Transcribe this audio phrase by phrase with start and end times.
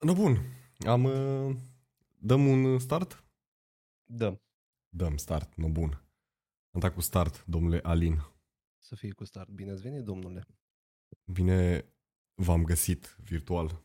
[0.00, 0.38] No bun,
[0.86, 1.04] am...
[1.04, 1.56] uh,
[2.18, 3.24] Dăm un start?
[4.04, 4.40] Dăm.
[4.88, 5.90] Dăm start, no bun.
[6.70, 8.18] Am dat cu start, domnule Alin.
[8.78, 9.48] Să fie cu start.
[9.48, 10.46] Bine ați venit, domnule.
[11.24, 11.84] Bine
[12.34, 13.82] v-am găsit virtual.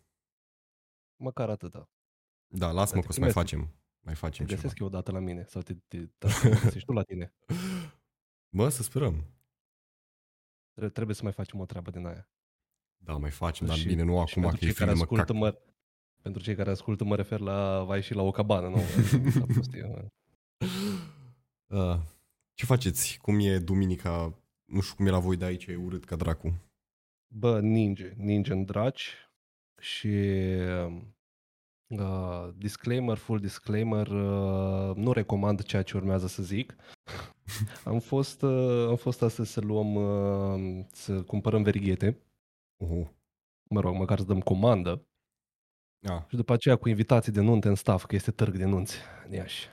[1.16, 1.90] Măcar atâta.
[2.48, 3.50] Da, lasă-mă Te că o să mai primesc.
[3.52, 3.60] facem.
[4.02, 4.62] Mai Te facem ceva.
[4.62, 7.34] găsesc eu odată la mine sau te, te, te, te găsești tu la tine.
[8.50, 9.24] Bă, să sperăm.
[10.74, 12.30] Tre- Trebuie să mai facem o treabă din aia.
[12.98, 14.96] Da, mai facem, dar Și- bine, nu și acum pentru că e cei care frig,
[14.98, 15.36] mă ascultă, cac.
[15.36, 15.62] mă,
[16.26, 18.76] pentru cei care ascultă, mă refer la vai și la o cabană, nu?
[19.40, 20.06] La prostie, mă.
[21.78, 22.00] Uh,
[22.54, 23.18] ce faceți?
[23.22, 24.40] Cum e duminica?
[24.66, 26.54] Nu știu cum e la voi de aici, e urât ca dracu.
[27.28, 29.14] Bă, ninge, ninge în draci
[29.80, 30.08] și
[31.88, 36.76] uh, disclaimer, full disclaimer, uh, nu recomand ceea ce urmează să zic.
[37.84, 42.20] am fost, uh, am fost astăzi să luăm, uh, să cumpărăm verighete,
[42.78, 43.08] Oh,
[43.70, 45.06] mă rog, măcar să dăm comandă
[46.10, 48.98] ah, și după aceea cu invitații de nunte în staff, că este târg de nunți
[49.26, 49.70] în Iași.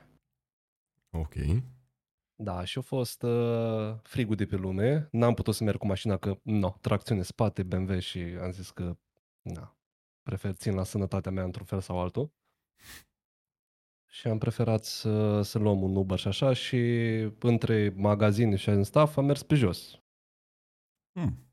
[1.10, 1.34] ok.
[2.34, 5.08] Da, și a fost uh, frigul de pe lume.
[5.10, 8.96] N-am putut să merg cu mașina că, no, tracțiune spate, BMW și am zis că,
[9.40, 9.76] na,
[10.22, 12.32] prefer țin la sănătatea mea într-un fel sau altul.
[14.06, 16.76] Și am preferat să, să luăm un Uber și așa și
[17.38, 20.00] între magazine și în staff am mers pe jos.
[21.12, 21.52] Hmm.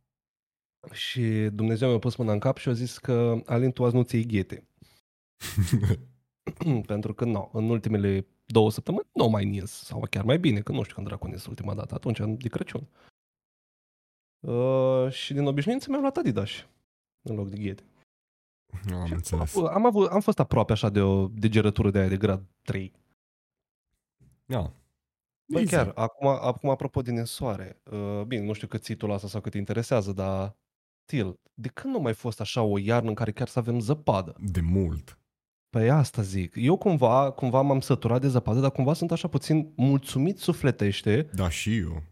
[0.92, 4.04] Și Dumnezeu mi-a pus mâna în cap și a zis că Alin, tu azi nu
[4.04, 4.69] ți-ai ghete.
[6.86, 10.72] Pentru că, nu, în ultimele două săptămâni nu mai nins, sau chiar mai bine, că
[10.72, 12.88] nu știu când dracu nins ultima dată, atunci, de Crăciun.
[14.40, 16.50] Uh, și din obișnuință mi-am luat Adidas
[17.22, 17.84] în loc de ghete.
[18.94, 19.56] Am Și înțeles.
[19.56, 22.94] Am, am, avut, am fost aproape așa de o degerătură de aia de grad 3.
[24.46, 24.74] Da.
[25.46, 25.76] Băi, Easy.
[25.76, 29.28] chiar, acum, acum apropo din soare, uh, bine, nu știu cât ții tu la asta
[29.28, 30.56] sau cât te interesează, dar
[31.06, 34.36] Til, de când nu mai fost așa o iarnă în care chiar să avem zăpadă?
[34.40, 35.19] De mult.
[35.70, 36.54] Păi asta zic.
[36.56, 41.50] Eu cumva, cumva m-am săturat de zăpadă, dar cumva sunt așa puțin mulțumit sufletește Da,
[41.50, 42.04] și eu.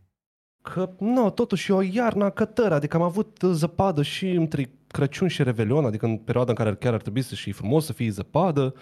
[0.62, 5.28] că, nu, totuși e o iarnă cătără, adică am avut uh, zăpadă și între Crăciun
[5.28, 8.10] și Revelion, adică în perioada în care chiar ar trebui să și frumos să fie
[8.10, 8.74] zăpadă.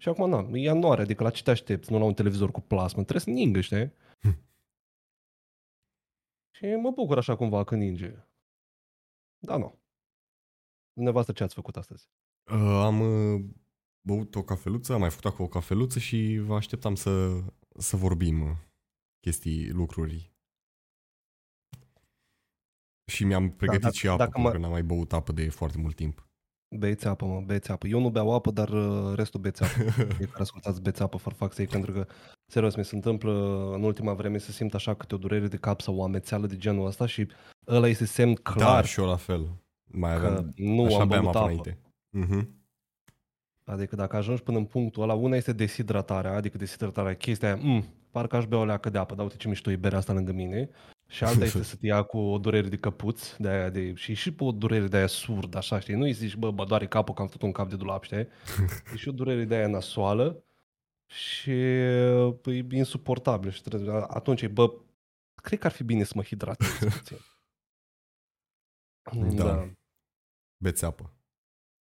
[0.00, 2.60] Și acum, na, e ianuarie, adică la ce te aștepți, nu la un televizor cu
[2.60, 3.92] plasmă, trebuie să ningă, știi?
[4.20, 4.38] Hm.
[6.56, 8.14] și mă bucur așa cumva că ninge.
[9.38, 9.78] Da, nu.
[10.92, 12.08] Dumneavoastră ce ați făcut astăzi?
[12.52, 13.44] Uh, am uh,
[14.06, 17.40] băut o cafeluță, am mai făcut acum o cafeluță și vă așteptam să,
[17.78, 18.56] să vorbim uh,
[19.20, 20.32] chestii, lucruri.
[23.12, 25.48] Și mi-am pregătit dacă- și apă, dacă pentru mă- că n-am mai băut apă de
[25.48, 26.26] foarte mult timp.
[26.76, 27.86] Beți apă, mă, beți apă.
[27.86, 29.90] Eu nu beau apă, dar uh, restul beți apă.
[30.16, 32.06] Cei care ascultați beți apă, for fuck's sake, pentru că,
[32.46, 33.32] serios, mi se întâmplă
[33.74, 36.56] în ultima vreme să simt așa câte o durere de cap sau o amețeală de
[36.56, 37.28] genul ăsta și
[37.66, 39.62] ăla este semn da, clar și eu la fel.
[39.84, 41.50] Mai că aveam, nu așa am beam băut apă apă.
[41.50, 41.78] înainte.
[42.16, 42.62] Mhm.
[43.64, 47.84] Adică dacă ajungi până în punctul ăla, una este deshidratarea, adică deshidratarea, chestia aia, mm,
[48.10, 50.32] parcă aș bea o leacă de apă, dar uite ce mișto e berea asta lângă
[50.32, 50.70] mine.
[51.06, 54.14] Și alta este să te ia cu o durere de căpuț, de aia de, și
[54.14, 55.94] și pe o durere de aia surd, așa, știi?
[55.94, 58.28] Nu îi zici, bă, bă, doare capul că am făcut un cap de dulap, știi?
[58.92, 60.44] E și o durere de aia nasoală
[61.06, 61.50] și
[62.42, 63.50] bă, e insuportabil.
[63.50, 64.74] Și trebuie, atunci, e, bă,
[65.42, 67.16] cred că ar fi bine să mă hidratez puțin.
[69.36, 69.70] Da.
[70.56, 71.12] Beți apă.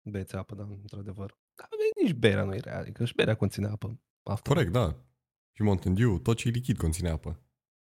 [0.03, 1.41] Beți apă, da, într-adevăr.
[1.54, 1.68] Dar
[2.02, 4.00] nici berea nu e rea, adică și berea conține apă.
[4.22, 4.50] Asta.
[4.52, 4.96] Corect, da.
[5.52, 7.42] Și Mountain Dew, tot ce e lichid conține apă.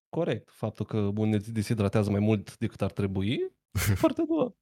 [0.10, 0.50] Corect.
[0.52, 3.34] Faptul că unii se deshidratează mai mult decât ar trebui,
[3.92, 4.56] e foarte bună.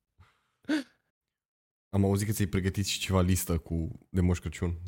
[1.90, 4.82] Am auzit că ți-ai pregătit și ceva listă cu de Moș Crăciun.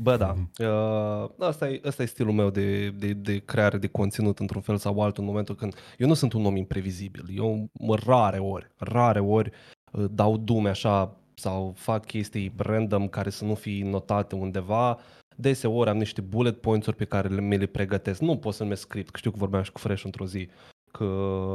[0.00, 0.32] Bă, da.
[0.32, 0.50] Mhm.
[0.58, 4.76] Uh, asta, e, asta e stilul meu de, de, de creare de conținut într-un fel
[4.76, 5.74] sau altul în momentul când...
[5.98, 7.24] Eu nu sunt un om imprevizibil.
[7.34, 9.50] Eu mă rare ori, rare ori
[9.92, 14.98] uh, dau dume așa sau fac chestii random care să nu fie notate undeva.
[15.36, 18.20] Deseori am niște bullet points-uri pe care le, mi le pregătesc.
[18.20, 20.48] Nu pot să numesc script, că știu că vorbeam și cu Fresh într-o zi.
[20.90, 21.06] Că,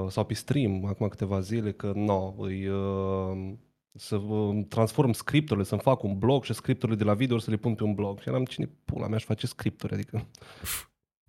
[0.10, 3.54] sau pe stream, acum câteva zile, că nu, îi, uh,
[3.94, 7.56] să uh, transform scripturile, să-mi fac un blog și scripturile de la video să le
[7.56, 8.20] pun pe un blog.
[8.20, 10.26] Și eram, cine pula mea aș face scripturi, adică...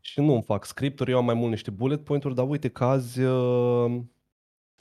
[0.00, 2.84] și nu îmi fac scripturi, eu am mai mult niște bullet point-uri, dar uite că
[2.84, 4.00] azi, uh,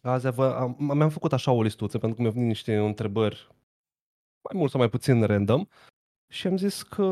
[0.02, 3.48] azi avea, am, mi-am făcut așa o listuță, pentru că mi-au venit niște întrebări
[4.52, 5.66] mai mult sau mai puțin random
[6.34, 7.04] și am zis că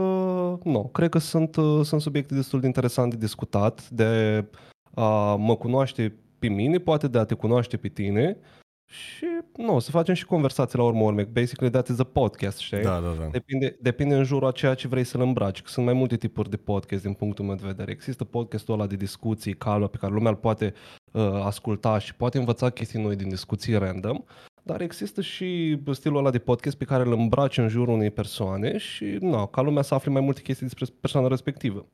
[0.64, 4.46] nu, cred că sunt, uh, sunt subiecte destul de interesant de discutat, de
[4.94, 8.38] a mă cunoaște pe mine, poate de a te cunoaște pe tine
[8.86, 9.26] și
[9.56, 11.24] nu, să facem și conversații la urmă urme.
[11.24, 12.82] Basically that is a podcast, știi?
[12.82, 13.28] Da, da, da.
[13.32, 15.62] Depinde, depinde în jurul a ceea ce vrei să-l îmbraci.
[15.62, 17.92] Că sunt mai multe tipuri de podcast din punctul meu de vedere.
[17.92, 20.74] Există podcastul ăla de discuții calmă pe care lumea îl poate
[21.12, 24.24] uh, asculta și poate învăța chestii noi din discuții random.
[24.64, 28.78] Dar există și stilul ăla de podcast pe care îl îmbraci în jurul unei persoane
[28.78, 31.88] și na, ca lumea să afle mai multe chestii despre persoana respectivă.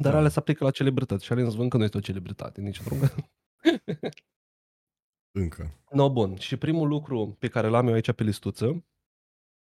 [0.00, 0.18] Dar Da.
[0.18, 2.98] alea se aplică la celebrități și Alin Zvân că nu este o celebritate, nici într-un
[3.00, 3.14] caz.
[5.40, 5.74] Încă.
[5.90, 6.36] No, bun.
[6.36, 8.84] Și primul lucru pe care l-am eu aici pe listuță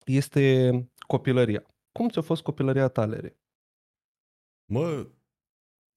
[0.06, 0.72] este
[1.08, 1.64] copilăria.
[1.92, 3.36] Cum ți-a fost copilăria ta, Leri?
[4.72, 5.08] Mă,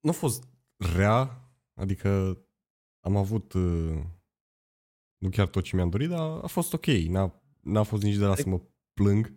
[0.01, 0.49] nu a fost
[0.97, 2.39] rea, adică
[3.01, 4.03] am avut uh,
[5.25, 6.87] nu chiar tot ce mi-am dorit, dar a fost ok.
[6.87, 8.61] N-a, n-a fost nici de la să mă
[8.93, 9.33] plâng.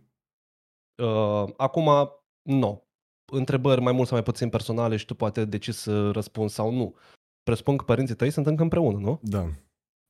[1.04, 1.90] Uh, acum,
[2.42, 2.88] nu.
[3.32, 6.96] Întrebări mai mult sau mai puțin personale și tu poate decizi să răspunzi sau nu.
[7.44, 9.20] Presupun că părinții tăi sunt încă împreună, nu?
[9.22, 9.50] Da.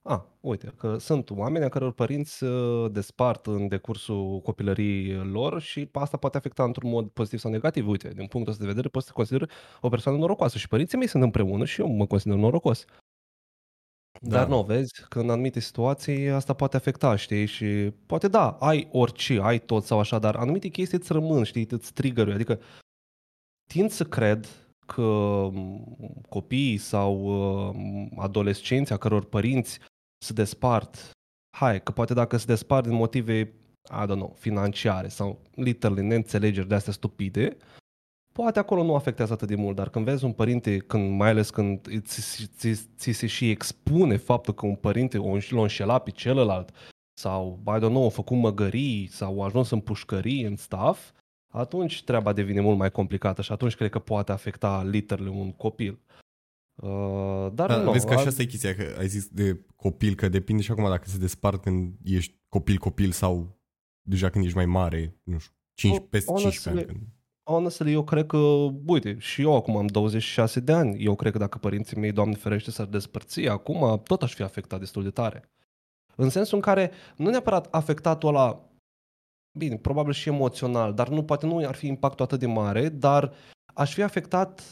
[0.02, 5.88] A, uite, că sunt oameni a căror părinți uh, despart în decursul copilăriei lor și
[5.92, 7.88] asta poate afecta într-un mod pozitiv sau negativ.
[7.88, 9.50] Uite, din punctul ăsta de vedere poți să te consideri
[9.80, 12.84] o persoană norocoasă și părinții mei sunt împreună și eu mă consider norocos.
[14.20, 14.36] Da.
[14.36, 17.46] Dar nu, vezi că în anumite situații asta poate afecta, știi?
[17.46, 21.66] Și poate da, ai orice, ai tot sau așa, dar anumite chestii îți rămân, știi,
[21.70, 22.60] îți trigger Adică
[23.72, 24.46] tind să cred
[24.86, 25.02] că
[25.52, 25.86] m,
[26.28, 27.24] copiii sau
[27.68, 29.78] uh, adolescenți a căror părinți
[30.24, 31.10] se despart,
[31.56, 33.40] hai, că poate dacă se despart din motive,
[33.90, 37.56] I don't know, financiare sau literally neînțelegeri de astea stupide,
[38.42, 41.50] poate acolo nu afectează atât de mult, dar când vezi un părinte, când, mai ales
[41.50, 46.10] când ți, ți, ți se și expune faptul că un părinte o l-a înșelat pe
[46.10, 46.70] celălalt
[47.20, 51.10] sau, I don't know, a făcut măgării sau a ajuns în pușcării, în staff,
[51.52, 55.98] atunci treaba devine mult mai complicată și atunci cred că poate afecta literally un copil.
[56.82, 59.64] Uh, dar Da, nu, vezi că a- așa asta e chestia, că ai zis de
[59.76, 63.58] copil, că depinde și acum dacă se despart când ești copil-copil sau
[64.08, 66.98] deja când ești mai mare, nu știu, 5, Oh, peste honestly, 15 ani.
[66.98, 67.17] Când...
[67.50, 68.36] Honestly, eu cred că,
[68.86, 71.04] uite, și eu acum am 26 de ani.
[71.04, 74.78] Eu cred că dacă părinții mei, Doamne ferește, s-ar despărți acum, tot aș fi afectat
[74.78, 75.50] destul de tare.
[76.16, 78.68] În sensul în care, nu neapărat afectatul ăla,
[79.58, 83.32] bine, probabil și emoțional, dar nu, poate nu ar fi impactul atât de mare, dar
[83.74, 84.62] aș fi afectat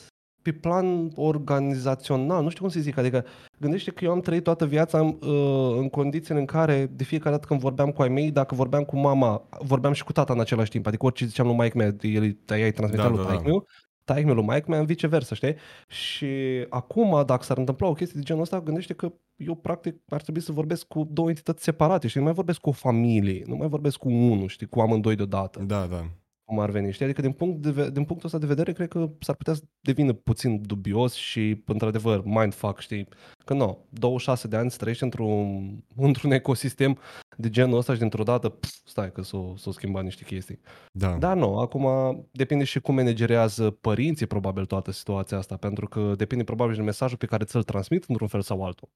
[0.46, 3.24] pe plan organizațional, nu știu cum să zic, adică
[3.58, 7.30] gândește că eu am trăit toată viața în, uh, în condițiile în care de fiecare
[7.30, 10.40] dată când vorbeam cu ai mei, dacă vorbeam cu mama, vorbeam și cu tata în
[10.40, 13.22] același timp, adică orice ziceam lui maică mea, el îi îi transmitea Da, lui da,
[13.22, 13.28] da.
[13.28, 13.66] taică meu,
[14.04, 15.54] taică lui maică mea, viceversa, știi?
[15.88, 16.26] Și
[16.68, 20.40] acum, dacă s-ar întâmpla o chestie de genul ăsta, gândește că eu practic ar trebui
[20.40, 22.20] să vorbesc cu două entități separate, știi?
[22.20, 25.62] Nu mai vorbesc cu o familie, nu mai vorbesc cu unul, știi, cu amândoi deodată
[25.66, 26.10] Da, da.
[26.46, 27.04] Cum ar veni, știi?
[27.04, 29.62] Adică din, punct de, ve- din punctul ăsta de vedere, cred că s-ar putea să
[29.80, 33.08] devină puțin dubios și, într-adevăr, mindfuck, știi?
[33.44, 35.70] Că nu, 26 de ani să trăiești într-un,
[36.08, 36.98] într-un ecosistem
[37.36, 40.60] de genul ăsta și dintr-o dată, pf, stai că s-o, s-o schimba niște chestii.
[40.92, 41.16] Da.
[41.16, 41.86] Dar nu, acum
[42.32, 46.84] depinde și cum managerează părinții probabil toată situația asta, pentru că depinde probabil și de
[46.84, 48.88] mesajul pe care ți-l transmit într-un fel sau altul.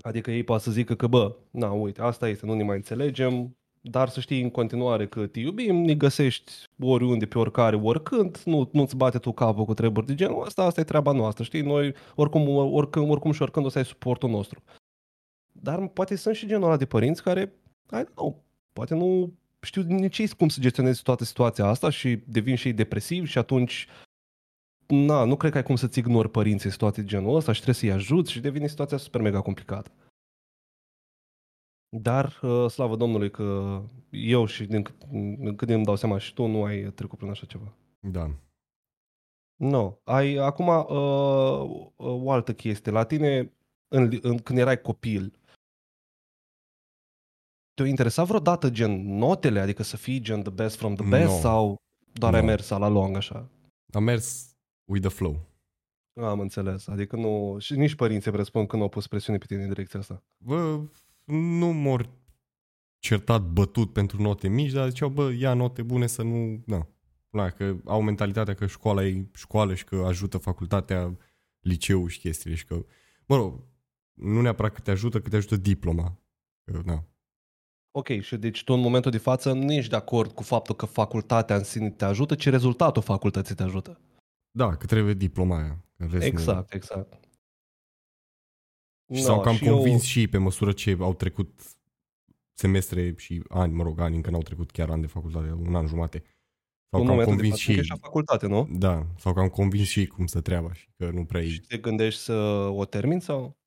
[0.00, 3.56] Adică ei poate să zică că, bă, na, uite, asta este, nu ne mai înțelegem,
[3.90, 8.68] dar să știi în continuare că te iubim, ne găsești oriunde, pe oricare, oricând, nu,
[8.72, 11.60] nu-ți bate tu capul cu treburi de genul ăsta, asta e treaba noastră, știi?
[11.60, 14.62] Noi oricum, oricum, oricum și oricând o să ai suportul nostru.
[15.52, 17.52] Dar poate sunt și genul ăla de părinți care,
[17.92, 22.18] I don't know, poate nu știu nici ei cum să gestionezi toată situația asta și
[22.26, 23.86] devin și ei depresivi și atunci
[24.86, 27.60] na, nu cred că ai cum să-ți ignori părinții în situații de genul ăsta și
[27.60, 29.90] trebuie să-i ajuți și devine situația super mega complicată.
[32.00, 35.04] Dar, uh, slavă Domnului că eu și din cât,
[35.38, 37.74] din cât îmi dau seama și tu nu ai trecut prin așa ceva.
[38.00, 38.30] Da.
[39.56, 40.00] Nu.
[40.04, 42.92] Ai, acum, uh, uh, o altă chestie.
[42.92, 43.52] La tine,
[43.88, 45.32] în, în, când erai copil,
[47.74, 51.38] te-a interesat vreodată gen notele, adică să fii gen the best from the best No.
[51.38, 51.76] sau
[52.12, 52.46] doar ai No.
[52.46, 53.48] mers la long așa?
[53.92, 54.54] Am mers
[54.90, 55.40] with the flow.
[56.20, 56.86] Am înțeles.
[56.86, 60.00] Adică nu, și nici părinții presupun că nu au pus presiune pe tine în direcția
[60.00, 60.22] asta.
[60.44, 60.80] Bă,
[61.32, 62.10] nu mor
[62.98, 66.62] certat bătut pentru note mici, dar ziceau, bă, ia note bune să nu...
[66.66, 66.86] Da.
[67.30, 71.16] La, că au mentalitatea că școala e școală și că ajută facultatea,
[71.60, 72.84] liceu și chestiile și că,
[73.26, 73.64] mă rog,
[74.12, 76.18] nu neapărat că te ajută, că te ajută diploma.
[76.64, 77.04] Că, da.
[77.90, 80.86] Ok, și deci tu în momentul de față nu ești de acord cu faptul că
[80.86, 84.00] facultatea în sine te ajută, ci rezultatul facultății te ajută.
[84.50, 85.84] Da, că trebuie diploma aia.
[85.96, 87.25] În rest nu- Exact, exact.
[89.14, 91.60] Și No, s-au cam și eu- convins și ei pe măsură ce au trecut
[92.52, 95.86] semestre și ani, mă rog, ani, încă n-au trecut chiar ani de facultate, un an
[95.86, 96.22] jumate.
[96.90, 97.78] S-au în cam momentul de convins față și încă ei.
[97.78, 98.68] ești la facultate, nu?
[98.70, 101.64] Da, sau cam convins și ei cum să treaba și că nu prea Și e.
[101.68, 102.32] te gândești să
[102.72, 103.58] o termini sau?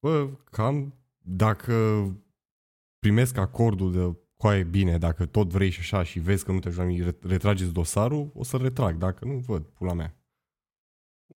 [0.00, 2.06] Bă, cam dacă
[2.98, 6.68] primesc acordul de coaie bine, dacă tot vrei și așa și vezi că nu te
[6.68, 8.96] ajută nimic, re- retrageți dosarul, o să retrag.
[8.96, 10.16] Dacă nu, văd, pula mea.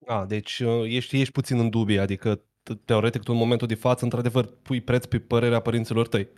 [0.05, 2.43] A, deci uh, ești, ești puțin în dubie, adică
[2.85, 6.29] teoretic tu în momentul de față, într-adevăr, pui preț pe părerea părinților tăi.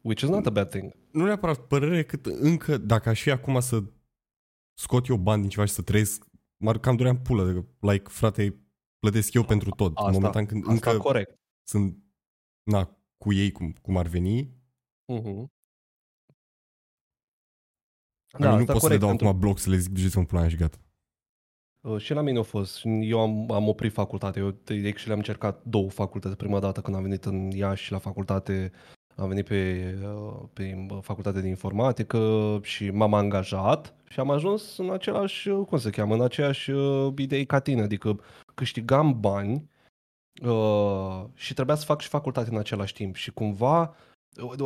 [0.00, 0.92] Which is not a bad thing.
[1.12, 3.82] Nu neapărat părere, cât încă, dacă aș fi acum să
[4.74, 6.24] scot eu bani din ceva și să trăiesc,
[6.56, 7.52] m-ar cam durea în pulă.
[7.52, 8.60] De, like, frate,
[8.98, 9.96] plătesc eu pentru tot.
[9.96, 11.40] Asta, în momentul când asta încă corect.
[11.68, 11.98] sunt
[12.62, 14.60] na, cu ei cum, cum ar veni,
[15.12, 15.44] Uh-huh.
[18.38, 20.26] da, nu pot să le corect dau pentru- acum bloc să le zic duceți-vă în
[20.26, 20.78] pula mea și gata.
[21.82, 22.80] Uh, Și la mine a fost.
[23.00, 24.42] Eu am, am oprit facultatea.
[24.42, 26.36] Eu de- actually am încercat două facultăți.
[26.36, 28.72] Prima dată când am venit în Iași la facultate,
[29.16, 34.78] am venit pe, uh, pe uh, facultate de informatică și m-am angajat și am ajuns
[34.78, 37.82] în același, uh, cum se cheamă, în aceeași uh, idei ca tine.
[37.82, 38.20] Adică
[38.54, 39.70] câștigam bani
[40.42, 43.14] uh, și trebuia să fac și facultate în același timp.
[43.14, 43.94] Și cumva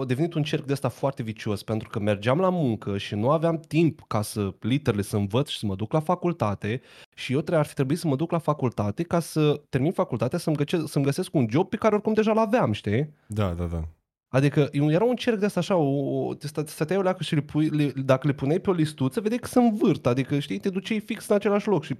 [0.01, 3.31] a devenit un cerc de ăsta foarte vicios pentru că mergeam la muncă și nu
[3.31, 6.81] aveam timp ca să literally să învăț și să mă duc la facultate
[7.15, 10.39] și eu trebuie, ar fi trebuit să mă duc la facultate ca să termin facultatea
[10.39, 13.11] să-mi, găce- să-mi găsesc un job pe care oricum deja l-aveam, știi?
[13.27, 13.83] Da, da, da.
[14.29, 17.35] Adică era un cerc de asta așa, o, o, te stă- stăteai o leacă și
[17.35, 20.59] le pui, le, dacă le puneai pe o listuță, vedeai că se învârt, adică știi,
[20.59, 21.97] te duceai fix în același loc și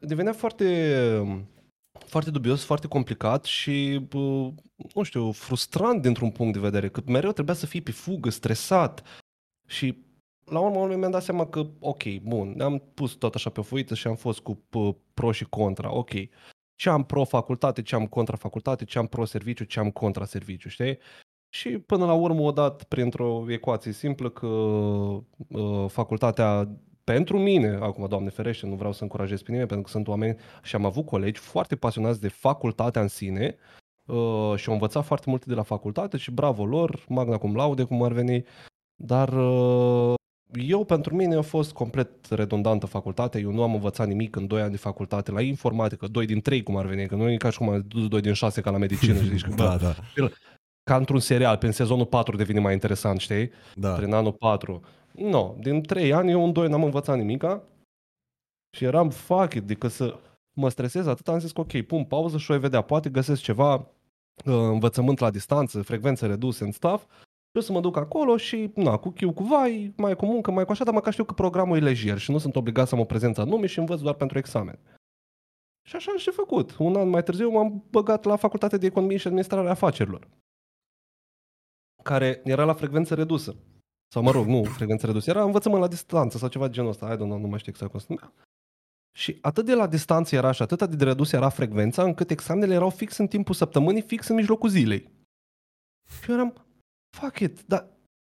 [0.00, 0.66] devenea foarte,
[2.08, 4.50] foarte dubios, foarte complicat și, bă,
[4.94, 9.02] nu știu, frustrant dintr-un punct de vedere, că mereu trebuia să fii pe fugă, stresat
[9.66, 10.04] și
[10.44, 13.62] la urmă urmei mi-am dat seama că, ok, bun, ne-am pus tot așa pe o
[13.62, 16.10] foiță și am fost cu pă, pro și contra, ok.
[16.74, 20.24] Ce am pro facultate, ce am contra facultate, ce am pro serviciu, ce am contra
[20.24, 20.98] serviciu, știi?
[21.48, 26.68] Și până la urmă o dat printr-o ecuație simplă că uh, facultatea
[27.12, 30.36] pentru mine, acum, Doamne ferește, nu vreau să încurajez pe nimeni, pentru că sunt oameni
[30.62, 33.56] și am avut colegi foarte pasionați de facultatea în sine
[34.06, 37.84] uh, și au învățat foarte multe de la facultate și bravo lor, magna cum laude,
[37.84, 38.44] cum ar veni,
[38.94, 40.14] dar uh,
[40.52, 43.40] eu, pentru mine, a fost complet redundantă facultatea.
[43.40, 46.62] Eu nu am învățat nimic în 2 ani de facultate la informatică, 2 din 3
[46.62, 48.70] cum ar veni, că nu e ca și cum am dus 2 din 6 ca
[48.70, 50.28] la medicină și zici că, Da, bă, da,
[50.82, 53.50] ca într-un serial, pe în sezonul 4 devine mai interesant, știi?
[53.74, 53.92] da.
[53.92, 54.82] Prin anul 4.
[55.16, 57.62] Nu, no, din 3 ani eu în 2 n-am învățat nimica
[58.76, 60.18] și eram fuck it, adică să
[60.52, 63.74] mă stresez atât, am zis că ok, pun pauză și o vedea, poate găsesc ceva
[63.74, 63.84] uh,
[64.44, 67.06] învățământ la distanță, frecvențe reduse în stuff,
[67.52, 70.64] eu să mă duc acolo și, na, cu chiu, cu vai, mai cu muncă, mai
[70.64, 73.00] cu așa, dar măcar știu că programul e lejer și nu sunt obligat să am
[73.00, 74.78] o prezență anume și învăț doar pentru examen.
[75.88, 76.76] Și așa am și făcut.
[76.76, 80.28] Un an mai târziu m-am băgat la Facultatea de Economie și Administrare a Afacerilor,
[82.02, 83.56] care era la frecvență redusă.
[84.12, 87.12] Sau mă rog, nu frecvență redusă, era învățământ la distanță sau ceva de genul ăsta,
[87.12, 88.32] I don't know, nu mai știu exact cum se numea.
[89.16, 92.90] Și atât de la distanță era și atât de redusă era frecvența, încât examenele erau
[92.90, 95.10] fix în timpul săptămânii, fix în mijlocul zilei.
[96.22, 96.54] Și eu eram,
[97.16, 97.88] fuck it, dar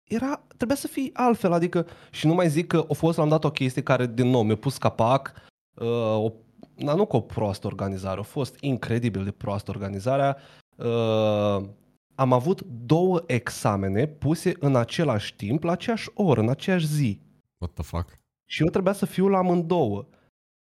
[0.08, 3.28] era, trebuia să fie altfel, adică, și nu mai zic că a fost la un
[3.28, 5.32] dat o chestie care, din nou, mi-a pus capac,
[5.80, 6.32] uh, o,
[6.74, 10.36] na, nu cu o proastă organizare, a fost incredibil de proastă organizarea.
[10.76, 11.68] Uh,
[12.16, 17.20] am avut două examene puse în același timp, la aceeași oră, în aceeași zi.
[17.58, 18.18] What the fuck?
[18.48, 20.06] Și eu trebuia să fiu la amândouă.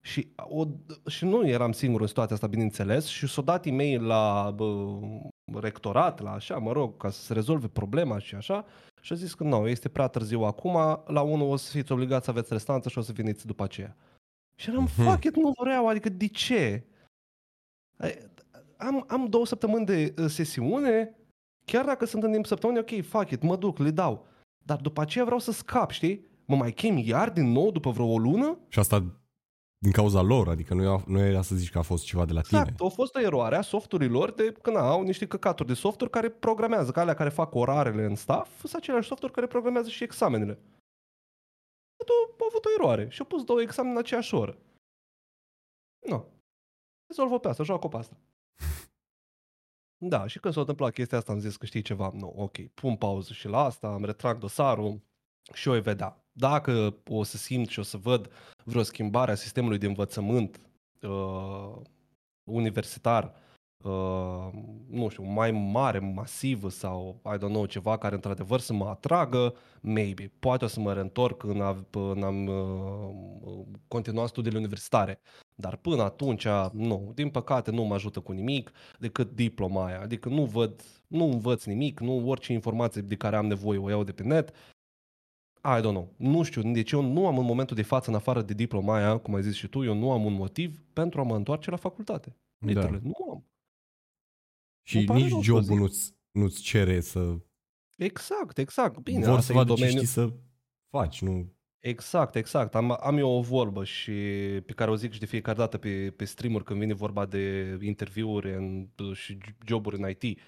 [0.03, 0.65] Și, o,
[1.09, 4.99] și nu eram singur în situația asta, bineînțeles, și s-o dat e-mail la bă,
[5.59, 8.65] rectorat, la așa, mă rog, ca să se rezolve problema și așa.
[9.01, 10.73] Și a zis că nu, este prea târziu acum,
[11.05, 13.95] la unul o să fiți obligați să aveți restanță și o să veniți după aceea.
[14.55, 15.01] Și eram, Mhm.
[15.03, 16.83] fuck it, nu vreau, adică de ce?
[17.97, 18.35] Ai-
[18.77, 21.15] Am, am două săptămâni de uh, sesiune,
[21.71, 24.25] chiar dacă sunt în timp săptămâni, ok, fuck it, mă duc, le dau.
[24.65, 26.25] Dar după aceea vreau să scap, știi?
[26.45, 28.57] Mă mai chem iar din nou după vreo o lună?
[28.67, 29.03] Și asta
[29.77, 32.33] din cauza lor, adică nu, era- nu era să zici că a fost ceva de
[32.33, 32.59] la tine.
[32.59, 36.09] Exact, a fost o eroare a softurilor de că na, au niște căcaturi de softuri
[36.09, 40.03] care programează, ca alea care fac orarele în staff, sunt aceleași softuri care programează și
[40.03, 40.59] examenele.
[41.99, 44.57] Au au avut o eroare și au pus două examene în aceeași oră.
[46.09, 46.25] Nu.
[47.07, 48.17] Rezolvă pe asta, joacă pe asta.
[49.97, 52.95] Da, și când s-a întâmplat chestia asta am zis că știi ceva, nu, ok, pun
[52.95, 55.01] pauză și la asta, îmi retrag dosarul
[55.53, 56.25] și o voi vedea.
[56.31, 58.31] Dacă o să simt și o să văd
[58.63, 60.61] vreo schimbare a sistemului de învățământ
[61.01, 61.75] uh,
[62.43, 63.33] universitar,
[63.83, 64.49] uh,
[64.89, 69.55] nu știu, mai mare, masivă sau, I don't know, ceva care într-adevăr să mă atragă,
[69.81, 70.31] maybe.
[70.39, 75.19] Poate o să mă reîntorc în, a, în am uh, continua studiile universitare.
[75.59, 80.01] Dar până atunci, nu, din păcate nu mă ajută cu nimic decât diploma aia.
[80.01, 84.03] Adică nu văd, nu învăț nimic, nu orice informație de care am nevoie o iau
[84.03, 84.49] de pe net.
[85.63, 86.13] I don't know.
[86.17, 89.17] Nu știu, deci eu nu am în momentul de față, în afară de diploma aia,
[89.17, 91.77] cum ai zis și tu, eu nu am un motiv pentru a mă întoarce la
[91.77, 92.37] facultate.
[92.57, 92.67] Da.
[92.67, 93.45] Literally, nu am.
[94.87, 95.77] Și Îmi pare nici rău să o jobul zic.
[95.77, 97.37] nu-ți, nu-ți cere să...
[97.97, 98.99] Exact, exact.
[98.99, 100.03] Bine, vor asta să e vadă ce domeniul.
[100.05, 100.33] știi să
[100.89, 101.56] faci, nu...
[101.79, 102.75] Exact, exact.
[102.75, 104.11] Am, am eu o vorbă și
[104.65, 107.77] pe care o zic și de fiecare dată pe, pe streamer când vine vorba de
[107.81, 110.39] interviuri în, și joburi în IT.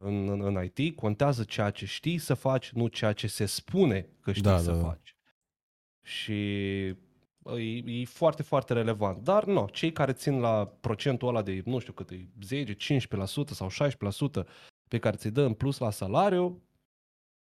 [0.00, 4.08] În, în, în IT contează ceea ce știi să faci, nu ceea ce se spune
[4.20, 4.82] că știi Da, să da, da.
[4.82, 5.16] faci.
[6.02, 6.32] Și
[7.56, 9.24] e, e foarte, foarte relevant.
[9.24, 12.76] Dar nu, cei care țin la procentul ăla de, nu știu cât e, 10, 15%
[13.44, 13.68] sau
[14.42, 14.46] 16%
[14.88, 16.62] pe care ți-i dă în plus la salariu,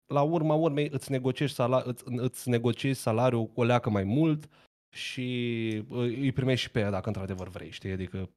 [0.08, 4.50] la urma urmei îți negociezi, sala, îți, îți negociezi salariul o leacă mai mult
[4.96, 5.24] și
[5.90, 7.92] îi îi primești și pe ea dacă într-adevăr vrei, știi?
[7.92, 8.30] Adică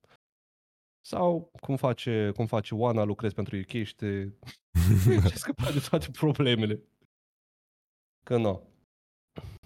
[1.08, 4.28] sau cum face, cum face Oana, lucrezi pentru UK și te
[5.28, 6.82] ce scăpa de toate problemele.
[8.24, 8.62] Că nu.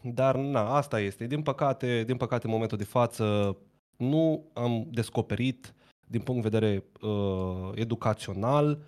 [0.02, 1.26] Dar na, asta este.
[1.26, 3.56] Din păcate, din păcate, în momentul de față
[3.96, 5.74] nu am descoperit
[6.06, 8.84] din punct de vedere uh, educațional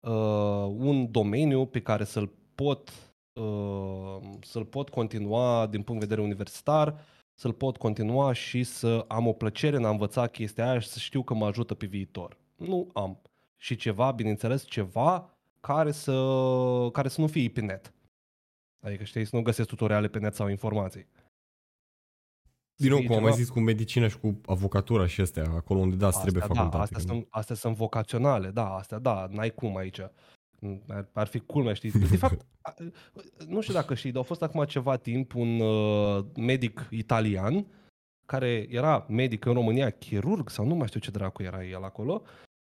[0.00, 2.92] uh, un domeniu pe care să-l pot
[3.32, 9.26] uh, să-l pot continua din punct de vedere universitar, să-l pot continua și să am
[9.26, 12.36] o plăcere în a învăța chestia aia și să știu că mă ajută pe viitor.
[12.56, 13.20] Nu am.
[13.56, 16.12] Și ceva, bineînțeles, ceva care să,
[16.92, 17.92] care să nu fie pe net.
[18.80, 21.06] Adică știi, să nu găsesc tutoriale pe net sau informații.
[22.76, 25.44] Din nou, fie cum am mai ceva- zis, cu medicină și cu avocatura și astea,
[25.50, 26.76] acolo unde da, îți trebuie Astea, facultate.
[26.76, 30.00] Da, astea, că nu- sunt, astea sunt vocaționale, da, astea da, n-ai cum aici.
[30.88, 31.90] Ar, ar fi culmea, știi?
[31.90, 32.74] De fapt, a-
[33.48, 37.66] nu știu dacă știi, dar a fost acum ceva timp un uh, medic italian
[38.26, 42.22] care era medic în România, chirurg sau nu mai știu ce dracu era el acolo,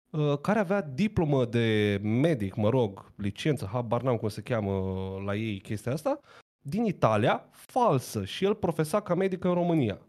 [0.10, 4.74] uh, care avea diplomă de medic, mă rog, licență, habar n-am cum se cheamă
[5.26, 6.20] la ei chestia asta,
[6.66, 10.00] din Italia, falsă și el profesa ca medic în România.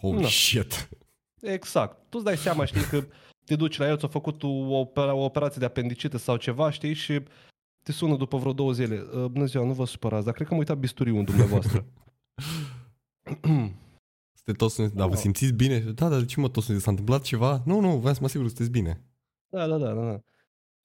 [0.00, 0.26] Holy Na.
[0.28, 0.88] shit.
[1.40, 1.96] Exact.
[2.08, 3.04] Tu îți dai seama, știi, că
[3.44, 4.48] te duci la el, ți-a făcut o,
[4.78, 7.22] opera, o operație de apendicită sau ceva, știi, și
[7.82, 9.00] te sună după vreo două zile.
[9.00, 11.86] "Uh, Bună ziua, nu vă supărați, dar cred că am uitat bisturiul în dumneavoastră.
[14.44, 15.18] Sunteți toți, dar vă Oh.
[15.20, 15.78] simțiți bine?
[15.78, 16.84] Da, dar de ce mă toți sunteți?
[16.84, 17.62] S-a întâmplat ceva?
[17.64, 19.02] Nu, nu, vreau să mă asigur că sunteți bine.
[19.48, 20.20] da, da, da, da, da.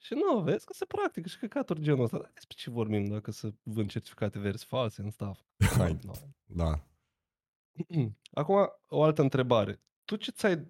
[0.02, 2.18] Și nu, vezi că se practică și căcaturi genul ăsta.
[2.18, 5.40] Dar despre ce vorbim dacă să vând certificate verzi false în stuff?
[5.78, 5.98] Hai.
[6.06, 6.12] No,
[6.46, 6.64] Da.
[6.66, 8.06] no.
[8.42, 8.56] Acum,
[8.88, 9.82] o altă întrebare.
[10.06, 10.68] Tu ce ți-ai, ce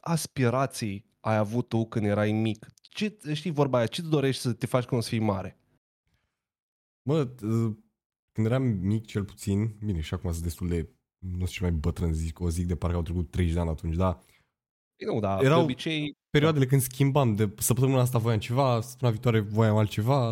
[0.00, 2.66] aspirații ai avut tu când erai mic?
[2.80, 5.58] Ce, știi vorba aia, ce-ți dorești să te faci când o să fii mare?
[7.02, 7.38] Mă, t-
[8.32, 11.80] când eram mic cel puțin, bine, și acum sunt destul de, nu știu ce mai
[11.80, 14.18] bătrân zic, o zic de parcă au trecut 30 de ani atunci, dar
[14.96, 16.16] Ei, Nu, dar Erau- de obicei...
[16.30, 20.26] perioadele când schimbam, de săptămâna asta voiam ceva, săptămâna viitoare voiam altceva,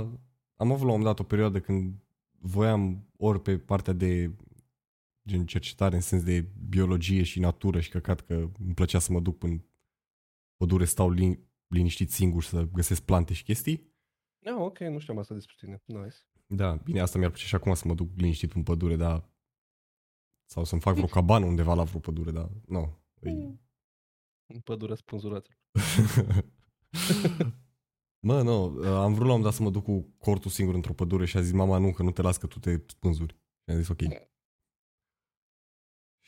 [0.57, 1.95] am avut la un moment dat o perioadă când
[2.41, 4.31] voiam ori pe partea de
[5.29, 9.21] gen cercetare în sens de biologie și natură și căcat că îmi plăcea să mă
[9.21, 9.61] duc în
[10.57, 13.93] pădure, stau lin- liniștit singur să găsesc plante și chestii.
[14.45, 15.83] Ah, ok, nu știam asta despre tine.
[15.85, 16.17] Nice.
[16.47, 19.31] Da, bine, asta mi-ar plăcea și acum să mă duc liniștit în pădure, dar
[20.51, 23.03] sau să-mi fac vreo cabană undeva la vreo pădure, dar nu.
[23.21, 23.59] No,
[24.47, 25.59] În pădurea spânzuraților.
[28.27, 28.53] Mă, nu,
[28.85, 31.37] am vrut la un moment dat să mă duc cu cortul singur într-o pădure și
[31.37, 33.33] a zis mama nu, că nu te las că tu te spânzuri.
[33.35, 34.01] Și am zis ok.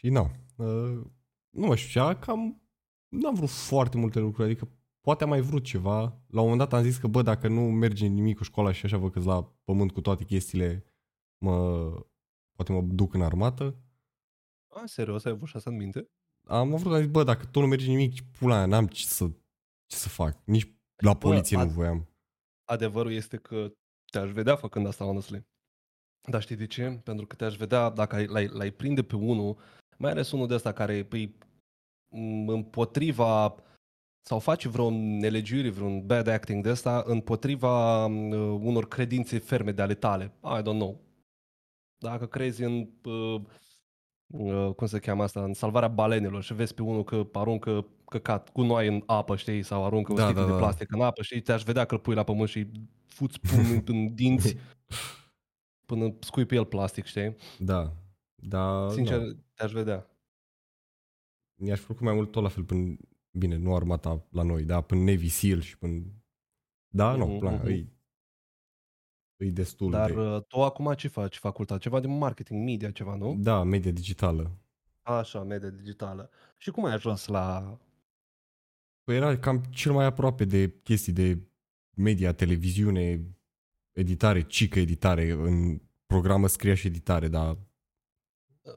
[0.01, 1.07] Și nu, uh,
[1.51, 2.63] nu mai știu ce, cam
[3.09, 4.69] n-am vrut foarte multe lucruri, adică
[5.01, 6.01] poate am mai vrut ceva.
[6.27, 8.85] La un moment dat am zis că bă, dacă nu merge nimic cu școala și
[8.85, 10.85] așa văd că la pământ cu toate chestiile,
[11.45, 11.89] mă,
[12.57, 13.77] poate mă duc în armată.
[14.75, 16.11] A, serios, ai avut și asta în minte?
[16.49, 19.29] Am vrut, am zis, bă, dacă tot nu merge nimic, pula mea, n-am ce să,
[19.87, 20.43] ce să fac.
[20.45, 22.09] Nici la poliție a- nu voiam.
[22.65, 23.73] Adevărul este că
[24.13, 25.47] te-aș vedea făcând asta, honestly.
[26.31, 27.01] Dar știi de ce?
[27.05, 29.59] Pentru că te-aș vedea, dacă ai- l-ai, l-ai prinde pe unul,
[30.01, 31.37] mai ales unul de ăsta care îi
[32.09, 33.55] m, împotriva
[34.27, 38.31] sau face vreo nelegiuire, vreun bad acting de ăsta împotriva m,
[38.65, 40.33] unor credințe ferme de ale tale.
[40.45, 41.01] I don't know.
[41.99, 43.41] Dacă crezi în uh,
[44.27, 48.49] uh, cum se cheamă asta, în salvarea balenelor și vezi pe unul că aruncă căcat
[48.49, 50.59] cu noi în apă, știi, sau aruncă o Da, sticlă da, de da.
[50.59, 52.67] plastic în apă, știi, te-aș vedea că îl pui la pământ și
[53.07, 54.57] fuți pumnul în dinți
[55.89, 57.37] până scui pe el plastic, știi?
[57.59, 57.93] Da.
[58.43, 59.33] Da, Sincer, nu.
[59.55, 60.07] te-aș vedea.
[61.55, 62.97] mi-aș făcut mai mult tot la fel până,
[63.31, 66.03] bine, nu armata la noi, da, până Navy SEAL și până,
[66.89, 67.67] da, nu, Mhm, plan, mhm.
[67.67, 67.93] îi,
[69.37, 71.81] îi destul Dar de, uh, tu acum ce faci facultate?
[71.81, 73.37] Ceva de marketing, media, ceva, nu?
[73.39, 74.59] da, media digitală.
[75.03, 76.31] Așa, media digitală.
[76.57, 77.79] Și cum ai ajuns la...
[79.05, 81.39] Păi era cam cel mai aproape de chestii de
[81.97, 83.35] media, televiziune,
[83.93, 87.59] editare, cică editare, în programă scria și editare, dar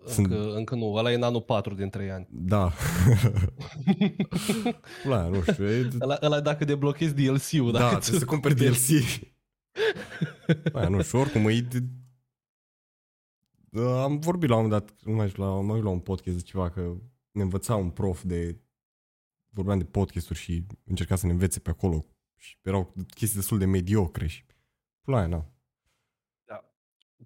[0.08, 2.27] Sunt- Încă, încă nu, ăla e în anul 4 din 3 ani.
[2.32, 2.71] da.
[5.03, 7.71] Pula, nu știu, e, Ăla, ăla dacă deblochezi DLC-ul.
[7.71, 8.77] da, dacă trebuie să ți-l cumperi cumperi.
[8.77, 9.32] DLC.
[10.71, 11.88] Bă, nu știu, oricum, e, de-
[13.82, 16.38] am vorbit la un moment dat, nu mai știu, la, am ajuns la un podcast
[16.38, 16.93] de ceva, că
[17.32, 18.62] ne învăța un prof de,
[19.49, 22.06] vorbeam de podcasturi și încerca să ne învețe pe acolo
[22.38, 24.45] și erau chestii destul de mediocre și
[25.01, 25.52] pula na.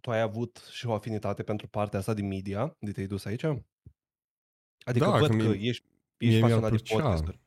[0.01, 3.43] Tu ai avut și o afinitate pentru partea asta din media, de te-ai dus aici?
[4.85, 5.85] Adică Da, văd că că mie- ești,
[6.17, 7.01] mie ești mi-ar pasionat de plăcea.
[7.03, 7.39] podcasturi.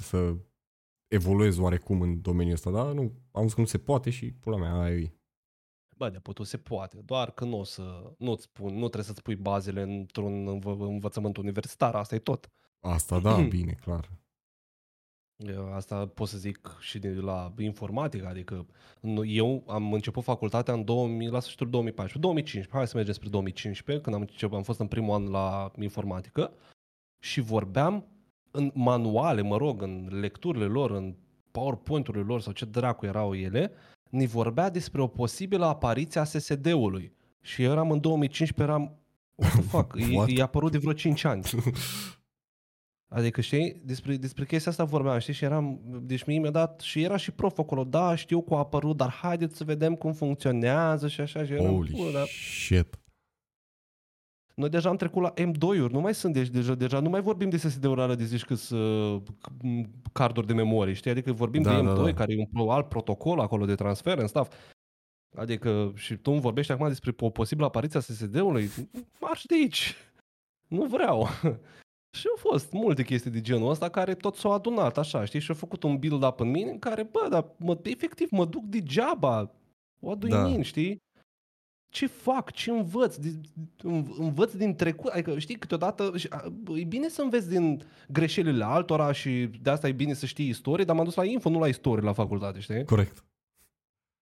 [0.00, 0.36] Să
[1.08, 4.56] evoluez oarecum în domeniul ăsta, dar nu, am văzut că nu se poate și pula
[4.56, 5.12] mea, aia e.
[5.96, 9.22] Bă, de putut se poate, doar că nu o să, nu-ți spun, nu trebuie să-ți
[9.22, 12.48] pui bazele într-un învă, învățământ universitar, asta e tot.
[12.80, 14.10] Asta da, bine, clar.
[15.46, 18.66] Eu Asta pot să zic și de la informatică, adică
[19.00, 23.28] nu- eu am început facultatea în 2000, la sfârșitul 2014, 2015, hai să mergem spre
[23.28, 26.52] 2015, când am, început, am fost în primul an la informatică
[27.18, 28.06] și vorbeam
[28.50, 31.14] în manuale, mă rog, în lecturile lor, în
[31.50, 33.72] PowerPoint-urile lor sau ce dracu erau ele,
[34.10, 37.12] ni vorbea despre o posibilă apariție a SSD-ului.
[37.40, 38.98] Și eu eram în 2015, eram,
[39.34, 40.28] what the fuck, e, What?
[40.30, 41.42] e apărut de vreo 5 ani.
[43.10, 47.02] Adică, știi, despre, despre chestia asta vorbeam, știi, și eram, deci mie mi-a dat, și
[47.02, 51.08] era și prof acolo, da, știu că a apărut, dar haideți să vedem cum funcționează
[51.08, 52.98] și așa, și eram, Holy "Bă, dar shit.
[54.54, 57.48] noi deja am trecut la M2-uri, nu mai sunt, deci deja, deja nu mai vorbim
[57.48, 59.28] de SSD-uri alea de zici că sunt
[60.12, 62.14] carduri de memorie, știi, adică vorbim Da, de da, M2, da.
[62.14, 64.52] care e un pro- alt protocol acolo de transfer în stuff.
[65.36, 68.68] Adică, și tu îmi vorbești acum despre o posibilă apariție a SSD-ului,
[69.20, 69.94] marș de aici,
[70.68, 71.28] nu vreau.
[72.10, 75.40] Și au fost multe chestii de genul ăsta care tot s-au adunat așa, știi?
[75.40, 78.64] Și au făcut un build-up în mine în care, bă, dar mă, efectiv mă duc
[78.64, 79.50] degeaba.
[79.98, 80.48] What do you Da.
[80.48, 80.96] mean, știi?
[81.90, 82.50] Ce fac?
[82.50, 83.16] Ce învăț?
[83.16, 83.40] De-
[83.82, 85.10] în- Învăț din trecut?
[85.10, 89.88] Adică, știi, câteodată și, a, e bine să înveți din greșelile altora și de asta
[89.88, 92.60] e bine să știi istorie, dar m-am dus la info, nu la istorie la facultate,
[92.60, 92.84] știi?
[92.84, 93.24] Corect.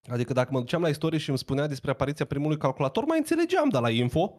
[0.09, 3.69] Adică dacă mă duceam la istorie și îmi spunea despre apariția primului calculator, mai înțelegeam,
[3.69, 4.35] dar la info...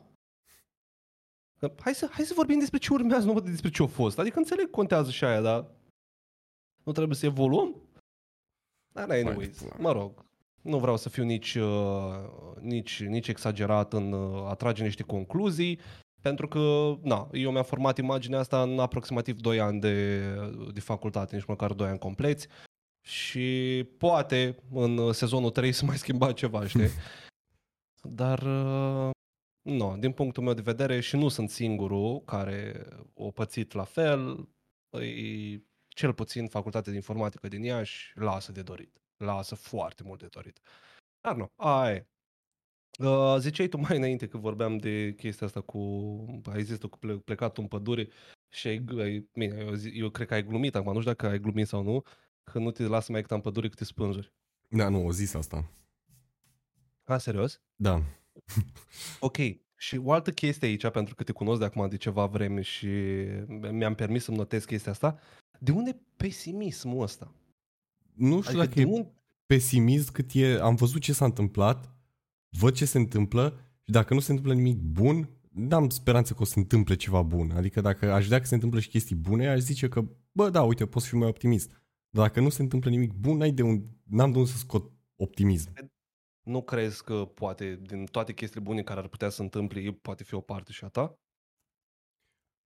[1.79, 4.19] Hai să, hai să vorbim despre ce urmează, nu despre ce a fost.
[4.19, 5.65] Adică înțeleg, contează și aia, dar
[6.83, 7.75] nu trebuie să evoluăm?
[8.93, 9.75] Dar anyways, pula.
[9.79, 10.25] mă rog,
[10.61, 12.13] nu vreau să fiu nici, uh,
[12.59, 15.79] nici, nici exagerat în uh, a trage niște concluzii,
[16.21, 20.19] pentru că, na, eu mi-am format imaginea asta în aproximativ 2 ani de,
[20.73, 22.47] de facultate, nici măcar 2 ani compleți
[23.01, 26.89] și poate în uh, sezonul 3 să mai schimba ceva, știi?
[28.01, 29.09] Dar, uh,
[29.67, 34.49] nu, din punctul meu de vedere și nu sunt singurul care o pățit la fel,
[34.89, 39.01] îi, cel puțin facultatea de informatică din Iași lasă de dorit.
[39.17, 40.59] Lasă foarte mult de dorit.
[41.21, 42.07] Dar nu, aia e.
[42.99, 45.79] Uh, ziceai tu mai înainte că vorbeam de chestia asta cu,
[46.51, 48.09] ai zis tu că ple- plecat în pădure
[48.49, 51.27] și ai, ai bine, eu, zi, eu cred că ai glumit acum, nu știu dacă
[51.27, 52.03] ai glumit sau nu,
[52.43, 54.33] că nu te lasă mai în pădure câte spânzuri.
[54.67, 55.71] Da, nu, o zis asta.
[57.03, 57.61] A, serios?
[57.75, 58.01] Da.
[59.19, 59.37] Ok.
[59.79, 62.87] Și o altă chestie aici, pentru că te cunosc de acum de ceva vreme și
[63.71, 65.19] mi-am permis să-mi notez chestia asta,
[65.59, 67.33] de unde pesimismul ăsta?
[68.13, 69.13] Nu știu Adică dacă de e unde...
[69.45, 71.95] pesimist cât e, am văzut ce s-a întâmplat,
[72.49, 76.45] văd ce se întâmplă și dacă nu se întâmplă nimic bun, n-am speranță că o
[76.45, 77.51] să se întâmple ceva bun.
[77.51, 80.63] Adică dacă aș vedea că se întâmplă și chestii bune, aș zice că, bă, da,
[80.63, 81.69] uite, pot să fiu mai optimist.
[82.09, 84.91] Dar dacă nu se întâmplă nimic bun, n-ai de un, n-am de unde să scot
[85.15, 85.71] optimism.
[86.47, 90.33] Nu crezi că poate, din toate chestiile bune care ar putea să întâmple, poate fi
[90.33, 91.19] o parte și a ta?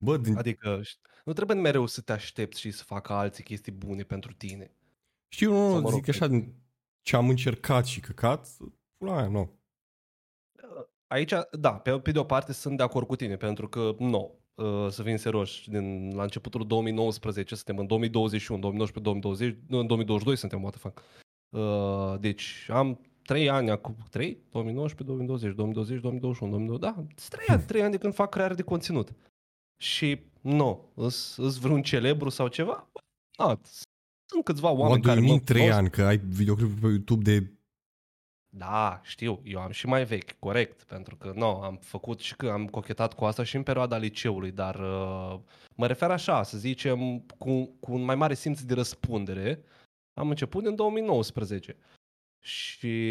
[0.04, 3.72] Bă, din, Adică ș- nu trebuie mereu să te aștepți și să facă alții chestii
[3.72, 4.76] bune pentru tine.
[5.28, 6.54] știu, nu, sau, nu, mă rog, zic așa, din
[7.02, 8.48] ce am încercat și căcat,
[8.96, 9.58] pula aia, nu.
[11.06, 14.38] Aici, da, pe, pe de o parte sunt de acord cu tine, pentru că, nu,
[14.54, 19.86] uh, să fim serioși, din, la începutul 2019, suntem în 2021, 2019, 2020, nu, în
[19.86, 21.02] 2022 suntem, what the fuck.
[21.48, 24.38] Uh, deci am 3 ani acum, 3?
[24.50, 28.54] 2019, 2020, 2020, 2021, 2022, da, sunt 3 ani, 3 ani de când fac creare
[28.54, 29.12] de conținut.
[29.82, 32.88] Și, nu, îs, îs vreun celebru sau ceva?
[33.38, 33.60] Da,
[34.26, 35.78] sunt câțiva oameni What do care you mă mean 3 cunosc.
[35.78, 35.90] ani?
[35.90, 37.50] Că ai videoclipuri pe YouTube de...
[38.56, 42.48] Da, știu, eu am și mai vechi, corect, pentru că nu, am făcut și că
[42.48, 45.40] am cochetat cu asta și în perioada liceului, dar uh,
[45.76, 49.62] mă refer așa, să zicem, cu, cu un mai mare simț de răspundere.
[50.14, 51.76] Am început în 2019
[52.40, 53.06] și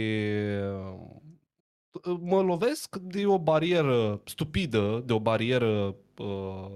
[0.73, 6.71] uh, mă lovesc de o barieră stupidă, de o barieră uh,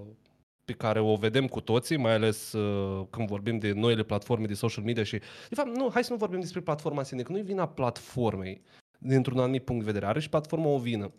[0.66, 4.54] pe care o vedem cu toții, mai ales uh, când vorbim de noile platforme de
[4.54, 5.18] social media și
[5.50, 7.68] de fapt, nu, hai să nu vorbim despre platforma în sine, că nu e vina
[7.68, 8.62] platformei
[9.00, 10.10] dintr-un anumit punct de vedere.
[10.10, 11.12] Are și platforma o vină.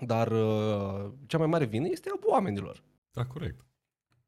[0.00, 2.82] Dar uh, cea mai mare vină este a oamenilor.
[3.12, 3.64] Da, corect.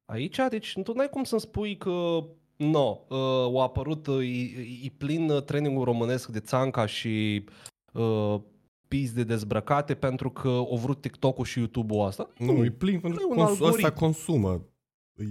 [0.05, 2.25] Aici, deci, tu n-ai cum să-mi spui că
[2.71, 7.45] no, uh, a apărut, uh, e, e plin uh, trainingul românesc de țanca și
[7.93, 8.41] uh,
[8.89, 12.29] pis de dezbrăcate pentru că au vrut TikTok-ul și YouTube-ul asta.
[12.39, 13.85] Nu, e plin pentru E un că cons- algoritm.
[13.85, 14.67] ăsta consumă.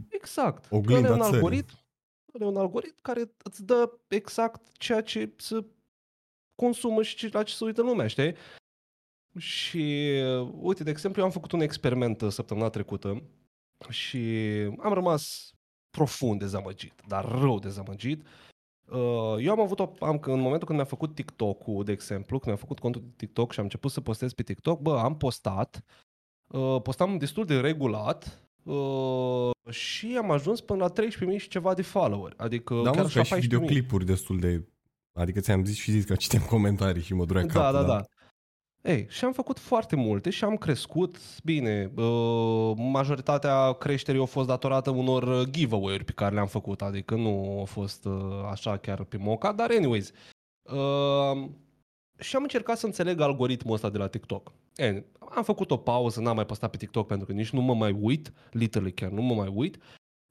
[0.09, 0.67] Exact.
[0.71, 1.35] Oglinda Ăla e un țării.
[1.35, 1.73] algoritm,
[2.35, 5.65] ăla e un algoritm care îți dă exact ceea ce să
[6.55, 8.33] consumă și ce- la ce se uită lumea, știi?
[9.37, 13.23] Și, uh, uite, de exemplu, eu am făcut un experiment uh, săptămâna trecută
[13.89, 14.17] și
[14.79, 15.51] am rămas
[15.91, 18.25] profund dezamăgit, dar rău dezamăgit.
[18.91, 22.45] Uh, Eu am avut o, am, în momentul când mi-am făcut TikTok-ul, de exemplu, când
[22.45, 25.83] mi-am făcut contul de TikTok și am început să postez pe TikTok, bă, am postat,
[26.47, 31.81] uh, postam destul de regulat uh, și am ajuns până la 13.000 și ceva de
[31.81, 32.33] follower.
[32.37, 33.39] Adică Dar am chiar văzut că ai și 14.000.
[33.39, 34.65] videoclipuri destul de...
[35.13, 37.79] Adică ți-am zis și zis că citem comentarii și mă durea Da, capul.
[37.79, 38.01] da, da.
[38.81, 41.17] Ei, și am făcut foarte multe și am crescut.
[41.43, 47.15] Bine, uh, majoritatea creșterii a fost datorată unor uh, giveaway-uri pe care le-am făcut, adică
[47.15, 50.11] nu a fost uh, așa chiar pe moca, dar anyways.
[50.61, 51.49] Uh,
[52.19, 54.51] și am încercat să înțeleg algoritmul ăsta de la TikTok.
[54.75, 57.73] E, am făcut o pauză, n-am mai postat pe TikTok pentru că nici nu mă
[57.73, 59.77] mai uit, literally chiar nu mă mai uit.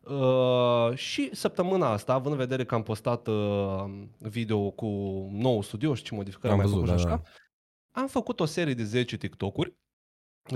[0.00, 3.84] Uh, și săptămâna asta, având în vedere că am postat uh,
[4.18, 4.86] video cu
[5.32, 7.30] nou studio și ce modificări am, Am mai văzut, făcut și da, așa, da.
[7.90, 9.74] Am făcut o serie de 10 TikTok-uri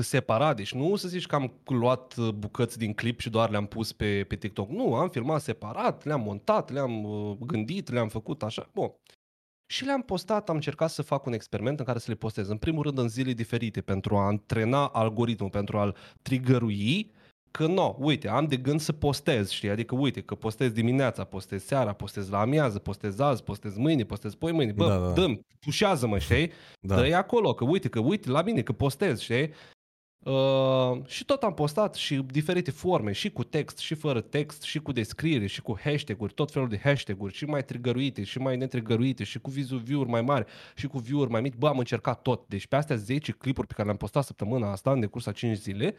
[0.02, 3.66] separat, deci nu să zici că am luat uh, bucăți din clip și doar le-am
[3.66, 4.68] pus pe, pe TikTok.
[4.68, 8.70] Nu, am filmat separat, le-am montat, le-am uh, gândit, le-am făcut așa.
[8.72, 8.94] Bun.
[9.66, 12.48] Și le-am postat, am încercat să fac un experiment în care să le postez.
[12.48, 17.12] În primul rând în zile diferite pentru a antrena algoritmul, pentru a-l triggerui
[17.58, 19.70] că nu, uite, am de gând să postez, știi?
[19.70, 24.34] Adică uite, că postez dimineața, postez seara, postez la amiază, postez azi, postez mâine, postez
[24.34, 24.72] poi mâine.
[24.72, 25.12] Bă, Da, da.
[25.12, 26.50] dăm, pușează-mă, știi?
[26.80, 26.94] Da.
[26.94, 29.50] Dă-i acolo, că uite, că uite la mine, că postez, știi?
[30.18, 34.78] Uh, și tot am postat și diferite forme, și cu text, și fără text, și
[34.78, 39.24] cu descriere, și cu hashtag-uri, tot felul de hashtag-uri, și mai trigăruite, și mai netrigăruite,
[39.24, 41.54] și cu vizu view-uri mai mari, și cu view-uri mai mici.
[41.54, 42.44] Bă, am încercat tot.
[42.48, 45.56] Deci pe astea 10 clipuri pe care le-am postat săptămâna asta, în decurs a 5
[45.56, 45.96] zile,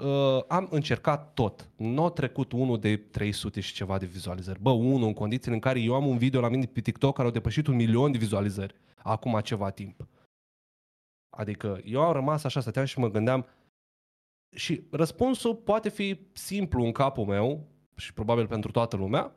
[0.00, 1.70] uh, am încercat tot.
[1.76, 4.60] Nu a trecut unul de 300 și ceva de vizualizări.
[4.60, 7.26] Bă, unul în condițiile în care eu am un video la mine pe TikTok care
[7.26, 10.06] au depășit un milion de vizualizări acum ceva timp.
[11.36, 13.46] Adică eu am rămas așa, stăteam și mă gândeam
[14.56, 19.34] și răspunsul poate fi simplu în capul meu și probabil pentru toată lumea.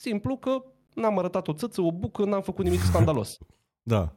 [0.00, 3.38] Simplu că n-am arătat o țâță, o bucă, n-am făcut nimic scandalos.
[3.82, 4.16] Da.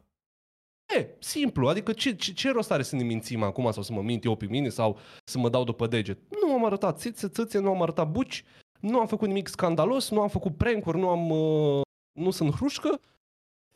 [0.85, 4.01] E, simplu, adică ce, ce, ce rost are să ne mințim acum sau să mă
[4.01, 6.19] mint eu pe mine sau să mă dau după deget?
[6.41, 8.43] Nu am arătat țițe, țâțe, nu am arătat buci,
[8.79, 11.81] nu am făcut nimic scandalos, nu am făcut prank-uri, nu am, uh,
[12.19, 13.01] nu sunt hrușcă,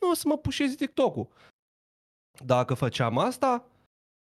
[0.02, 1.28] nu o să mă pușezi TikTok-ul.
[2.46, 3.66] Dacă făceam asta,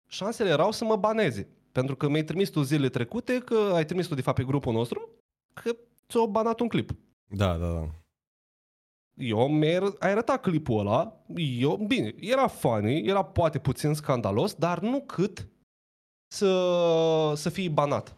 [0.08, 1.48] șansele erau să mă baneze.
[1.72, 4.74] Pentru că mi-ai trimis tu zilele trecute, că ai trimis tu de fapt pe grupul
[4.74, 5.10] nostru,
[5.54, 5.76] că
[6.10, 6.92] ți-o banat un clip.
[7.28, 7.99] Da, da, da.
[9.20, 14.80] Eu mi-ai ai arătat clipul ăla, eu, bine, era funny, era poate puțin scandalos, dar
[14.80, 15.48] nu cât
[16.32, 18.18] să, să fie banat.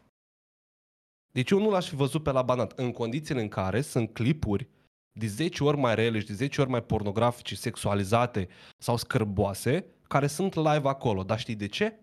[1.32, 4.68] Deci eu nu l-aș fi văzut pe la banat, în condițiile în care sunt clipuri
[5.20, 10.28] de 10 ori mai rele și de 10 ori mai pornografice, sexualizate sau scârboase, care
[10.28, 11.24] sunt live acolo.
[11.24, 12.00] Dar știi de ce?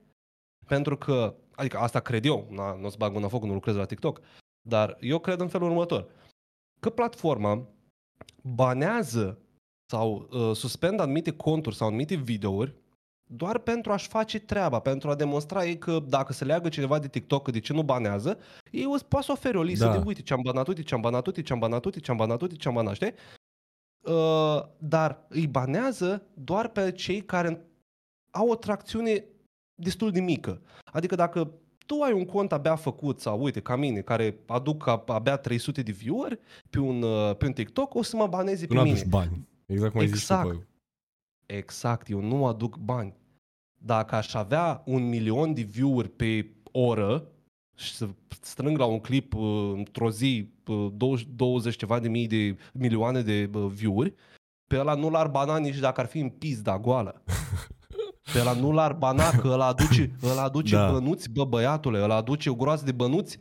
[0.67, 3.53] Pentru că, adică asta cred eu, na, nu o să bag mâna în foc, nu
[3.53, 4.21] lucrez la TikTok,
[4.69, 6.11] dar eu cred în felul următor.
[6.81, 7.69] Că platforma
[8.43, 9.39] banează
[9.91, 12.75] sau uh, suspendă anumite conturi sau anumite videouri
[13.31, 17.09] doar pentru a-și face treaba, pentru a demonstra ei că dacă se leagă cineva de
[17.09, 18.39] TikTok, că de ce nu banează,
[18.71, 19.99] ei o poate să ofere o listă Da.
[19.99, 22.75] de uite ce-am banat, uite ce-am banat, uite ce-am banat, uite ce-am banat, uite ce-am
[22.75, 23.15] banat, știi?
[24.01, 27.67] Uh, dar îi banează doar pe cei care
[28.31, 29.25] au o tracțiune
[29.75, 30.61] destul de mică.
[30.93, 31.51] Adică dacă
[31.89, 35.83] tu ai un cont abia făcut sau uite ca mine care aduc a- abia 300
[35.83, 36.39] de view-uri
[36.71, 38.95] pe un, uh, pe un TikTok, o să mă baneze Tu pe nu mine.
[38.99, 39.49] aduci bani.
[39.67, 40.49] Exact cum ai zis Exact.
[40.51, 40.67] tu pe...
[41.55, 43.15] Exact, eu nu aduc bani.
[43.85, 47.25] Dacă aș avea un milion de view-uri pe oră
[47.77, 48.09] și să
[48.41, 53.23] strâng la un clip uh, într-o zi uh, 20, 20 ceva de mii de milioane
[53.23, 54.15] de uh, view-uri,
[54.67, 57.23] pe ăla nu l-ar bana nici dacă ar fi în pizda goală.
[58.33, 60.91] Pe ăla nu l-ar bana că ăla aduce, ăla aduce Da.
[60.91, 63.39] bănuți, bă băiatule, ăla aduce o groază de bănuți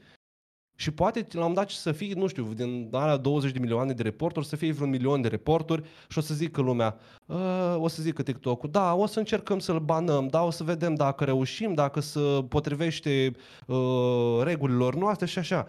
[0.80, 4.02] și poate la un dat să fie, nu știu, din alea 20 de milioane de
[4.04, 8.02] reporturi, să fie vreun milion de reporturi și o să zică lumea, "Uh, o să
[8.02, 12.00] zică TikTok-ul, da, o să încercăm să-l banăm, da, o să vedem dacă reușim, dacă
[12.00, 12.19] se
[12.50, 13.32] potrivește
[13.67, 15.67] uh, regulilor noastre și așa.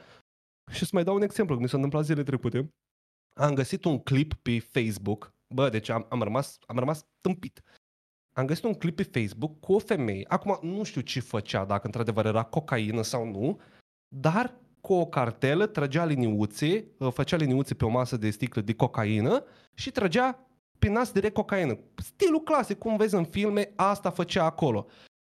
[0.71, 2.73] Și să mai dau un exemplu, că mi s-a întâmplat zilele trecute.
[3.37, 7.63] Am găsit un clip pe Facebook, bă, deci am, am, rămas, am rămas tâmpit.
[8.39, 11.87] Am găsit un clip pe Facebook cu o femeie, acum nu știu ce făcea, dacă
[11.87, 13.61] într-adevăr era cocaină sau nu,
[14.09, 18.75] dar cu o cartelă trăgea liniuțe, uh, făcea liniuțe pe o masă de sticlă de
[18.75, 20.49] cocaină și trăgea
[20.79, 21.79] pe nas direct cocaină.
[21.95, 24.87] Stilul clasic, cum vezi în filme, asta făcea acolo.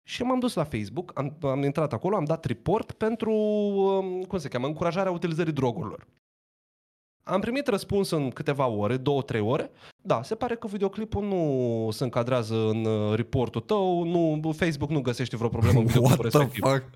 [0.07, 4.37] Și m-am dus la Facebook, am, am intrat acolo, am dat report pentru, um, cum
[4.37, 6.07] se cheamă, încurajarea utilizării drogurilor.
[7.27, 9.71] Am primit răspuns în câteva ore, două, trei ore.
[10.01, 15.01] Da, se pare că videoclipul nu se încadrează în uh, reportul tău, nu, Facebook nu
[15.01, 16.71] găsește vreo problemă în videoclipul What the respectiv.
[16.71, 16.89] fuck?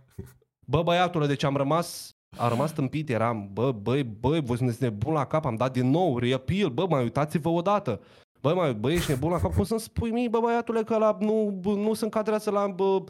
[0.66, 5.14] Bă, băiatule, deci am rămas, am rămas tâmpit, eram, bă, băi, băi, voi sunteți nebun
[5.14, 8.02] la cap, am dat din nou, reappeal, bă, mai uitați-vă odată.
[8.42, 11.18] Bă, mai, băi, ești nebun la cap, cum să-mi spui mie, bă, băiatule, că la,
[11.20, 13.04] nu, bă, nu se încadrează la bă,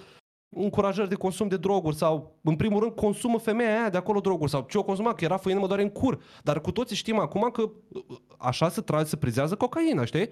[0.49, 4.51] încurajări de consum de droguri sau, în primul rând, consumă femeia aia de acolo droguri
[4.51, 6.23] sau ce o consuma, că era făină mă doare în cur.
[6.43, 7.71] Dar cu toții știm acum că
[8.37, 10.29] așa se trage, se prizează cocaina, știi?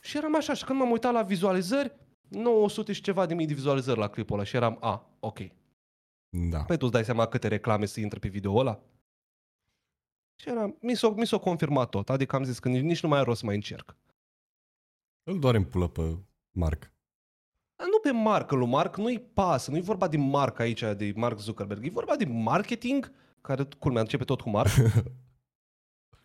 [0.00, 1.92] Și eram așa, și când m-am uitat la vizualizări,
[2.28, 5.38] 900 și ceva de mii de vizualizări la clipul ăla și eram, a, ok.
[6.50, 6.62] Da.
[6.62, 8.80] Păi tu îți dai seama câte reclame se intră pe video ăla?
[10.40, 13.08] Și eram, mi s-a, mi s-a confirmat tot, adică am zis că nici, nici nu
[13.08, 13.96] mai are rost să mai încerc.
[15.22, 16.18] Îl doare în pulă pe
[16.50, 16.91] Mark.
[18.02, 21.38] Dar nu pe marcă lui Mark, nu-i pasă, nu-i vorba de marcă aici, de Mark
[21.38, 24.70] Zuckerberg, e vorba de marketing, care culmea începe tot cu Mark.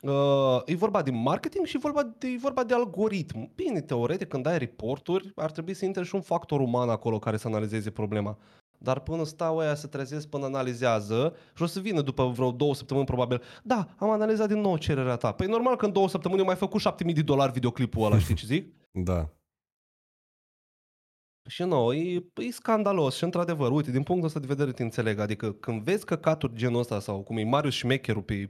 [0.02, 3.52] Uh, e vorba de marketing și vorba de, e vorba de algoritm.
[3.56, 7.38] Bine, teoretic, când ai reporturi, ar trebui să intre și un factor uman acolo care
[7.38, 8.38] să analizeze problema.
[8.78, 12.76] Dar până stau aia să trezesc, până analizează și o să vină după vreo două
[12.76, 13.42] săptămâni probabil.
[13.64, 15.32] Da, am analizat din nou cererea ta.
[15.32, 18.36] Păi normal că în două săptămâni eu mai făcut 7000 de dolari videoclipul ăla, știi
[18.36, 18.74] ce zic?
[19.04, 19.30] Da.
[21.48, 25.20] Și nu, e, e scandalos și într-adevăr, uite, din punctul ăsta de vedere te înțeleg,
[25.20, 28.50] adică când vezi căcaturi genul ăsta sau cum e Marius Șmecheru pe,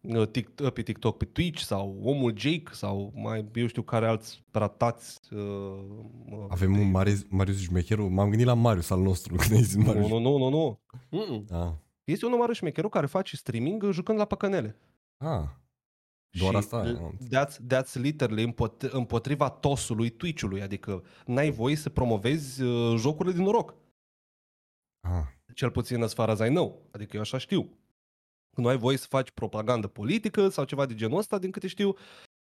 [0.00, 4.44] uh, Tik- pe TikTok, pe Twitch sau omul Jake sau mai eu știu care alți
[4.52, 5.40] ratați uh,
[6.30, 8.08] uh, Avem de- un Marius, Marius Jmecheru.
[8.08, 10.08] M-am gândit la Marius al nostru când ai zis Marius.
[10.08, 10.80] Nu, nu, nu, nu, nu.
[11.10, 11.44] Mm-mm.
[11.50, 11.72] Ah.
[12.04, 14.76] Este unul Marius Șmecheru care face streaming uh, jucând la păcănele.
[15.16, 15.42] ah.
[16.38, 16.82] Doar Și asta?
[16.84, 22.96] l- Am- That's, that's literally împot- împotriva tosului Twitch-ului, adică n-ai voie să promovezi uh,
[22.98, 23.74] jocurile din noroc.
[25.08, 25.24] Ah.
[25.54, 26.82] Cel puțin as far as I know.
[26.90, 27.68] Adică eu așa știu.
[28.56, 31.94] Nu ai voie să faci propagandă politică sau ceva de genul ăsta, din câte știu.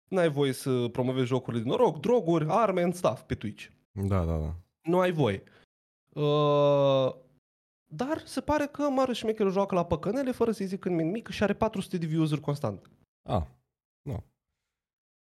[0.07, 3.65] N-ai voie să promovezi jocurile din noroc, droguri, arme and stuff pe Twitch.
[3.91, 4.55] Da, da, da.
[4.81, 5.43] Nu ai voie.
[6.13, 7.15] Uh,
[7.91, 11.43] dar se pare că Marius Șmecheru joacă la păcănele fără să-i zic când mic și
[11.43, 12.89] are 400 de views-uri constant.
[13.29, 13.41] Ah.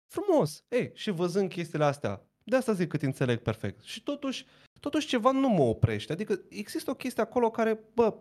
[0.07, 0.63] Frumos.
[0.69, 3.81] Ei, și văzând chestiile astea, de asta zic că te înțeleg perfect.
[3.83, 4.45] Și totuși,
[4.79, 6.11] totuși ceva nu mă oprește.
[6.11, 8.17] Adică există o chestie acolo care, bă,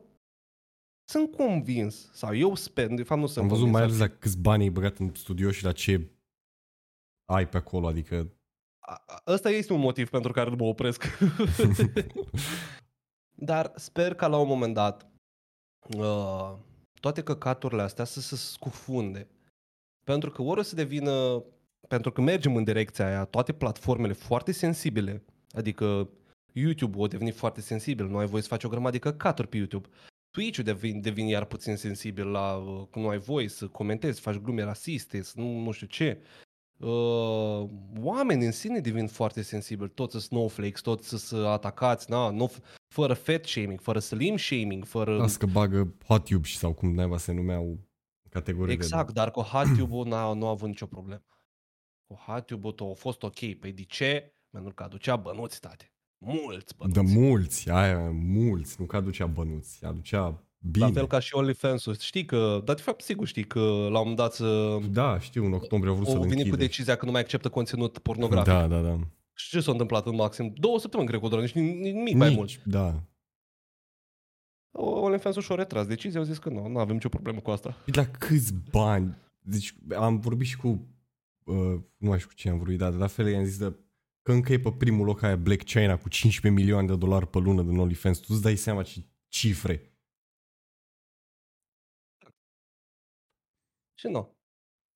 [1.09, 4.19] sunt convins, sau eu sper, de fapt nu sunt Am văzut mai convins, ales la
[4.19, 6.11] câți bani ai băgat în studio și la ce
[7.33, 8.33] ai pe acolo, adică
[8.87, 11.05] A- a- Ăsta este un motiv pentru care nu mă opresc.
[13.51, 15.11] Dar sper ca la un moment dat
[15.97, 16.57] uh,
[17.01, 19.29] toate căcaturile astea să se scufunde.
[20.05, 21.45] Pentru că ori o să devină,
[21.89, 26.09] pentru că mergem în direcția aia, toate platformele foarte sensibile, adică
[26.53, 29.57] YouTube-ul a devenit foarte sensibil, nu ai voie să faci o grămadă de căcaturi pe
[29.57, 29.89] YouTube.
[30.31, 34.23] Twitch-ul devine, devine iar puțin sensibil la uh, că nu ai voie să comentezi, să
[34.23, 36.19] faci glume rasiste, să nu, nu știu ce.
[36.79, 37.69] Uh,
[38.01, 42.51] oamenii în sine devin foarte sensibili, toți sunt snowflakes, toți sunt atacați, na, nu,
[42.95, 45.17] fără fat shaming, fără slim shaming, fără...
[45.17, 47.79] las că bagă HotTube și sau cum naiba se numeau
[48.35, 48.83] categoriile.
[48.83, 51.25] Exact, dar cu HotTube-ul n-a, nu a avut nicio problemă.
[52.07, 53.39] Cu HotTube-ul a fost ok.
[53.61, 54.35] Păi de ce?
[54.51, 55.93] Pentru că aducea bănuți, tate.
[56.19, 57.19] Mulți De bănuți.
[57.19, 60.85] mulți, aia, mulți, nu că aducea bănuți, aducea bine.
[60.87, 61.97] La fel ca și OnlyFans-ul.
[61.99, 65.45] Știi că, dar de fapt sigur știi că la un moment dat să, Da, știu,
[65.45, 66.65] în octombrie au vrut să-l au venit cu închide.
[66.67, 68.53] decizia că nu mai acceptă conținut pornografic.
[68.53, 68.99] Da, da, da.
[69.35, 70.53] Și ce s-a întâmplat în maxim?
[70.57, 72.49] Două săptămâni, cred că o doar, nici nimic mai mult.
[72.49, 73.03] Nici, da.
[74.77, 77.77] OnlyFans-ul și-a retras decizia, au zis că nu, nu avem nicio problemă cu asta.
[77.87, 79.17] Și la câți bani?
[79.41, 80.69] Deci am vorbit și cu,
[81.45, 83.77] uh, nu mai știu cu cine am vorbit, dar la fel i-am zis de,
[84.23, 87.39] că încă e pe primul loc aia Black China cu 15 milioane de dolari pe
[87.39, 88.19] lună din OnlyFans.
[88.19, 89.95] Tu îți dai seama ce cifre.
[93.95, 94.37] Și nu.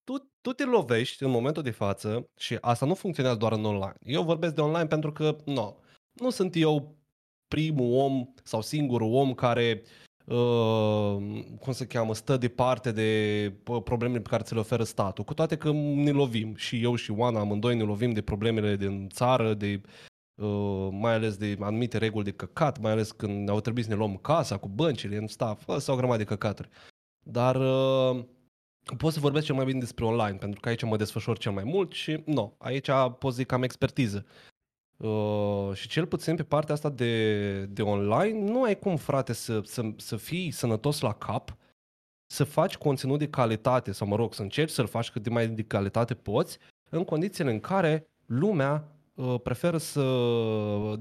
[0.04, 3.98] Tu, tu te lovești în momentul de față și asta nu funcționează doar în online.
[4.00, 5.80] Eu vorbesc de online pentru că nu,
[6.12, 6.97] nu sunt eu
[7.48, 9.82] primul om sau singurul om care
[10.24, 11.16] uh,
[11.60, 15.24] cum se cheamă, stă departe de uh, problemele pe care ți le oferă statul.
[15.24, 19.08] Cu toate că ne lovim și eu și Oana amândoi ne lovim de problemele din
[19.08, 19.80] țară, de
[20.42, 23.96] uh, mai ales de anumite reguli de căcat, mai ales când au trebuit să ne
[23.96, 26.68] luăm casa cu băncile în staff, sau o grămadă de căcaturi.
[27.26, 28.24] Dar uh,
[28.96, 31.64] pot să vorbesc cel mai bine despre online, pentru că aici mă desfășor cel mai
[31.64, 32.88] mult și nu, aici
[33.18, 34.26] pot zic că am expertiză.
[34.98, 39.60] Uh, și cel puțin pe partea asta de, de online, nu ai cum, frate, să,
[39.64, 41.56] să, să fii sănătos la cap,
[42.26, 45.48] să faci conținut de calitate, sau mă rog, să încerci să-l faci cât de mai
[45.48, 46.58] de calitate poți,
[46.90, 50.02] în condițiile în care lumea uh, preferă să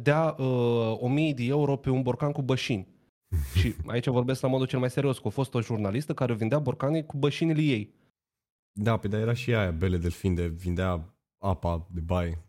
[0.01, 2.87] dea uh, 1000 de euro pe un borcan cu bășini.
[3.57, 6.59] și aici vorbesc la modul cel mai serios, că a fost o jurnalistă care vindea
[6.59, 7.95] borcanii cu bășinile ei.
[8.71, 12.46] Da, pe dar era și aia, Bele Delfin, de vindea apa de baie.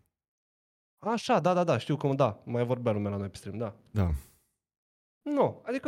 [0.99, 3.75] Așa, da, da, da, știu cum, da, mai vorbea lumea la noi pe stream, da.
[3.91, 4.09] Da.
[5.21, 5.87] Nu, adică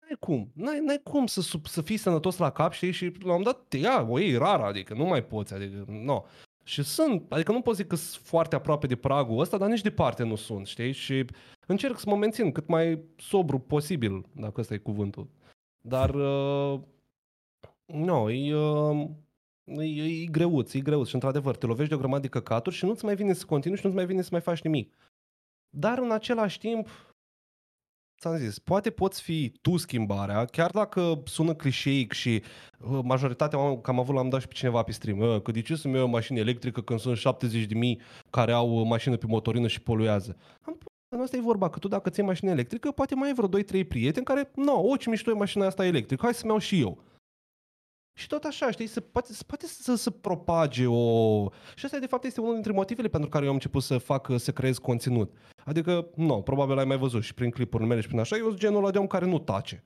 [0.00, 3.10] n-ai cum, n-ai, n-ai cum să, sub- să fii sănătos la cap, știi, și la
[3.10, 6.26] un moment dat te ia, o iei rar, adică nu mai poți, adică, nu.
[6.64, 9.80] Și sunt, adică nu pot zic că sunt foarte aproape de pragul ăsta, dar nici
[9.80, 10.92] departe nu sunt, știi?
[10.92, 11.24] Și
[11.66, 15.28] încerc să mă mențin cât mai sobru posibil, dacă ăsta e cuvântul.
[15.80, 16.80] Dar, uh,
[17.84, 19.08] nu, e, uh,
[19.66, 22.76] e, e, e greuț, e greuț și într-adevăr te lovești de o grămadă de căcaturi
[22.76, 24.94] și nu-ți mai vine să continui și nu-ți mai vine să mai faci nimic.
[25.70, 26.88] Dar în același timp,
[28.20, 32.42] ți-am zis, poate poți fi tu schimbarea, chiar dacă sună clișeic și
[32.80, 35.50] uh, majoritatea oamenilor, că am avut, l-am dat și pe cineva pe stream, uh, că
[35.50, 38.00] de ce să-mi iau o mașină electrică când sunt 70 de mii
[38.30, 40.36] care au uh, mașină pe motorină și poluează?
[40.62, 43.82] Am în asta e vorba, că tu dacă ții mașină electrică, poate mai ai vreo
[43.82, 46.58] 2-3 prieteni care, nu, no, o, ce mișto e mașina asta electrică, hai să-mi iau
[46.58, 46.98] și eu.
[48.18, 51.48] Și tot așa, știi, se poate, se poate să se propage o...
[51.74, 54.30] Și asta, de fapt, este unul dintre motivele pentru care eu am început să fac,
[54.36, 55.32] să creez conținut.
[55.64, 58.58] Adică, nu, probabil ai mai văzut și prin clipurile mele și prin așa, eu sunt
[58.58, 59.82] genul ăla de om care nu tace.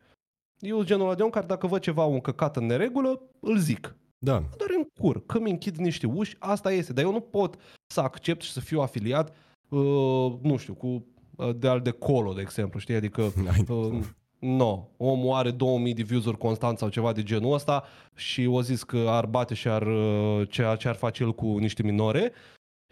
[0.59, 3.59] Eu sunt genul ăla de om care dacă văd ceva un căcat în neregulă, îl
[3.59, 3.97] zic.
[4.19, 4.43] Da.
[4.57, 6.93] Doar în cur, că mi închid niște uși, asta este.
[6.93, 7.57] Dar eu nu pot
[7.87, 9.37] să accept și să fiu afiliat,
[9.69, 11.07] uh, nu știu, cu
[11.37, 12.95] uh, de al de colo, de exemplu, știi?
[12.95, 13.23] Adică
[13.69, 13.99] uh,
[14.41, 17.85] No, omul are 2000 de views-uri constant sau ceva de genul ăsta
[18.15, 21.59] și o zis că ar bate și ar, uh, ceea ce ar face el cu
[21.59, 22.33] niște minore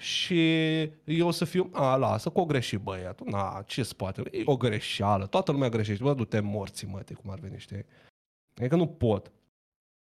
[0.00, 4.42] și eu o să fiu, a, lasă, că o greși băiatul, na, ce spate, e
[4.44, 7.84] o greșeală, toată lumea greșește, bă, du-te morții, mă, cum ar veni, știi?
[8.56, 9.32] Adică nu pot.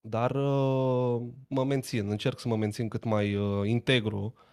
[0.01, 4.50] Dar uh, mă mențin, încerc să mă mențin cât mai uh, integru Uh,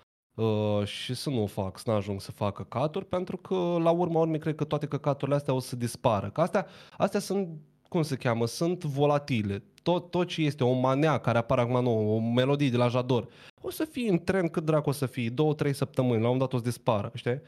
[0.84, 4.40] și să nu fac, să nu ajung să fac căcaturi, pentru că la urma urmei
[4.40, 6.30] cred că toate căcaturile astea o să dispară.
[6.30, 6.68] Că astea,
[6.98, 7.48] astea sunt,
[7.90, 9.64] cum se cheamă, sunt volatile.
[9.84, 13.28] Tot, tot ce este o manea care apare acum nou, o melodie de la Jador,
[13.62, 16.38] o să fie în tren cât dracu o să fie, două, trei săptămâni, la un
[16.38, 17.42] dat o să dispară, știi?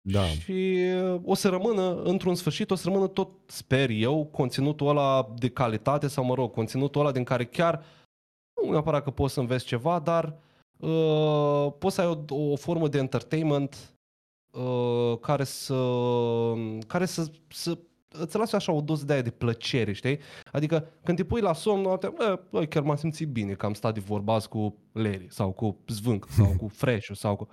[0.00, 0.24] Da.
[0.24, 0.78] Și
[1.24, 6.08] o să rămână, într-un sfârșit, o să rămână tot, sper eu, conținutul ăla de calitate
[6.08, 7.84] sau, mă rog, conținutul ăla din care chiar,
[8.62, 10.47] nu neapărat că poți să înveți ceva, dar uh,
[11.78, 13.94] poți să ai o, o formă de entertainment
[14.50, 15.74] uh, care să,
[16.86, 20.18] care să, să îți lasă așa o doză de aia de plăcere, știi?
[20.52, 22.14] Adică când te pui la somn noaptea,
[22.50, 26.26] bă, chiar m-am simțit bine că am stat de vorba cu Larry sau cu Zvânc
[26.28, 27.48] sau cu Fresh sau cu...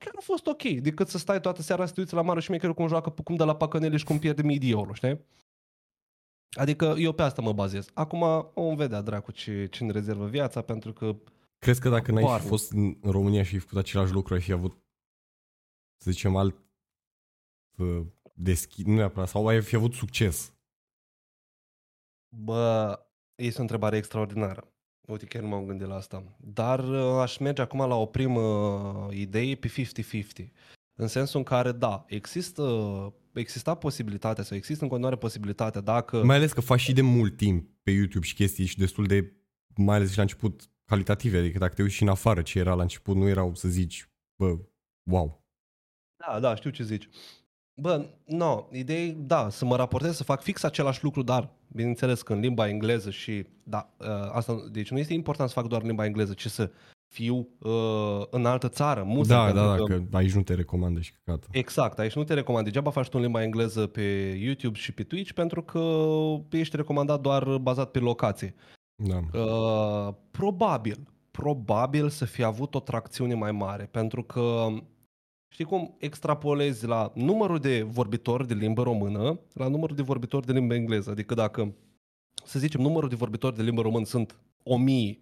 [0.00, 2.58] Chiar a fost ok, decât să stai toată seara să te uiți la mare și
[2.58, 5.20] cum joacă cum de la pacanele și cum pierde mii de euro, știi?
[6.50, 7.90] Adică eu pe asta mă bazez.
[7.94, 11.16] Acum vom vedea dracu ce, ce ne rezervă viața, pentru că
[11.60, 14.52] Crezi că dacă n-ai fi fost în România și ai făcut același lucru, ai fi
[14.52, 14.82] avut,
[15.96, 16.56] să zicem, alt
[17.76, 20.54] uh, deschid, nu neapărat, sau ai fi avut succes?
[22.28, 22.98] Bă,
[23.34, 24.72] este o întrebare extraordinară.
[25.00, 26.36] Uite, chiar nu m-am gândit la asta.
[26.38, 30.46] Dar uh, aș merge acum la o primă idee pe 50-50.
[30.94, 32.62] În sensul în care, da, există,
[33.32, 36.24] exista posibilitatea sau există în continuare posibilitatea dacă...
[36.24, 39.32] Mai ales că faci și de mult timp pe YouTube și chestii și destul de,
[39.76, 41.38] mai ales și la început, calitative.
[41.38, 44.08] Adică dacă te uiți și în afară ce era la început, nu erau să zici,
[44.36, 44.58] bă,
[45.10, 45.44] wow.
[46.16, 47.08] Da, da, știu ce zici.
[47.80, 52.32] Bă, no, ideea da, să mă raportez, să fac fix același lucru, dar, bineînțeles, că
[52.32, 55.86] în limba engleză și, da, ă, asta, deci nu este important să fac doar în
[55.86, 56.70] limba engleză, ci să
[57.06, 59.34] fiu uh, în altă țară, muzică.
[59.34, 61.46] Da, da, da, că aici nu te recomandă și căcată.
[61.50, 62.64] Exact, aici nu te recomand.
[62.64, 65.80] Degeaba faci tu în limba engleză pe YouTube și pe Twitch pentru că
[66.50, 68.54] ești recomandat doar bazat pe locație.
[69.02, 69.38] Da.
[69.38, 74.66] Uh, probabil, probabil să fi avut o tracțiune mai mare, pentru că
[75.52, 80.52] știi cum extrapolezi la numărul de vorbitori de limbă română la numărul de vorbitori de
[80.52, 81.10] limbă engleză.
[81.10, 81.74] Adică dacă,
[82.44, 85.18] să zicem, numărul de vorbitori de limbă română sunt o mie,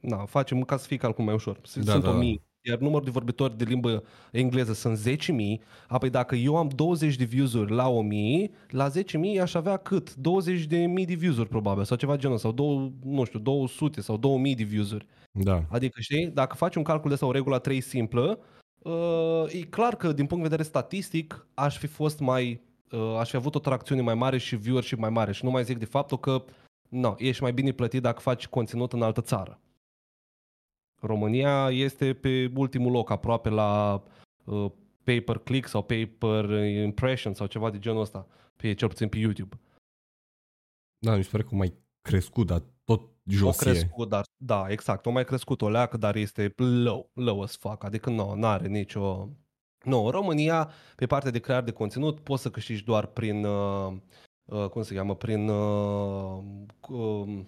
[0.00, 2.42] na, facem ca să fie calcul mai ușor, da, sunt da, o mie, da.
[2.64, 7.24] Iar numărul de vorbitori de limbă engleză sunt 10.000, apoi dacă eu am 20 de
[7.24, 10.14] views-uri la 1000, la 10.000 aș avea cât?
[10.14, 14.16] 20 de mii de views-uri probabil, sau ceva genul, sau două, nu știu, 200 sau
[14.16, 15.06] 2000 de views-uri.
[15.30, 15.64] Da.
[15.70, 18.38] Adică, știi, dacă faci un calcul de sau o regulă 3 simplă,
[18.78, 22.60] uh, e clar că din punct de vedere statistic aș fi fost mai,
[22.90, 25.64] uh, aș fi avut o tracțiune mai mare și viewership mai mare și nu mai
[25.64, 26.44] zic de faptul că
[26.88, 29.58] no, ești mai bine plătit dacă faci conținut în altă țară.
[31.06, 34.02] România este pe ultimul loc, aproape la
[34.44, 34.70] uh,
[35.04, 38.26] pay-per-click sau pay-per-impression sau ceva de genul ăsta,
[38.56, 39.60] pe, cel puțin pe YouTube.
[40.98, 43.70] Da, mi se pare că mai crescut, dar tot josie.
[43.70, 47.56] O crescut, dar, da, exact, o mai crescut o leacă, dar este low, low as
[47.56, 49.28] fuck, adică nu, nu are nicio...
[49.84, 53.92] Nu, în România, pe partea de creare de conținut, poți să câștigi doar prin, uh,
[54.44, 56.42] uh, cum se cheamă, prin, uh,
[56.88, 57.44] uh,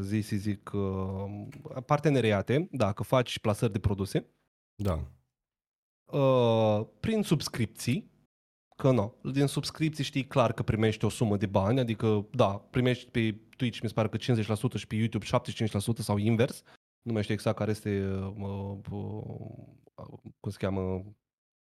[0.00, 1.46] zi, zi, zic, uh,
[1.86, 4.26] parteneriate, dacă faci plasări de produse,
[4.74, 5.06] Da.
[6.18, 8.10] uh, prin subscripții,
[8.76, 13.10] că nu, din subscripții știi clar că primești o sumă de bani, adică, da, primești
[13.10, 16.62] pe Twitch, mi se pare că 50% și pe YouTube 75% sau invers,
[17.02, 18.06] nu mai știu exact care este,
[18.36, 19.58] uh, uh,
[20.40, 21.04] cum se cheamă,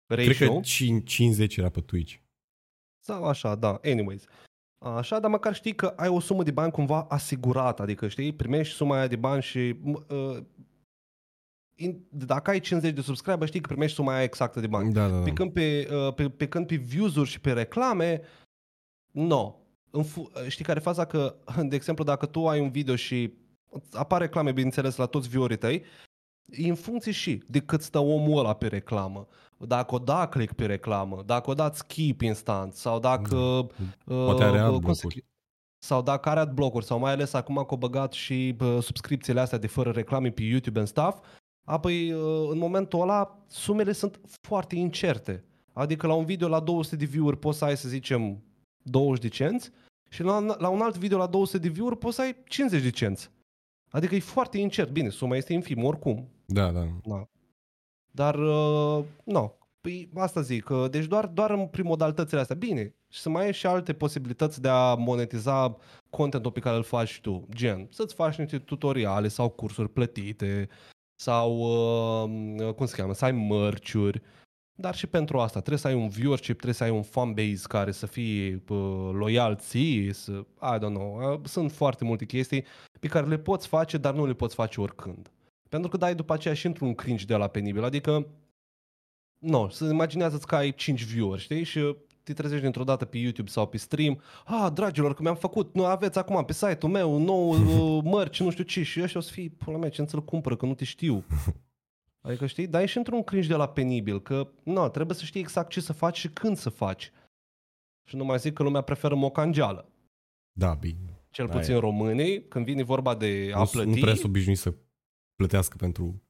[0.10, 0.32] ratio.
[0.32, 2.16] Cred că 5, 50 era pe Twitch.
[3.06, 4.24] Sau așa, da, anyways.
[4.80, 8.76] Așa, dar măcar știi că ai o sumă de bani cumva asigurată, adică știi, primești
[8.76, 10.38] suma aia de bani și uh,
[11.76, 14.94] in, dacă ai 50 de subscriber, știi că primești suma aia exactă de bani.
[14.94, 15.24] Da, da, da.
[15.24, 18.22] Pe când pe, uh, pe, pe, când pe views-uri și pe reclame,
[19.12, 19.26] nu.
[19.28, 19.56] No.
[20.48, 21.06] Știi care e faza?
[21.06, 21.36] Că,
[21.70, 23.34] de exemplu, dacă tu ai un video și
[23.92, 25.84] apare reclame, bineînțeles, la toți viewerii tăi,
[26.46, 29.28] e în funcție și de cât stă omul ăla pe reclamă.
[29.68, 33.68] Dacă o da click pe reclamă, dacă o dați skip instant sau dacă...
[34.06, 34.16] Da.
[34.16, 35.26] Poate are uh, cum se adblock-uri.
[35.78, 39.58] sau dacă are adblock-uri sau mai ales acum că au băgat și bă, subscripțiile astea
[39.58, 41.18] de fără reclame pe YouTube and stuff,
[41.66, 45.44] apoi uh, în momentul ăla sumele sunt foarte incerte.
[45.74, 48.44] Adică la un video la 200 de view-uri poți să ai să zicem
[48.82, 49.72] 20 de cenți
[50.10, 52.90] și la, la un alt video la 200 de view-uri poți să ai 50 de
[52.90, 53.32] cenți.
[53.90, 54.92] Adică e foarte incert.
[54.92, 56.30] Bine, suma este infimă oricum.
[56.46, 56.88] Da, da.
[57.04, 57.28] Da.
[58.12, 59.58] Dar, uh, nu.
[59.82, 62.56] Păi asta zic, că deci doar, doar în prin modalitățile astea.
[62.56, 65.78] Bine, și să mai ai și alte posibilități de a monetiza
[66.10, 67.48] contentul pe care îl faci tu.
[67.54, 70.70] Gen, să-ți faci niște tutoriale sau cursuri plătite
[71.16, 74.22] sau, uh, cum se cheamă, să ai mărciuri.
[74.76, 77.92] Dar și pentru asta trebuie să ai un viewership, trebuie să ai un fanbase care
[77.92, 80.32] să fie uh, loial ție, să,
[80.62, 82.66] I don't know, uh, sunt foarte multe chestii
[83.00, 85.32] pe care le poți face, dar nu le poți face oricând.
[85.70, 88.28] Pentru că dai după aceea și într-un cringe de la penibil, adică,
[89.38, 93.50] nu, să imaginează-ți că ai 5 viewer, știi, și te trezești dintr-o dată pe YouTube
[93.50, 97.50] sau pe stream, ah, dragilor, că mi-am făcut, nu aveți acum pe site-ul meu nou
[97.98, 100.56] uh, mărci, nu știu ce, și ăștia o să fie, pula mea, ce să-l cumpără,
[100.56, 101.24] că nu te știu.
[102.22, 105.70] Adică știi, dai și într-un cringe de la penibil, că nu, trebuie să știi exact
[105.70, 107.12] ce să faci și când să faci.
[108.08, 109.90] Și nu mai zic că lumea preferă mocangeală.
[110.52, 111.24] Da, bine.
[111.30, 111.78] Cel Da, puțin e.
[111.78, 114.74] românii, când vine vorba de a Nu, plăti, nu prea sunt obișnuit să
[115.40, 116.24] plătească pentru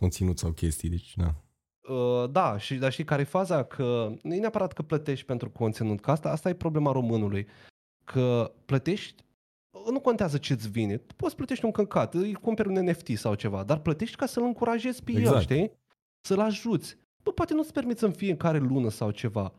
[0.00, 1.34] conținut sau chestii, deci, da.
[1.94, 3.64] Uh, da, și dar știi care e faza?
[3.64, 7.46] Că nu e neapărat că plătești pentru conținut, că asta, asta e problema românului.
[8.04, 9.24] Că plătești,
[9.90, 13.64] nu contează ce-ți vine, tu poți plătești un căcat, îi cumperi un NFT sau ceva,
[13.64, 15.42] dar plătești ca să-l încurajezi pe el, Exact.
[15.42, 15.72] știi?
[16.20, 16.96] Să-l ajuți.
[17.22, 19.52] Bă, poate nu-ți permiți în fiecare lună sau ceva.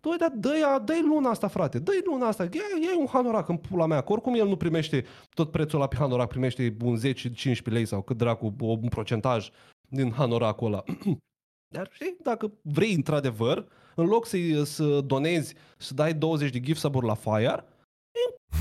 [0.00, 2.50] Dă, dar dă dă luna asta, frate, dă luna asta, ia,
[2.82, 5.96] ia un hanorac în pula mea, că oricum el nu primește tot prețul ăla pe
[5.96, 9.50] hanorac, primește un 10-15 lei sau cât dracu, un procentaj
[9.88, 10.84] din hanoracul ăla.
[11.74, 16.80] Dar știi, dacă vrei într-adevăr, în loc să, să donezi, să dai 20 de gift
[16.80, 17.64] sub la Fire,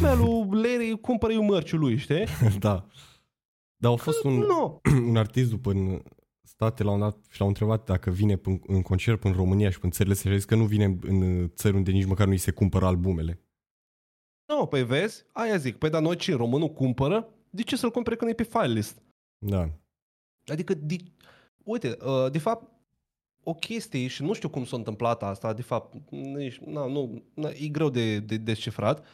[0.01, 2.25] melul Larry cumpără eu mărciul lui, știi?
[2.59, 2.85] da.
[3.75, 4.81] Dar a fost un, Nu.
[5.09, 6.01] un artist după în
[6.57, 9.79] state la un dat și l-au întrebat dacă vine în, în concert în România și
[9.81, 12.37] în țările să zis că nu vine în, în țări unde nici măcar nu îi
[12.37, 13.41] se cumpără albumele.
[14.45, 17.29] Nu, păi vezi, aia zic, păi dar noi ce, românul cumpără?
[17.49, 19.01] De ce să-l cumpere când e pe file list?
[19.37, 19.69] Da.
[20.45, 20.95] Adică, de,
[21.63, 22.71] uite, uh, de fapt,
[23.43, 27.49] o chestie, și nu știu cum s-a întâmplat asta, de fapt, nici, na, nu, na,
[27.49, 29.05] e greu de, de descifrat.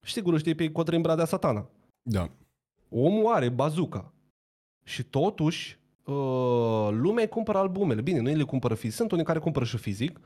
[0.00, 1.70] Sigur, știi pe Codrin Bradea Satana.
[2.02, 2.30] Da.
[2.88, 4.12] Omul are bazuca.
[4.84, 5.77] Și totuși,
[6.12, 8.00] uh, lumea îi cumpără albumele.
[8.00, 10.20] Bine, nu îi le cumpără fizic, sunt unii care cumpără și fizic,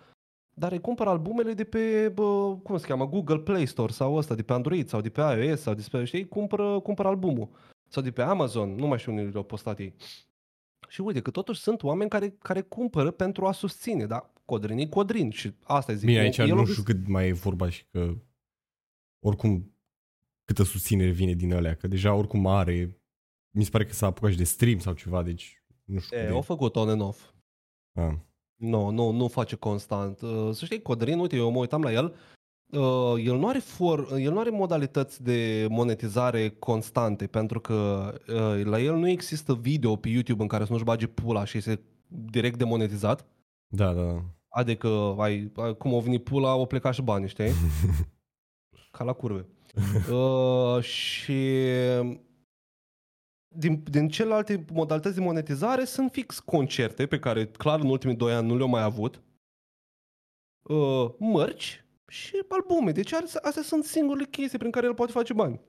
[0.55, 4.35] dar îi cumpără albumele de pe, bă, cum se cheamă, Google Play Store sau ăsta,
[4.35, 7.49] de pe Android sau de pe iOS sau de pe, știi, cumpără, cumpără albumul.
[7.89, 9.95] Sau de pe Amazon, nu mai știu unde le-au postat ei.
[10.89, 14.87] Și uite că totuși sunt oameni care, care cumpără pentru a susține, dar Codrin e
[14.87, 16.07] Codrin și asta zic.
[16.07, 18.15] Bine, El- aici el a nu găsit- știu cât mai e vorba și că
[19.25, 19.75] oricum
[20.45, 23.01] câtă susținere vine din alea, că deja oricum are,
[23.51, 25.62] mi se pare că s-a apucat și de stream sau ceva, deci
[25.93, 26.45] nu știu E, cât au de...
[26.45, 27.31] făcut on and off.
[27.93, 28.15] Ah.
[28.57, 30.21] Nu, nu, nu face constant.
[30.21, 32.15] Uh, Să știi, Codrin, uite, eu mă uitam la el,
[32.71, 38.65] uh, el nu are for, el nu are modalități de monetizare constante, pentru că uh,
[38.65, 41.81] la el nu există video pe YouTube în care să nu-și bage pula și este
[42.07, 43.27] direct demonetizat.
[43.67, 44.23] Da, da, da.
[44.49, 44.89] Adică,
[45.19, 47.51] ai, ai, cum au venit pula, au plecat și banii, știi?
[48.97, 49.47] Ca la curve.
[50.13, 51.57] uh, și
[53.55, 58.33] din, din celelalte modalități de monetizare sunt fix concerte pe care clar în ultimii doi
[58.33, 59.23] ani nu le-au mai avut,
[60.63, 62.93] uh, mărci și albume.
[62.93, 65.61] Deci are- astea sunt singurele chestii prin care el poate face bani.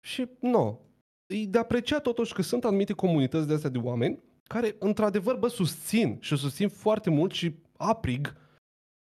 [0.00, 0.80] Și nu.
[1.26, 5.48] E de apreciat totuși că sunt anumite comunități de astea de oameni care într-adevăr bă,
[5.48, 8.36] susțin și susțin foarte mult și aprig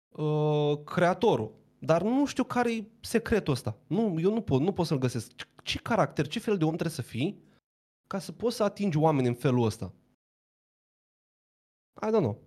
[0.08, 1.54] uh, creatorul.
[1.78, 3.76] Dar nu știu care e secretul ăsta.
[3.86, 5.47] Nu, eu nu pot, nu pot să-l găsesc.
[5.62, 7.46] Ce, ce caracter, ce fel de om trebuie să fii
[8.06, 9.92] ca să poți să atingi oameni în felul ăsta?
[12.02, 12.46] I don't know.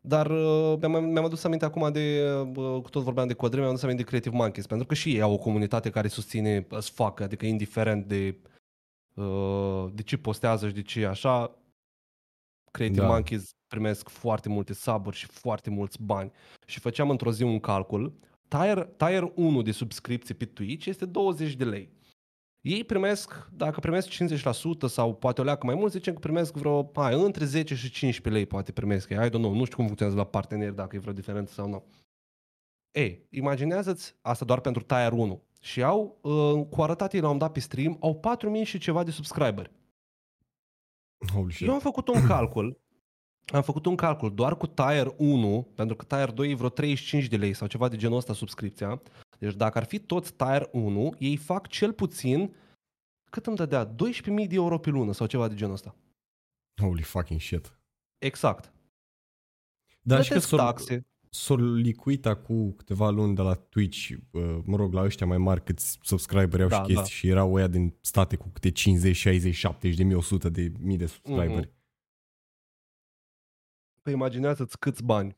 [0.00, 2.22] Dar uh, mi-am, mi-am adus aminte acum de,
[2.56, 5.20] uh, tot vorbeam de codre, mi-am adus aminte de Creative Monkeys, pentru că și ei
[5.20, 8.38] au o comunitate care susține as fuck, adică indiferent de,
[9.14, 11.60] uh, de ce postează și de ce așa,
[12.70, 13.06] Creative da.
[13.06, 16.32] Monkeys primesc foarte multe saburi și foarte mulți bani.
[16.66, 18.18] Și făceam într-o zi un calcul,
[18.48, 21.90] tier, tier 1 de subscripție pe Twitch este 20 de lei.
[22.60, 26.90] Ei primesc, dacă primesc 50% sau poate o leacă mai mult, zicem că primesc vreo,
[26.94, 29.08] hai, între 10 și 15 lei poate primesc.
[29.08, 31.84] I don't know, nu știu cum funcționează la parteneri, dacă e vreo diferență sau nu.
[32.90, 35.42] Ei, imaginează-ți asta doar pentru Tier 1.
[35.60, 39.02] Și au, uh, cu arătat ei la un dat pe stream, au 4000 și ceva
[39.02, 39.70] de subscriberi.
[41.32, 41.66] Holy shit.
[41.66, 42.80] Eu am făcut un calcul,
[43.46, 47.26] am făcut un calcul doar cu Tier 1, pentru că Tier 2 e vreo 35
[47.26, 49.02] de lei sau ceva de genul ăsta subscripția.
[49.40, 52.54] Deci dacă ar fi toți Tier 1, ei fac cel puțin,
[53.30, 55.94] cât îmi dădea, 12.000 de euro pe lună sau ceva de genul ăsta.
[56.80, 57.78] Holy fucking shit.
[58.18, 58.72] Exact.
[60.02, 61.06] Dar și că Plătesc s-au, taxe.
[61.30, 65.64] s-au licuit acum câteva luni de la Twitch, uh, mă rog, la ăștia mai mari
[65.64, 67.08] câți subscriberi au Da, și chestii da.
[67.08, 70.96] și erau ăia din state cu câte 50, 60, 70 de mii, 100 de mii
[70.96, 71.66] de subscriberi.
[71.66, 71.78] Mhm.
[74.02, 75.36] Păi imaginează-ți câți bani,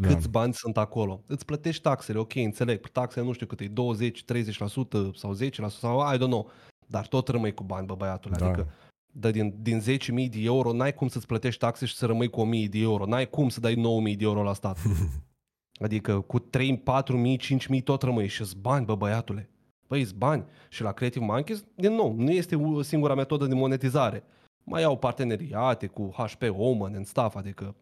[0.00, 0.14] Da.
[0.14, 1.22] câți bani sunt acolo.
[1.26, 6.14] Îți plătești taxele, ok, înțeleg, taxele nu știu cât e, 20, 30% sau 10% sau
[6.14, 6.50] I don't know,
[6.86, 8.46] dar tot rămâi cu bani, bă băiatule, Da.
[8.46, 8.68] adică
[9.12, 12.40] de din, din 10.000 de euro n-ai cum să-ți plătești taxe și să rămâi cu
[12.40, 14.78] 1.000 de euro, n-ai cum să dai 9.000 de euro la stat.
[15.84, 17.36] Adică cu 3, 4.000,
[17.76, 19.50] 5.000 tot rămâi și bani, bă băiatule.
[19.86, 20.44] Păi îți bani.
[20.68, 24.22] Și la Creative Monkeys, din nou, nu este u- singura metodă de monetizare.
[24.64, 27.74] Mai au parteneriate cu HP Omen and stuff, adică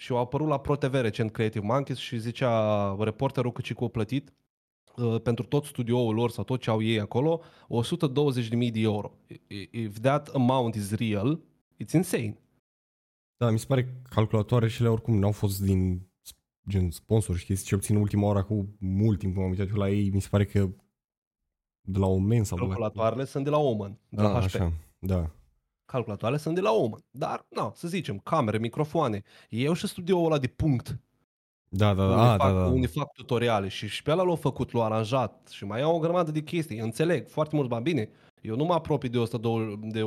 [0.00, 3.88] și au apărut la ProTV recent Creative Monkeys și zicea reporterul că și cu o
[3.88, 4.32] plătit
[4.96, 9.12] uh, pentru tot studioul lor sau tot ce au ei acolo 120.000 de euro.
[9.46, 11.40] I- If that amount is real,
[11.84, 12.38] it's insane.
[13.36, 16.06] Da, mi se pare că calculatoare și ele oricum n-au fost din
[16.68, 19.68] gen sponsor și chestii, cel puțin în ultima oră, cu mult timp când m-am uitat
[19.68, 20.68] eu la ei, mi se pare că
[21.80, 22.68] de la Omen sau de la...
[22.68, 24.44] Calculatoarele sunt de la Omen, de la Ah, HP.
[24.44, 25.30] așa, da.
[25.88, 27.04] Calculatoarele sunt de la Oman.
[27.10, 29.22] Dar, na, să zicem, camere, microfoane.
[29.48, 30.98] Ei au și studioul ăla de punct,
[31.68, 32.66] Da, da, da, unde, ah, fac, da, da.
[32.66, 35.98] unde fac tutoriale și, și pe ăla l-au făcut, l-au aranjat și mai au o
[35.98, 36.78] grămadă de chestii.
[36.78, 37.82] Înțeleg, foarte mulți bani.
[37.82, 38.10] Bine,
[38.40, 40.02] eu nu mă apropii de 120 de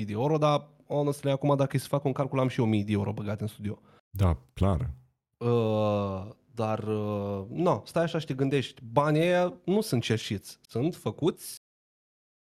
[0.00, 2.66] 120.000 de euro, dar, honestly, acum dacă e să fac un calcul, am și eu
[2.66, 3.80] 1000 de euro băgate în studio.
[4.10, 4.90] Da, clar.
[5.36, 10.94] Uh, dar, uh, nu, stai așa și te gândești, banii ăia nu sunt cerșiți, sunt
[10.94, 11.56] făcuți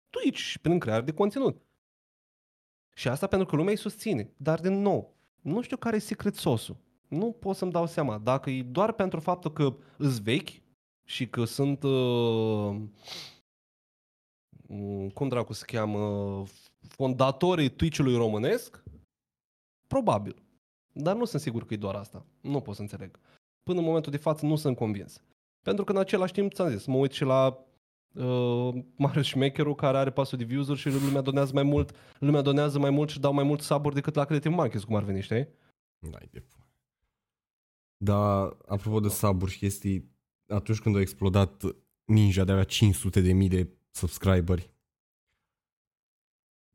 [0.10, 1.62] Twitch și prin creare de conținut.
[3.00, 4.34] Și asta pentru că lumea îi susține.
[4.38, 6.78] Dar, din nou, nu știu care e secret sosul.
[7.08, 8.18] Nu pot să-mi dau seama.
[8.18, 10.50] Dacă e doar pentru faptul că îs vechi
[11.04, 12.76] și că sunt, uh,
[14.68, 16.44] mm, cum dracu se cheamă,
[16.88, 18.84] fondatorii Twitch-ului românesc,
[19.88, 20.44] probabil.
[20.92, 22.26] Dar nu sunt sigur că e doar asta.
[22.42, 23.20] Nu pot să înțeleg.
[23.64, 25.22] Până în momentul de față nu sunt convins.
[25.62, 27.66] Pentru că în același timp, ți-am zis, mă uit și la
[28.14, 32.80] uh, Marius Șmecheru care are pasul de views-uri și lumea donează mai mult, lumea donează
[32.80, 35.48] mai mult și dau mai mult saburi decât la Creative Monkeys, cum ar veni, știi?
[36.00, 36.68] N-ai de pula.
[37.98, 40.12] Da, apropo de saburi și chestii,
[40.48, 41.64] atunci când a explodat
[42.06, 44.72] Ninja de avea 500 de mii de subscriberi,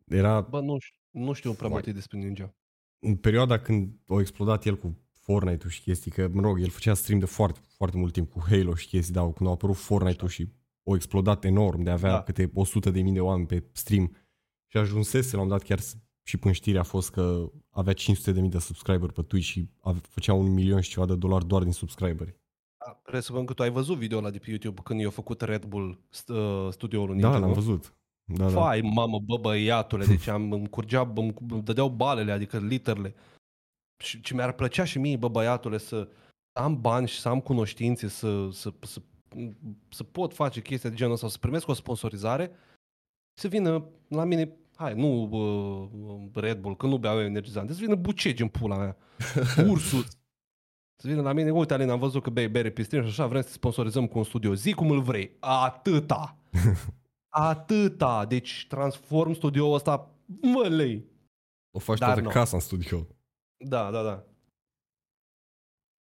[0.07, 1.77] era Bă, nu știu, nu știu prea Vai.
[1.77, 2.55] multe despre Ninja.
[2.99, 6.95] în perioada când a explodat el cu Fortnite-ul și chestii, că, mă rog, el făcea
[6.95, 10.31] stream de foarte, foarte mult timp cu Halo și chestii, dar când a apărut Fortnite-ul
[10.31, 10.49] și
[10.91, 12.17] a explodat enorm, de a avea Da.
[12.17, 12.23] da.
[12.23, 14.17] câte 100 de mii de oameni pe stream
[14.71, 18.33] și ajunsese la un dat chiar s- și până știrea a fost că avea 500
[18.33, 21.47] de mii de subscriberi pe Twitch și ave- făcea un milion și ceva de dolari
[21.47, 22.37] doar din subscriberi.
[22.87, 25.65] Da, Presupun că tu ai văzut video-ul ăla de pe YouTube când i-a făcut Red
[25.65, 27.55] Bull st- uh, studioul Ninja, Da, l-am nu?
[27.55, 27.95] văzut.
[28.25, 28.61] Da, da.
[28.61, 33.15] Fai, mamă, bă, băiatule, deci am, îmi curgea, îmi, îmi dădeau balele, adică literele.
[34.03, 36.09] Și ce mi-ar plăcea și mie, bă, băiatule, să
[36.53, 39.03] am bani și să am cunoștințe, să, să, să,
[39.89, 42.51] să pot face chestii de genul ăsta, să primesc o sponsorizare,
[43.39, 47.77] să vină la mine, hai, nu uh, Red Bull, că nu beau eu energizant, să
[47.81, 48.97] vină bucegi în pula mea,
[49.71, 50.07] Ursus,
[51.03, 53.27] să vină la mine, uite Alin, am văzut că bei bere pe stream și așa,
[53.27, 56.37] vrem să te sponsorizăm cu un studio, zi cum îl vrei, atâta.
[57.37, 58.25] Atâta.
[58.25, 61.05] Deci transform studioul ăsta, mă lei.
[61.71, 62.29] O faci Dar toată nu.
[62.29, 63.07] casa în studio.
[63.57, 64.25] Da, da, da.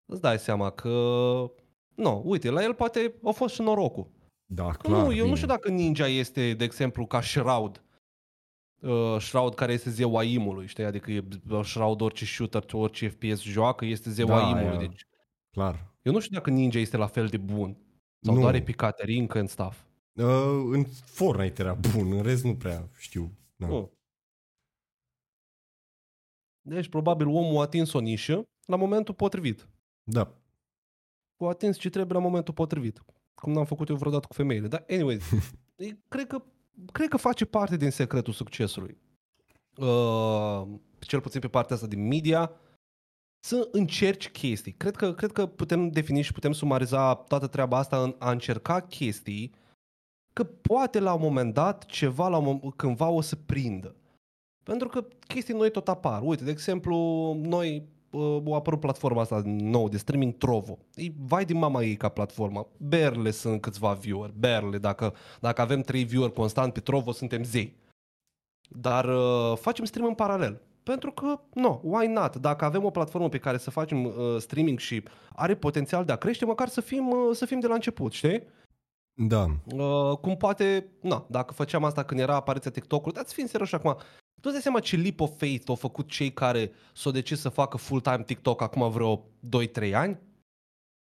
[0.04, 0.90] Îți dai seama că...
[1.94, 4.10] Nu, uite, la el poate a fost și norocul.
[4.46, 5.00] Da, Că clar.
[5.00, 5.28] nu, eu bine.
[5.28, 7.82] nu știu dacă Ninja este, de exemplu, ca Shroud.
[8.80, 10.84] Uh, Shroud care este zeul imului, știi?
[10.84, 11.24] Adică e
[11.62, 14.66] Shroud orice shooter, orice FPS joacă, este zeul Da, imului.
[14.68, 14.78] aia.
[14.78, 15.06] Deci,
[15.50, 15.94] Clar.
[16.02, 17.76] eu nu știu dacă Ninja este la fel de bun.
[18.20, 18.40] Sau Nu.
[18.40, 19.82] doar e pe Caterinca în staff.
[20.12, 20.24] Uh,
[20.70, 23.30] în Fortnite era bun, în rest nu prea știu.
[23.56, 23.66] Da.
[23.66, 23.92] Nu.
[26.60, 29.68] Deci, probabil, omul a atins o nișă la momentul potrivit.
[30.02, 30.41] Da.
[31.44, 33.02] O atins ce trebuie la momentul potrivit.
[33.34, 34.68] Cum n-am făcut eu vreodată cu femeile.
[34.68, 35.30] Dar, anyways,
[35.76, 36.42] e- cred, că,
[36.92, 38.98] cred că face parte din secretul succesului.
[39.76, 40.62] Uh,
[41.00, 42.50] cel puțin pe partea asta din media,
[43.44, 44.72] să încerci chestii.
[44.72, 48.80] Cred că, cred că putem defini și putem sumariza toată treaba asta în a încerca
[48.80, 49.54] chestii
[50.32, 53.96] că poate la un moment dat ceva la un, mom- cândva o să prindă.
[54.62, 56.22] Pentru că chestii noi tot apar.
[56.22, 56.96] Uite, de exemplu,
[57.42, 60.78] noi uh, a apărut platforma asta nouă de streaming Trovo.
[60.94, 62.66] E vai din mama ei ca platformă.
[62.76, 64.30] Berle sunt câțiva viewer.
[64.38, 64.78] Berle.
[64.78, 67.76] Dacă, dacă avem trei viewer constant pe Trovo, suntem zei.
[68.68, 70.60] Dar uh, facem stream în paralel.
[70.82, 72.36] Pentru că, no, why not?
[72.36, 75.02] Dacă avem o platformă pe care să facem uh, streaming și
[75.34, 78.42] are potențial de a crește, măcar să fim, uh, să fim de la început, știi?
[79.14, 79.46] Da.
[79.76, 83.96] Uh, cum poate, na, dacă făceam asta când era apariția TikTok-ului, dați fiind serios acum,
[84.42, 87.48] tu îți dai seama ce leap of faith au făcut cei care s-au decis să
[87.48, 89.24] facă full-time TikTok acum vreo
[89.88, 90.18] 2-3 ani?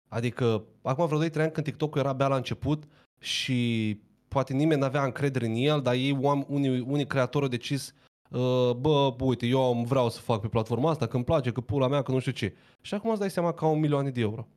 [0.08, 2.84] Adică, acum vreo 2-3 ani când TikTok-ul era abia la început
[3.20, 7.94] și poate nimeni n-avea încredere în el, dar ei, oam- unii, unii creatori au decis
[8.30, 11.60] uh, bă, uite, eu am- vreau să fac pe platforma asta, că îmi place, că
[11.60, 12.56] pula mea, că nu știu ce.
[12.80, 14.48] Și acum îți dai seama că au un milioane de euro.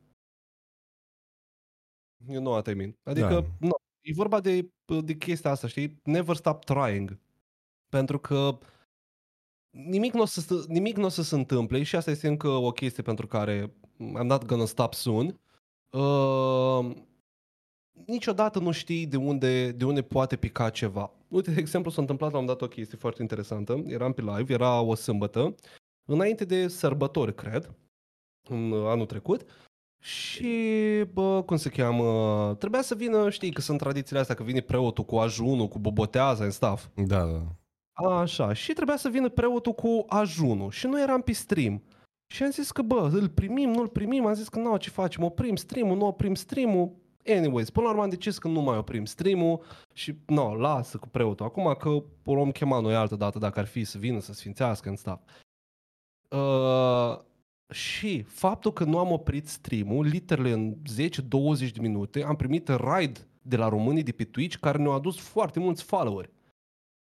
[2.28, 2.96] You know what I mean.
[3.02, 3.40] Adică, Da.
[3.40, 3.46] da.
[3.58, 3.70] nu,
[4.00, 4.68] e vorba de,
[5.04, 6.00] de chestia asta, știi?
[6.04, 7.18] Never stop trying.
[7.92, 8.58] Pentru că
[9.70, 13.02] nimic nu o să, nimic n-o să se întâmple și asta este încă o chestie
[13.02, 15.40] pentru care I'm not gonna stop soon.
[15.90, 16.96] Uh,
[18.06, 21.12] niciodată nu știi de unde, de unde poate pica ceva.
[21.28, 23.82] Uite, de exemplu, s-a întâmplat la un dat o chestie foarte interesantă.
[23.86, 25.54] Eram pe live, era o sâmbătă,
[26.04, 27.74] înainte de sărbători, cred,
[28.48, 29.44] în anul trecut.
[29.98, 30.50] Și,
[31.12, 35.04] bă, cum se cheamă, trebuia să vină, știi că sunt tradițiile astea, că vine preotul
[35.04, 36.86] cu ajunul, cu boboteaza în stuff.
[36.94, 37.61] Da, da.
[38.04, 41.82] Așa, și trebuia să vină preotul cu ajunul și noi eram pe stream.
[42.26, 45.24] Și am zis că, bă, îl primim, nu-l primim, am zis că nu, ce facem,
[45.24, 46.92] oprim stream-ul, nu oprim stream-ul.
[47.26, 51.08] Anyways, până la urmă am decis că nu mai oprim stream-ul și, nu, lasă cu
[51.08, 51.46] preotul.
[51.46, 51.88] Acum că
[52.24, 55.20] o luăm chema noi altă dată dacă ar fi să vină să sfințească în stuff.
[56.28, 57.18] Uh,
[57.72, 63.26] și faptul că nu am oprit stream-ul, literally în 10-20 de minute, am primit raid
[63.42, 66.30] de la românii de pe Twitch care ne-au adus foarte mulți followeri.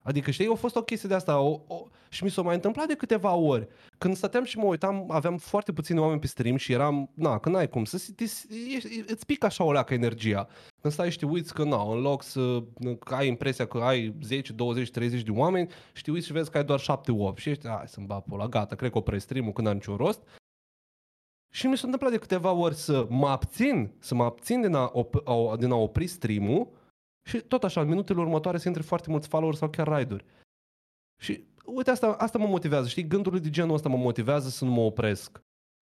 [0.07, 2.87] Adică, știi, a fost o chestie de asta o, o, și mi s-a mai întâmplat
[2.87, 3.69] de câteva ori.
[3.99, 7.49] Când stăteam și mă uitam, aveam foarte puțini oameni pe stream și eram, na, că
[7.49, 8.03] n-ai cum, să,
[8.75, 10.49] ești, îți pică așa o leacă energia.
[10.81, 12.63] Când stai și te uiți că, na, în loc să
[12.99, 16.51] că ai impresia că ai 10, 20, 30 de oameni și te uiți și vezi
[16.51, 16.85] că ai doar 7-8
[17.37, 20.23] și ești, hai să-mi bag la gata, cred că opresc stream-ul când are niciun rost.
[21.53, 24.91] Și mi s-a întâmplat de câteva ori să mă abțin, să mă abțin din a,
[24.91, 26.69] op- din a opri stream-ul
[27.27, 30.25] și tot așa, în minutele următoare să intre foarte mulți followers sau chiar raiduri.
[31.21, 33.07] Și uite, asta, asta mă motivează, știi?
[33.07, 35.45] Gândurile de genul ăsta mă motivează să nu mă opresc.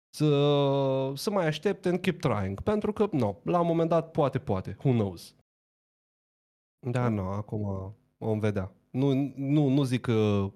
[0.10, 2.62] Să, să mai aștept and keep trying.
[2.62, 4.78] Pentru că, nu, no, la un moment dat poate, poate.
[4.84, 5.36] Who knows?
[6.80, 8.72] Da, nu, no, acum vom vedea.
[8.90, 10.50] Nu, nu, nu zic că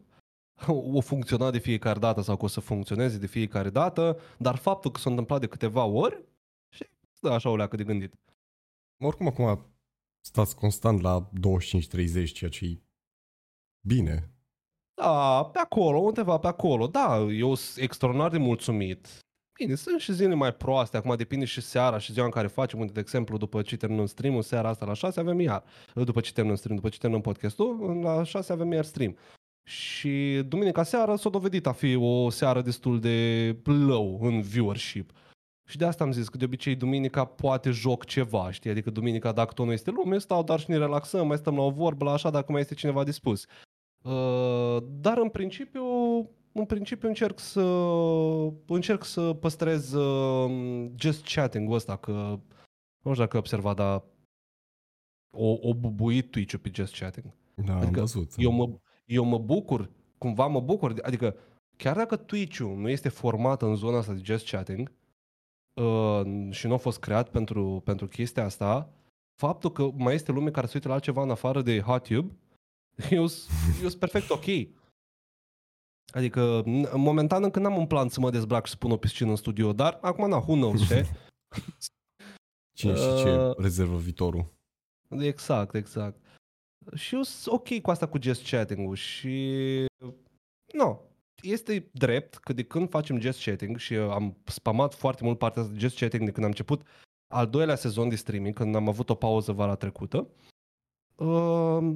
[0.67, 4.91] o funcționa de fiecare dată sau că o să funcționeze de fiecare dată, dar faptul
[4.91, 6.23] că s-a întâmplat de câteva ori,
[6.69, 8.13] și stă așa o leacă de gândit.
[9.03, 9.72] Oricum acum
[10.26, 12.82] stați constant la 25-30, ceea ce e
[13.88, 14.30] bine.
[14.93, 16.88] Da, pe acolo, undeva pe acolo.
[16.88, 19.07] Da, eu sunt extraordinar de mulțumit.
[19.59, 22.80] Bine, sunt și zile mai proaste, acum depinde și seara și ziua în care facem,
[22.80, 25.63] unde, de exemplu, după ce terminăm stream seara asta la 6 avem iar.
[25.93, 29.17] După ce terminăm stream, după ce terminăm podcastul, la 6 avem iar stream.
[29.69, 35.11] Și duminica seara s-a dovedit a fi o seară destul de low în viewership.
[35.66, 38.70] Și de asta am zis că de obicei duminica poate joc ceva, știi?
[38.70, 41.61] Adică duminica dacă tot nu este lume, stau dar și ne relaxăm, mai stăm la
[41.61, 43.45] o vorbă, la așa, dacă mai este cineva dispus.
[44.03, 45.84] Uh, dar în principiu,
[46.51, 47.61] în principiu încerc să
[48.68, 52.39] încerc să păstrez uh, just chatting-ul ăsta, că
[53.01, 54.03] nu știu dacă ai observat, dar
[55.38, 57.34] o, o bubuit Twitch-ul pe just chatting.
[57.55, 58.34] Da, adică am văzut.
[58.38, 58.70] Eu mă,
[59.05, 61.36] eu mă bucur, cumva mă bucur, adică
[61.76, 64.91] chiar dacă Twitch-ul nu este format în zona asta de just chatting
[65.74, 68.89] uh, și nu a fost creat pentru, pentru chestia asta,
[69.36, 72.38] faptul că mai este lume care se uită la altceva în afară de HotTube,
[73.09, 74.45] eu sunt perfect ok.
[76.13, 76.63] Adică,
[76.95, 79.74] momentan încă n-am un plan să mă dezbrac și să pun o piscină în studio,
[79.74, 81.03] dar acum na, who knows, știi?
[82.78, 84.53] Cine știe ce rezervă viitorul.
[85.09, 86.21] Exact, exact.
[86.93, 89.86] Și eu sunt ok cu asta cu just chatting-ul și...
[90.74, 91.01] Nu,
[91.41, 95.79] este drept că de când facem just chatting și am spamat foarte mult partea de
[95.79, 96.81] just chatting de când am început
[97.34, 100.27] al doilea sezon de streaming, când am avut o pauză vara trecută,
[101.15, 101.95] uh,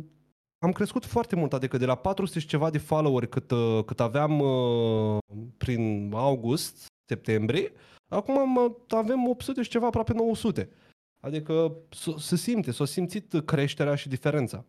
[0.59, 3.99] am crescut foarte mult, adică de la 400 și ceva de follower cât, uh, cât
[3.99, 5.17] aveam uh,
[5.57, 7.71] prin august, septembrie,
[8.07, 10.69] acum am, avem 800 și ceva, aproape 900.
[11.19, 11.75] Adică
[12.17, 14.65] se simte, s-a simțit creșterea și diferența.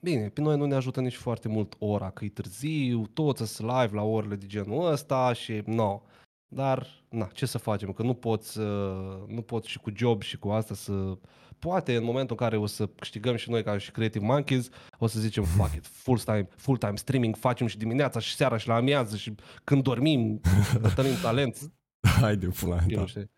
[0.00, 3.68] Bine, pe noi nu ne ajută nici foarte mult ora, că e târziu, toți sunt
[3.68, 6.02] live la orele de genul ăsta și no.
[6.48, 7.92] Dar, na, ce să facem?
[7.92, 11.18] Că nu poți, uh, nu poți și cu job și cu asta să...
[11.58, 14.68] Poate în momentul în care o să câștigăm și noi ca și Creative Monkeys,
[14.98, 18.74] o să zicem, fuck it, full-time, full-time streaming, facem și dimineața și seara și la
[18.74, 19.34] amiază și
[19.64, 20.40] când dormim,
[20.82, 21.72] tătănim talent.
[22.20, 23.06] Haide, pula, da.
[23.06, 23.30] Știu.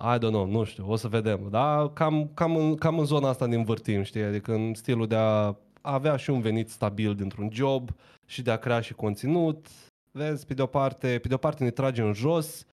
[0.00, 1.46] I don't know, nu știu, o să vedem.
[1.50, 4.22] Dar cam, cam, în, cam în zona asta ne învârtim, știi?
[4.22, 7.90] Adică în stilul de a avea și un venit stabil dintr-un job
[8.26, 9.66] și de a crea și conținut.
[10.10, 12.66] Vezi, pe de o parte, pe de o parte ne trage în jos,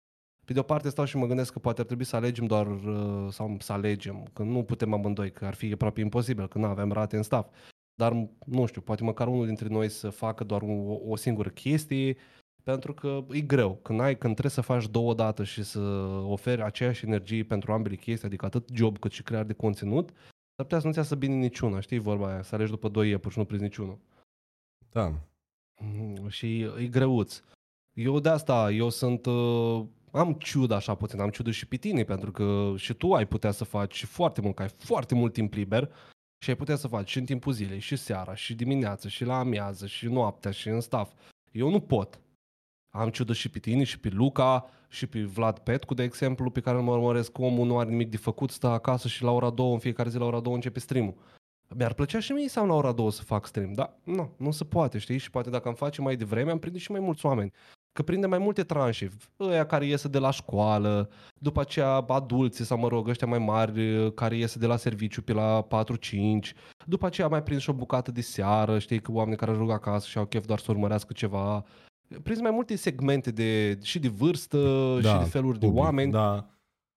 [0.46, 2.68] pe de o parte stau și mă gândesc că poate ar trebui să alegem doar,
[2.68, 6.66] uh, sau să alegem, că nu putem amândoi, că ar fi aproape imposibil, că nu
[6.66, 7.50] avem rate în staff.
[7.96, 12.18] Dar, nu știu, poate măcar unul dintre noi să facă doar o, o singură chestie
[12.64, 13.76] pentru că e greu.
[13.82, 15.80] Când, ai, când trebuie să faci două dată și să
[16.28, 20.10] oferi aceeași energie pentru ambele chestii, adică atât job cât și creare de conținut,
[20.56, 23.34] s-ar putea să nu-ți iasă bine niciuna, știi vorba aia, să alegi după doi iepuri
[23.34, 24.00] și nu prinzi niciunul.
[24.92, 25.14] Da.
[25.82, 27.42] Mm, și e greuț.
[27.94, 32.04] Eu de asta, eu sunt, uh, am ciudă așa puțin, am ciudă și pe tine,
[32.04, 35.54] pentru că și tu ai putea să faci foarte mult, că ai foarte mult timp
[35.54, 35.92] liber
[36.44, 39.40] și ai putea să faci și în timpul zilei, și seara, și dimineața, și la
[39.40, 41.14] amiază, și noaptea, și în staff.
[41.52, 42.20] Eu nu pot.
[42.98, 46.60] Am ciudă și pe tine, și pe Luca, și pe Vlad Petcu, de exemplu, pe
[46.60, 47.38] care mă urmăresc.
[47.40, 50.18] Omul nu are nimic de făcut, stă acasă și la ora 2, în fiecare zi
[50.18, 51.16] la ora 2 începe stream-ul.
[51.76, 54.52] Mi-ar plăcea și mie să am la ora 2 să fac stream, dar nu, nu
[54.52, 55.18] se poate, știi?
[55.18, 57.52] Și poate dacă am face mai devreme, am prinde și mai mulți oameni.
[57.92, 61.10] Că prinde mai multe tranșe, ăia care iese de la școală,
[61.42, 65.34] după aceea adulții sau mă rog, ăștia mai mari care iese de la serviciu pe
[65.34, 66.54] la 4-5,
[66.86, 70.08] după aceea mai prins și o bucată de seară, știi că oameni care ajung acasă
[70.08, 71.64] și au chef doar să urmărească ceva,
[72.24, 74.58] prins mai multe segmente de, și de vârstă
[75.02, 76.12] da, și de feluri public, de oameni.
[76.12, 76.48] Da.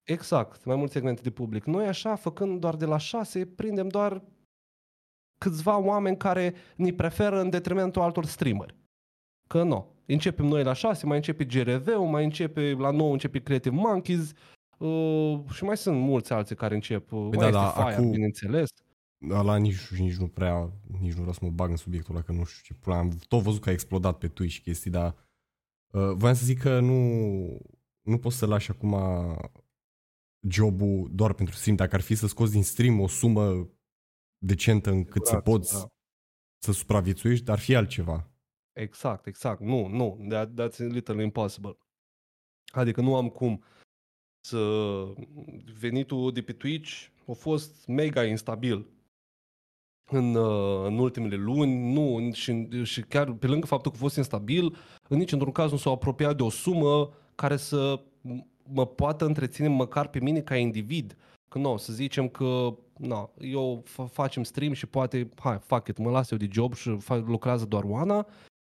[0.03, 1.65] Exact, mai multe segmente de public.
[1.65, 4.23] Noi așa, făcând doar de la șase, prindem doar
[5.39, 8.75] câțiva oameni care ni preferă în detrimentul altor streameri.
[9.47, 9.95] Că nu.
[10.07, 14.33] Începem noi la șase, mai începe GRV-ul, mai începe la 9 începe Creative Monkeys
[14.79, 17.13] uh, și mai sunt mulți alții care încep.
[17.13, 18.11] Uh, păi mai da, este da, Fire, acu...
[18.11, 18.69] bineînțeles
[19.31, 22.33] ăla nici, nici nu prea, nici nu vreau să mă bag în subiectul ăla, că
[22.33, 25.15] nu știu ce pula, am tot văzut că a explodat pe Twitch chestii, dar
[25.93, 26.97] uh, voiam să zic că nu,
[28.01, 28.95] nu poți să lași acum
[30.49, 33.71] jobul doar pentru stream, dacă ar fi să scoți din stream o sumă
[34.39, 35.89] decentă încât exact, să poți da.
[36.59, 38.31] să supraviețuiești, ar fi altceva.
[38.73, 39.61] Exact, exact.
[39.61, 41.79] Nu, nu, that, that's literally impossible.
[42.73, 43.65] Adică nu am cum
[44.41, 44.59] să
[45.79, 48.96] venitul de pe Twitch a fost mega instabil
[50.11, 54.17] în, uh, în ultimele luni, nu, și, și chiar pe lângă faptul că a fost
[54.17, 54.77] instabil,
[55.09, 58.01] nici într-un caz nu s-au apropiat de o sumă care să
[58.73, 61.17] mă poată întreține măcar pe mine ca individ.
[61.49, 63.83] Că nu, să zicem că na, eu
[64.13, 67.65] facem stream și poate, hai, fac it, mă las eu de job și fac, lucrează
[67.65, 68.27] doar Oana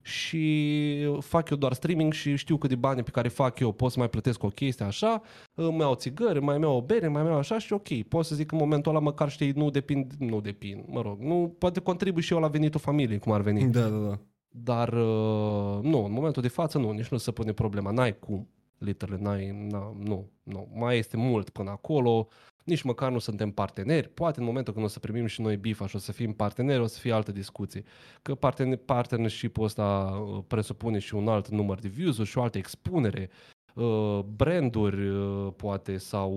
[0.02, 3.92] și fac eu doar streaming și știu că de bani pe care fac eu pot
[3.92, 5.22] să mai plătesc o chestie așa,
[5.54, 8.52] îmi iau țigări, mai iau o bere, mai iau așa și ok, pot să zic
[8.52, 12.32] în momentul ăla măcar știi, nu depind, nu depind, mă rog, nu, poate contribui și
[12.32, 13.70] eu la venitul familiei, cum ar veni.
[13.70, 14.18] Da, da, da.
[14.48, 18.48] Dar uh, nu, în momentul de față nu, nici nu se pune problema, n-ai cum,
[18.78, 22.28] literally, n-ai, na, nu, nu, mai este mult până acolo,
[22.68, 24.08] nici măcar nu suntem parteneri.
[24.08, 26.80] Poate în momentul când o să primim și noi bifa și o să fim parteneri,
[26.80, 27.84] o să fie altă discuție.
[28.22, 32.58] Că parten- partnership-ul ăsta uh, presupune și un alt număr de views-uri și o altă
[32.58, 33.30] expunere,
[33.74, 36.30] uh, branduri uh, poate sau...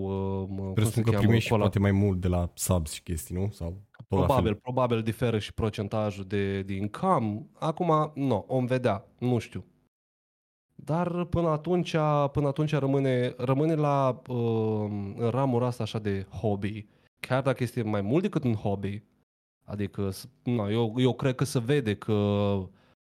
[0.74, 3.50] Presupun că primești și poate mai mult de la subs și chestii, nu?
[3.52, 7.46] Sau probabil, probabil diferă și procentajul de, de income.
[7.60, 9.66] Acum, nu, om vedea, nu știu.
[10.84, 11.92] Dar până atunci,
[12.32, 16.88] până atunci rămâne, rămâne la uh, în ramura asta așa de hobby.
[17.20, 19.04] Chiar dacă este mai mult decât un hobby,
[19.64, 20.10] adică
[20.44, 22.14] na, eu, eu cred că se vede că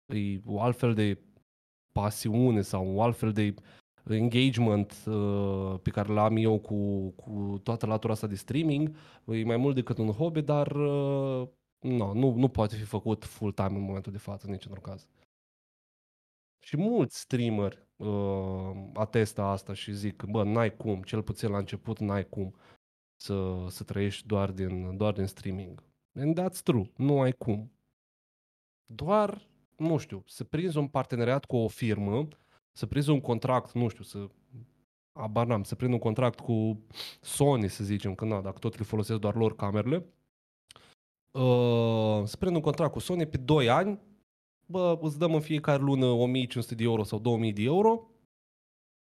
[0.07, 1.19] e o altfel de
[1.93, 3.55] pasiune sau un altfel de
[4.09, 8.97] engagement uh, pe care l-am eu cu, cu toată latura asta de streaming.
[9.27, 11.49] E mai mult decât un hobby, dar uh,
[11.81, 15.07] no, nu, nu poate fi făcut full-time în momentul de față, nici într-un caz.
[16.63, 21.99] Și mulți streamer uh, atestă asta și zic, bă, n-ai cum, cel puțin la început
[21.99, 22.55] n-ai cum.
[23.17, 25.85] să, să trăiești doar din, doar din streaming.
[26.15, 26.91] And that's true.
[26.97, 27.73] Nu ai cum.
[28.87, 32.29] Doar, nu știu, să prinzi un parteneriat cu o firmă,
[32.73, 34.29] să prinzi un contract, nu știu, să
[35.13, 36.81] abar n-am, să prind un contract cu
[37.21, 39.97] Sony, să zicem, că na, dacă tot le folosesc doar lor camerele,
[41.31, 44.01] uh, să prind un contract cu Sony pe 2 ani,
[44.71, 48.11] bă, îți dăm în fiecare lună 1500 de euro sau 2000 de euro,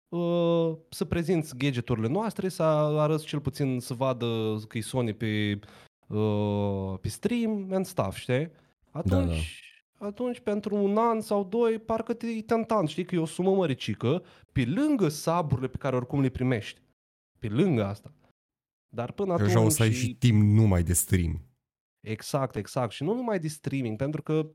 [0.10, 5.60] uh, să prezinți gadgeturile noastre, să arăți cel puțin să vadă că e Sony pe,
[6.08, 8.52] uh, pe stream and stuff, știi?
[8.92, 9.28] Atunci,
[10.00, 10.06] da, da.
[10.08, 14.24] atunci pentru un an sau doi, parcă te tentant, știi că e o sumă măricică,
[14.52, 16.82] pe lângă saburile pe care oricum le primești.
[17.40, 18.12] Pe lângă asta.
[18.90, 19.48] Dar până atunci...
[19.48, 21.42] Deja o să ai și timp numai de stream.
[22.00, 22.92] Exact, exact.
[22.92, 24.50] Și nu numai de streaming, pentru că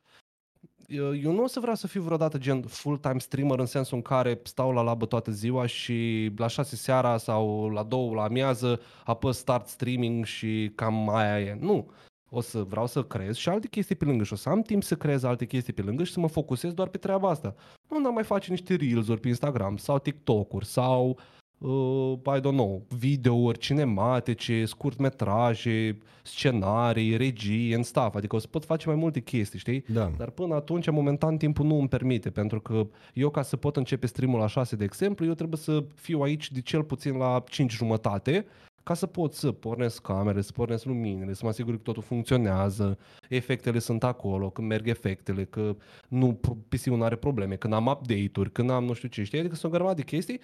[1.22, 4.40] eu nu o să vreau să fiu vreodată gen full-time streamer în sensul în care
[4.42, 9.38] stau la labă toată ziua și la 6 seara sau la 2 la amiază apăs
[9.38, 11.56] start streaming și cam aia e.
[11.60, 11.90] Nu.
[12.34, 14.82] O să vreau să creez și alte chestii pe lângă și o să am timp
[14.82, 17.54] să creez alte chestii pe lângă și să mă focusez doar pe treaba asta.
[17.88, 21.18] Nu, dar mai face niște reels-uri pe Instagram sau TikTok-uri sau
[21.62, 28.14] uh, I don't know, videouri cinematice, scurtmetraje, scenarii, regii and stuff.
[28.14, 29.84] Adică o să pot face mai multe chestii, știi?
[29.88, 30.12] Da.
[30.16, 34.06] Dar până atunci, momentan, timpul nu îmi permite, pentru că eu, ca să pot începe
[34.06, 37.72] streamul la 6, de exemplu, eu trebuie să fiu aici de cel puțin la 5
[37.72, 38.46] jumătate,
[38.82, 42.98] ca să pot să pornesc camere, să pornesc luminile, să mă asigur că totul funcționează,
[43.28, 45.76] efectele sunt acolo, când merg efectele, că
[46.08, 49.38] nu PC-ul nu are probleme, când am update-uri, când am nu știu ce, știi?
[49.38, 50.40] Adică sunt o grămadă de chestii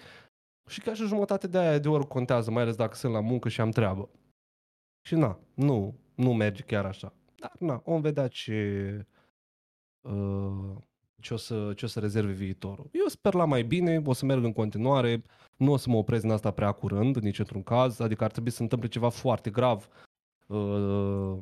[0.69, 3.49] și ca și jumătate de aia de ori contează, mai ales dacă sunt la muncă
[3.49, 4.09] și am treabă.
[5.01, 7.13] Și na, nu, nu merge chiar așa.
[7.35, 9.05] Dar na, vom vedea ce,
[10.01, 10.75] uh,
[11.21, 12.89] ce, o să, ce o să rezerve viitorul.
[12.91, 15.23] Eu sper la mai bine, o să merg în continuare,
[15.55, 18.51] nu o să mă opresc în asta prea curând, nici într-un caz, adică ar trebui
[18.51, 19.89] să întâmple ceva foarte grav,
[20.47, 21.37] uh,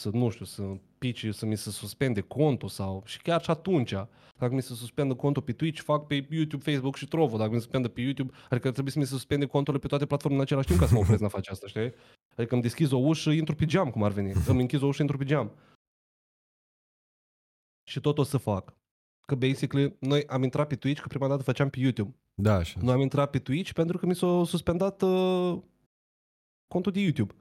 [0.00, 0.62] să, nu știu, să
[0.98, 3.94] pici, să mi se suspende contul sau, și chiar și atunci,
[4.38, 7.36] dacă mi se suspendă contul pe Twitch, fac pe YouTube, Facebook și Trovo.
[7.36, 10.06] Dacă mi se suspendă pe YouTube, adică trebuie să mi se suspende conturile pe toate
[10.06, 11.92] platformele în același timp ca să mă opresc în a face asta, știi?
[12.36, 14.32] Adică îmi deschizi o ușă, intru pe geam, cum ar veni.
[14.46, 15.52] Îmi închizi o ușă, intru pe geam.
[17.90, 18.74] Și tot o să fac.
[19.26, 22.14] Că basically, noi am intrat pe Twitch, că prima dată făceam pe YouTube.
[22.34, 22.80] Da, așa.
[22.82, 25.58] Noi am intrat pe Twitch pentru că mi s-a suspendat uh,
[26.68, 27.34] contul de YouTube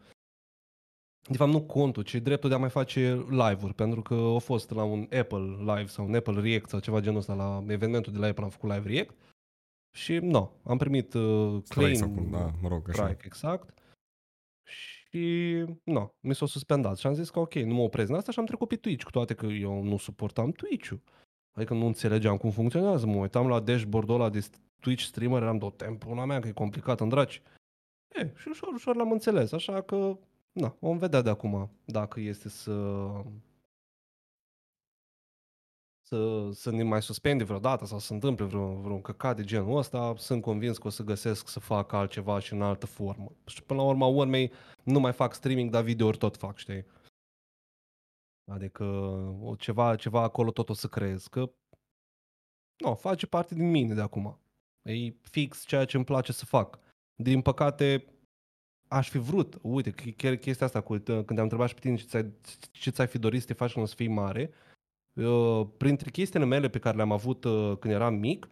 [1.29, 4.69] de fapt nu contul, ci dreptul de a mai face live-uri, pentru că au fost
[4.69, 8.19] la un Apple Live sau un Apple React sau ceva genul ăsta, la evenimentul de
[8.19, 9.15] la Apple am făcut live React
[9.95, 12.03] și nu, no, am primit uh, claim.
[12.03, 13.03] Acum, da, mă rog, așa.
[13.03, 13.73] Strike, exact.
[14.63, 15.53] Și
[15.83, 18.31] nu, no, mi s-a suspendat și am zis că ok, nu mă opresc în asta
[18.31, 21.01] și am trecut pe Twitch, cu toate că eu nu suportam Twitch-ul.
[21.57, 24.47] Adică nu înțelegeam cum funcționează, mă uitam la dashboard-ul ăla de
[24.79, 27.41] Twitch streamer, eram de o templu una mea, că e complicat în draci.
[28.13, 30.17] E, și ușor, ușor l-am înțeles, așa că
[30.55, 32.73] Na, vom vedea de acum dacă este să
[36.07, 40.13] să, să ne mai suspende vreodată sau să întâmple vreun, vreun căcat de genul ăsta,
[40.17, 43.31] sunt convins că o să găsesc să fac altceva și în altă formă.
[43.45, 44.51] Și până la urma urmei
[44.83, 46.85] nu mai fac streaming, dar videouri tot fac, știi?
[48.51, 48.85] Adică
[49.57, 51.51] ceva, ceva acolo tot o să creez, că
[52.77, 54.39] nu, face parte din mine de acum.
[54.81, 56.79] E fix ceea ce îmi place să fac.
[57.15, 58.05] Din păcate,
[58.95, 61.95] aș fi vrut, uite, chiar chestia asta, cu, uh, când am întrebat și pe tine
[61.95, 62.33] ce ți-ai,
[62.71, 64.51] ce ți-ai fi dorit să te faci când o să fii mare,
[65.13, 68.47] uh, printre chestiile mele pe care le-am avut uh, când eram mic,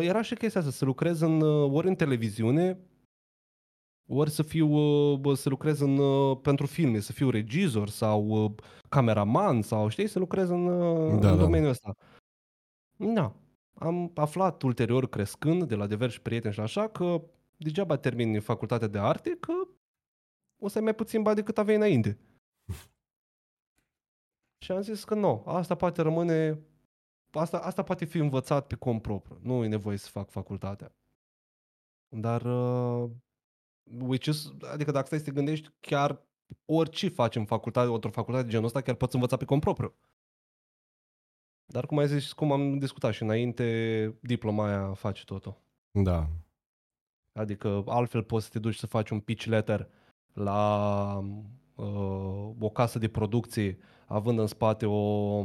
[0.00, 1.42] era și chestia asta, să lucrez în,
[1.72, 2.78] ori în televiziune,
[4.08, 5.98] ori să fiu, să lucrez în,
[6.34, 8.54] pentru filme, să fiu regizor sau
[8.88, 11.36] cameraman sau, știi, să lucrez în, da, în da.
[11.36, 11.94] domeniul ăsta.
[12.96, 13.34] Da.
[13.74, 17.22] Am aflat ulterior, crescând, de la diversi prieteni și așa, că
[17.56, 19.52] degeaba termini facultatea de arte, că
[20.58, 22.18] o să ai mai puțin bani decât aveai înainte.
[24.62, 26.58] și am zis că nu, asta poate rămâne,
[27.30, 29.38] asta, asta poate fi învățat pe cont propriu.
[29.42, 30.94] Nu e nevoie să fac facultatea.
[32.08, 33.10] Dar, uh,
[34.00, 36.22] which is, adică dacă stai să te gândești, chiar
[36.64, 39.94] orice faci în facultate, într-o facultate de genul ăsta, chiar poți învăța pe cont propriu.
[41.66, 45.62] Dar cum ai zis, cum am discutat și înainte, diploma aia face totul.
[45.90, 46.28] Da,
[47.38, 49.88] Adică altfel poți să te duci să faci un pitch letter
[50.32, 51.18] la
[51.74, 55.38] uh, o casă de producție având în spate o,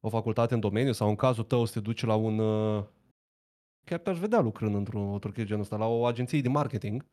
[0.00, 2.38] o facultate în domeniu sau în cazul tău să te duci la un...
[2.38, 2.84] Uh,
[3.84, 7.06] chiar te-aș vedea lucrând într-o, într-o genul ăsta, la o agenție de marketing.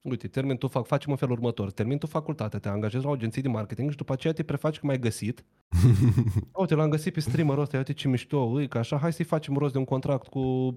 [0.00, 1.70] Uite, termin tu, fac, facem în felul următor.
[1.70, 4.78] Termin tu facultatea, te angajezi la o agenție de marketing și după aceea te prefaci
[4.78, 5.44] că m-ai găsit.
[6.60, 9.72] uite, l-am găsit pe streamerul ăsta, uite ce mișto, uite, așa, hai să-i facem rost
[9.72, 10.74] de un contract cu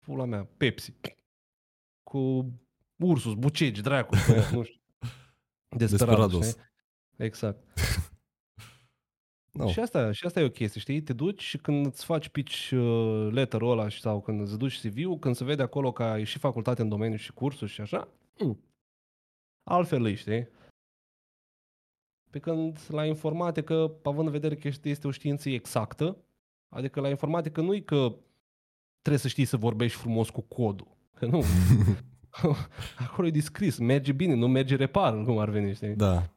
[0.00, 0.94] pula mea, Pepsi,
[2.02, 2.52] cu
[2.96, 4.14] Ursus, bucegi, dracu,
[4.52, 4.80] nu știu.
[5.68, 5.88] Desperados.
[5.88, 6.60] Desperado, știi?
[7.16, 7.58] Exact.
[9.52, 9.68] No.
[9.68, 11.02] Și, asta, și asta e o chestie, știi?
[11.02, 14.80] Te duci și când îți faci pitch uh, letter-ul ăla și- sau când îți duci
[14.86, 18.08] CV-ul, când se vede acolo că ai și facultate în domeniu și cursuri și așa,
[18.38, 18.60] mm,
[19.62, 20.48] altfel îi, știi?
[22.30, 26.16] Pe când la informatică, având în vedere că este este o știință exactă,
[26.68, 28.16] adică la informatică nu e că
[29.00, 30.96] trebuie să știi să vorbești frumos cu codul.
[31.14, 31.42] Că nu.
[33.08, 35.94] Acolo e descris, merge bine, nu merge repar, cum ar veni, știi?
[35.94, 36.34] Da.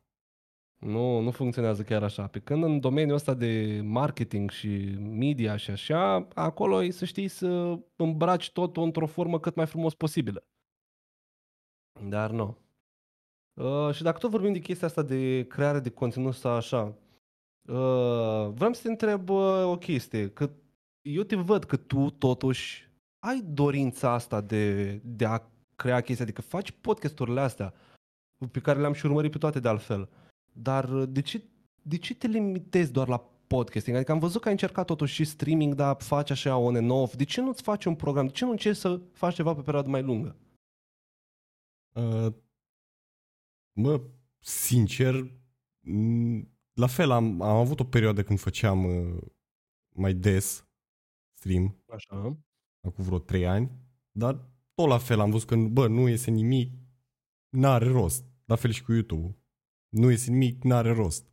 [0.84, 2.28] Nu, nu funcționează chiar așa.
[2.28, 7.28] Pe când în domeniul ăsta de marketing și media și așa, acolo e să știi
[7.28, 10.44] să îmbraci totul într-o formă cât mai frumos posibilă.
[12.08, 12.58] Dar nu.
[13.54, 16.82] Uh, și dacă tot vorbim de chestia asta de creare de conținut sau așa,
[17.68, 20.50] uh, vreau să te întreb uh, o chestie, că
[21.04, 25.42] eu te văd că tu totuși ai dorința asta de, de a
[25.76, 27.74] crea chestia, adică faci podcasturile astea
[28.52, 30.10] pe care le-am și urmărit pe toate de altfel.
[30.52, 31.44] Dar uh, de ce,
[31.82, 33.96] de ce te limitezi doar la podcasting?
[33.96, 37.16] Adică am văzut că ai încercat totuși și streaming, dar faci așa on and off.
[37.16, 38.26] De ce nu-ți faci un program?
[38.26, 40.36] De ce nu încerci să faci ceva pe perioadă mai lungă?
[41.96, 42.34] Uh,
[43.74, 44.02] mă,
[44.40, 45.32] sincer,
[45.80, 46.40] m,
[46.74, 49.22] la fel am, am avut o perioadă când făceam uh,
[49.96, 50.68] mai des
[51.44, 52.16] stream, Așa.
[52.82, 53.72] acum vreo 3 ani,
[54.12, 54.34] dar
[54.74, 56.72] tot la fel am văzut că, bă, nu iese nimic,
[57.50, 58.26] n-are rost.
[58.46, 59.38] La fel și cu YouTube.
[59.90, 61.32] Nu iese nimic, n-are rost.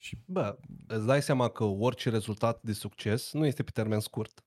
[0.00, 4.44] Și Bă, îți dai seama că orice rezultat de succes nu este pe termen scurt.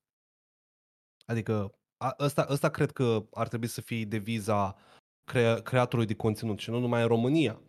[1.26, 4.76] Adică a, ăsta, ăsta cred că ar trebui să fie deviza
[5.24, 7.62] crea, creatorului de conținut și nu numai în România,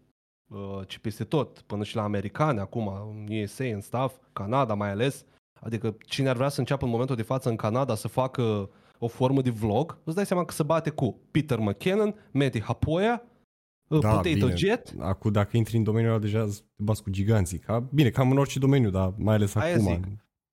[0.49, 4.91] uh, ci peste tot, până și la americane acum, în USA, în stuff, Canada mai
[4.91, 5.27] ales.
[5.61, 9.07] Adică cine ar vrea să înceapă în momentul de față în Canada să facă o
[9.07, 13.23] formă de vlog, îți dai seama că se bate cu Peter McKinnon, Matty Hapoya,
[13.89, 14.55] uh, Da, Potato bine.
[14.57, 16.45] Jet, acum, dacă intri în domeniul ăla, deja
[16.77, 17.59] te bați cu giganții.
[17.59, 19.85] Ca, bine, cam în orice domeniu, dar mai ales Aia acum.
[19.85, 20.07] zic.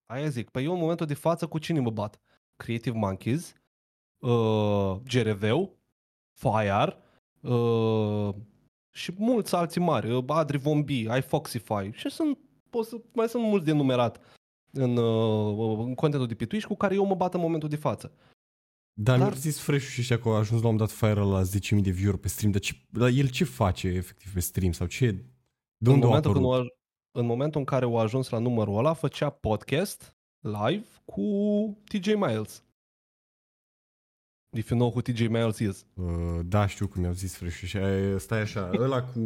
[0.05, 0.49] Aia zic.
[0.49, 2.19] Păi eu în momentul de față cu cine mă bat?
[2.55, 3.53] Creative Monkeys,
[4.19, 5.69] uh, GRV,
[6.33, 6.97] Fire
[7.41, 8.29] uh,
[8.91, 10.11] și mulți alții mari.
[10.11, 12.37] Uh, Adri Vombi, iFoxify și sunt,
[12.69, 14.19] pot să, mai sunt mulți de numerat
[14.78, 17.76] în, uh, în contentul de pe Twitch cu care eu mă bat în momentul de
[17.76, 18.11] față.
[18.93, 21.41] Dar, Dar- mi-a zis fresh și ăștia că a ajuns la un dat fire la
[21.41, 22.51] 10.000 de view pe stream.
[22.51, 24.71] Dar, ce, dar el ce face efectiv pe stream?
[24.71, 25.11] Sau ce?
[25.78, 26.61] De în, unde a momentul când apărut?
[26.61, 26.78] o, aj-
[27.17, 31.21] în momentul în care au ajuns la numărul ăla, făcea podcast live cu
[31.88, 32.63] TJ Miles.
[34.57, 35.86] If you know who TJ Miles is.
[35.93, 39.19] Uh, da, știu cum mi-au zis fresh și aia- stai așa, ăla cu...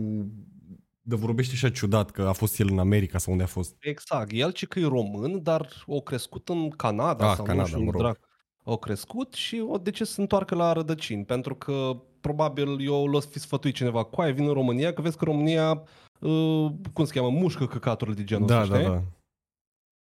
[1.09, 3.75] De vorbește așa ciudat că a fost el în America sau unde a fost.
[3.79, 4.31] Exact.
[4.33, 7.83] El ci că e român, dar o crescut în Canada Ah, sau Canada, nu știu,
[7.83, 8.01] mă rog.
[8.01, 8.19] drac.
[8.63, 11.25] O crescut și o de ce să se întoarcă la rădăcini?
[11.25, 11.91] Pentru că
[12.21, 15.83] probabil eu l-o fi sfătuit cineva cu aia, vin în România, că vezi că România,
[16.19, 18.91] uh, cum se cheamă, mușcă căcaturile de genul Da, ăsta, da, știi?
[18.93, 19.01] da.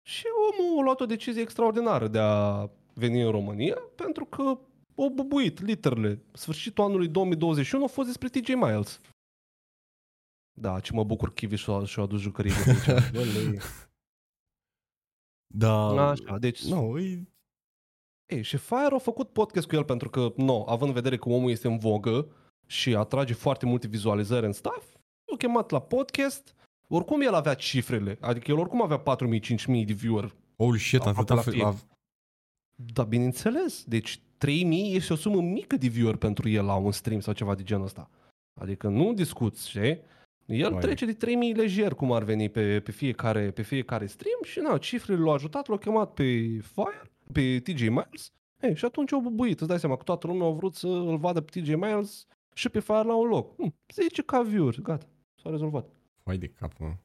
[0.06, 4.58] Și omul a luat o decizie extraordinară de a veni în România pentru că
[4.96, 6.22] o bubuit, literele.
[6.32, 9.02] Sfârșitul anului 2021 a fost despre TJ Miles.
[10.54, 13.12] Da, ce mă bucur Kiwi și-a, și-a adus jucării de aici.
[13.12, 13.60] Bă, lei.
[15.47, 17.28] Da, Așa, deci nu, e...
[18.26, 21.30] Ei, și Fire a făcut podcast cu el pentru că, nu, având în vedere că
[21.30, 22.28] omul este în vogă
[22.66, 24.93] și atrage foarte multe vizualizări în staff,
[25.32, 26.56] l-a chemat la podcast.
[26.88, 30.36] Oricum el avea cifrele, adică el oricum avea 4.000-5.000 de viewer.
[30.58, 31.64] Holy shit, Aproape atâta la fe- fie.
[31.66, 31.74] a,
[32.76, 33.84] Da, bineînțeles.
[33.84, 34.24] Deci 3.000
[34.70, 37.86] este o sumă mică de viewer pentru el la un stream sau ceva de genul
[37.86, 38.10] ăsta.
[38.61, 39.99] Adică nu discuți, știi?
[40.45, 40.80] El Vai.
[40.80, 41.18] trece de
[41.52, 45.34] 3.000 lejer cum ar veni pe, pe, fiecare, pe fiecare stream și na, cifrele l-au
[45.34, 46.24] ajutat, l-au chemat pe
[46.61, 48.32] Fire, pe TJ Miles.
[48.61, 51.18] Ei, și atunci au bubuit, îți dai seama că toată lumea a vrut să îl
[51.18, 53.56] vadă pe TJ Miles și pe Fire la un loc.
[53.56, 55.06] Hm, 10 ca viewer, gata,
[55.41, 55.90] s-a rezolvat.
[56.24, 56.95] Hai de cap, mă.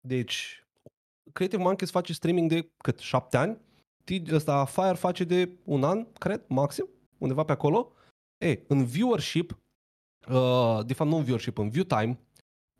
[0.00, 0.64] Deci,
[1.32, 2.98] Creative Monkeys face streaming de cât?
[2.98, 3.58] 7 ani?
[4.04, 6.88] T- Ăsta Fire face de un an, cred, maxim,
[7.18, 7.92] undeva pe acolo.
[8.38, 9.58] E, în viewership,
[10.28, 12.18] uh, de fapt nu în viewership, în view time,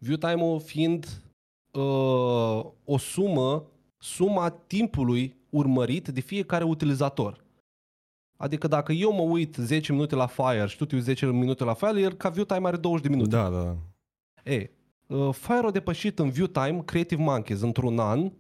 [0.00, 1.22] view time-ul fiind
[1.72, 3.66] uh, o sumă,
[3.98, 7.44] suma timpului urmărit de fiecare utilizator.
[8.36, 11.64] Adică dacă eu mă uit 10 minute la Fire și tu te uiți 10 minute
[11.64, 13.36] la Fire, el ca view time are 20 de minute.
[13.36, 13.76] Da, da, da.
[14.52, 14.70] E,
[15.06, 18.32] uh, Fire a depășit în view time Creative Monkeys într-un an,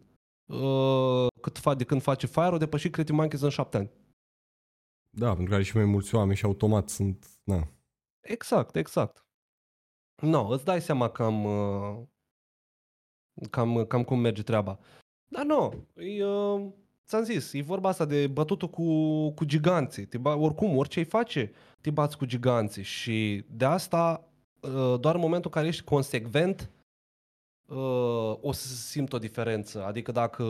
[0.46, 3.90] uh, cât fa- de când face Fire, a depășit Creative Monkeys în șapte ani.
[5.16, 7.68] Da, pentru că are și mai mulți oameni și automat sunt, na.
[8.20, 9.24] Exact, exact.
[10.20, 11.98] No, îți dai seama cam, uh,
[13.50, 14.78] cam, cam cum merge treaba.
[15.28, 16.66] Dar nu, e, uh,
[17.06, 18.84] ți-am zis, e vorba asta de bătutul cu,
[19.30, 20.06] cu giganții.
[20.06, 22.82] Te ba, oricum, orice ai face, te bați cu giganții.
[22.82, 24.24] Și de asta,
[24.60, 26.70] uh, doar în momentul în care ești consecvent,
[27.66, 29.84] uh, o să simt o diferență.
[29.84, 30.42] Adică dacă,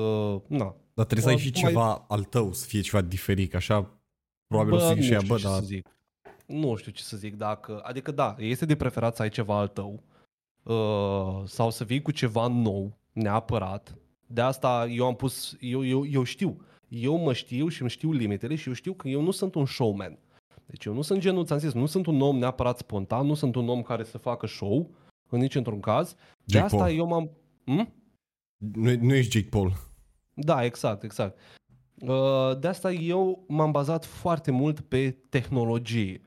[0.47, 0.77] na.
[0.95, 3.57] Dar trebuie să ai Or- și mai- ceva al tău, să fie ceva diferit, că
[3.57, 4.01] așa
[4.47, 5.97] probabil o să Bă, zic și nu ea, știu bă, ce dar să zic.
[6.51, 7.81] Nu știu ce să zic dacă...
[7.83, 10.03] Adică da, este de preferat să ai ceva al tău
[10.63, 13.95] uh, sau să vii cu ceva nou, neapărat.
[14.27, 15.57] De asta eu am pus...
[15.61, 16.65] Eu, eu, eu știu.
[16.89, 19.67] Eu mă știu și îmi știu limitele și eu știu că eu nu sunt un
[19.67, 20.19] showman.
[20.67, 23.55] Deci eu nu sunt genul, ți-am zis, nu sunt un om neapărat spontan, nu sunt
[23.55, 24.91] un om care să facă show,
[25.29, 26.15] în nici într-un caz.
[26.45, 26.97] De Jake asta Paul.
[26.97, 27.31] eu m-am...
[27.65, 27.93] Hm?
[28.57, 29.73] nu, nu ești Jake Paul.
[30.35, 31.39] Da, exact, exact.
[32.01, 36.21] Uh, De asta eu m-am bazat foarte mult pe tehnologie.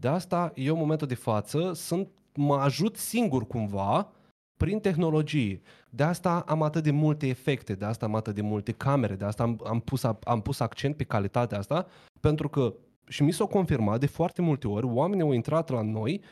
[0.00, 4.12] De asta eu în momentul de față sunt, mă ajut singur cumva
[4.56, 5.60] prin tehnologie.
[5.90, 9.24] De asta am atât de multe efecte, de asta am atât de multe camere, de
[9.24, 11.86] asta am, am, pus, am pus accent pe calitatea asta,
[12.20, 12.74] pentru că,
[13.08, 16.22] și mi s-a confirmat de foarte multe ori, oamenii au intrat la noi,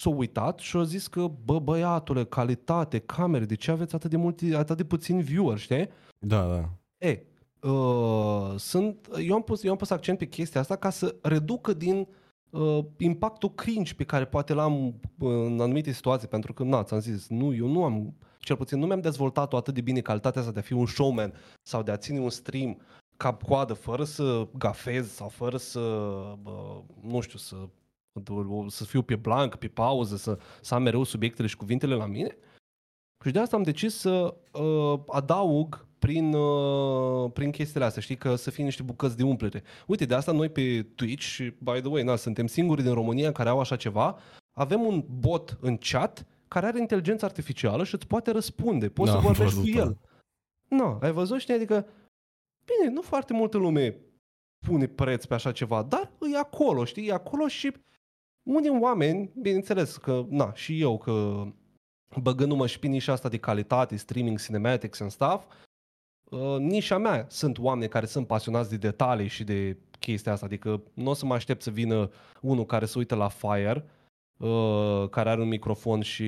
[0.00, 4.16] s-au uitat și au zis că, bă, băiatule, calitate, camere, de ce aveți atât de,
[4.16, 5.88] multe, atât de puțini viewer, știi?
[6.18, 6.68] Da, da.
[7.06, 7.22] E,
[7.68, 11.72] uh, sunt, eu, am pus, eu am pus accent pe chestia asta ca să reducă
[11.72, 12.06] din uh,
[12.98, 17.28] impactul cringe pe care poate l-am uh, în anumite situații, pentru că, na, ți-am zis,
[17.28, 20.58] nu, eu nu am, cel puțin nu mi-am dezvoltat-o atât de bine calitatea asta de
[20.58, 22.80] a fi un showman sau de a ține un stream
[23.16, 25.80] cap-coadă fără să gafez sau fără să,
[26.44, 27.56] uh, nu știu, să
[28.68, 32.36] să fiu pe blank, pe pauză, să, să am mereu subiectele și cuvintele la mine.
[33.24, 38.34] Și de asta am decis să uh, adaug prin, uh, prin chestiile astea, știi, că
[38.34, 39.62] să fie niște bucăți de umplere.
[39.86, 43.32] Uite, de asta noi pe Twitch, și by the way, na, suntem singurii din România
[43.32, 44.18] care au așa ceva,
[44.52, 49.20] avem un bot în chat care are inteligență artificială și îți poate răspunde, poți Da,
[49.20, 49.98] să am vorbești cu văzut, el.
[50.68, 51.86] Nu, ai văzut, știi, adică,
[52.64, 53.96] bine, nu foarte multă lume
[54.66, 57.72] pune preț pe așa ceva, dar e acolo, știi, e acolo și
[58.42, 61.44] unii oameni, bineînțeles că, na, și eu, că
[62.20, 65.44] băgându-mă și pe nișa asta de calitate, streaming, cinematics and stuff,
[66.32, 70.82] uh, nișa mea sunt oameni care sunt pasionați de detalii și de chestia asta, adică
[70.94, 72.10] nu o să mă aștept să vină
[72.40, 73.84] unul care se uită la Fire,
[74.36, 76.24] uh, care are un microfon și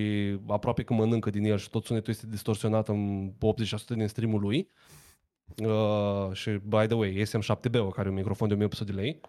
[0.47, 4.69] aproape că mănâncă din el și tot sunetul este distorsionat în 80% din streamul lui.
[5.65, 9.21] Uh, și, by the way, SM7B, care are un microfon de 1800 de lei.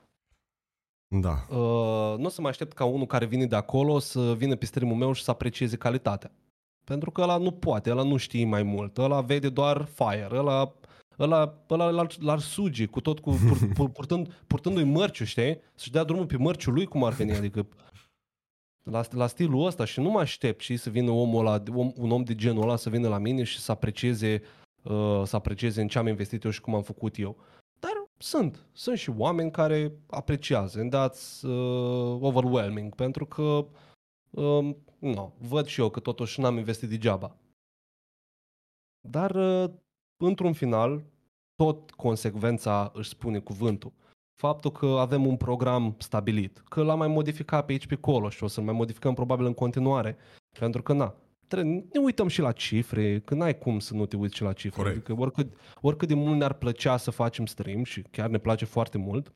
[1.07, 1.45] Da.
[1.49, 4.65] Uh, nu o să mă aștept ca unul care vine de acolo să vină pe
[4.65, 6.31] streamul meu și să aprecieze calitatea.
[6.85, 10.73] Pentru că ăla nu poate, ăla nu știe mai mult, ăla vede doar fire, ăla,
[11.19, 15.61] ăla, ăla l-ar, l-ar suge cu tot, cu, pur, pur, purtând, purtându-i mărciu, știi?
[15.75, 17.67] Să-și dea drumul pe mărciul lui cum ar veni, adică
[18.83, 22.11] la, la stilul ăsta și nu mă aștept și să vină omul ăla, om, un
[22.11, 24.41] om de genul ăla să vină la mine și să aprecieze,
[24.83, 27.37] uh, să aprecieze în ce am investit eu și cum am făcut eu.
[27.79, 33.65] Dar sunt, sunt și oameni care apreciază and that's uh, overwhelming pentru că
[34.29, 34.77] um,
[35.13, 37.35] no, văd și eu că totuși n-am investit degeaba.
[39.07, 39.69] Dar uh,
[40.17, 41.03] într-un final
[41.55, 43.93] tot consecvența își spune cuvântul.
[44.33, 48.43] Faptul că avem un program stabilit, că l-am mai modificat pe aici pe acolo și
[48.43, 50.17] o să-l mai modificăm probabil în continuare,
[50.59, 51.15] pentru că na,
[51.47, 54.53] trebuie, ne uităm și la cifre, că n-ai cum să nu te uiți și la
[54.53, 54.81] cifre.
[54.81, 54.97] Corect.
[54.97, 58.97] Adică oricât, oricât de mult ne-ar plăcea să facem stream și chiar ne place foarte
[58.97, 59.33] mult, uh,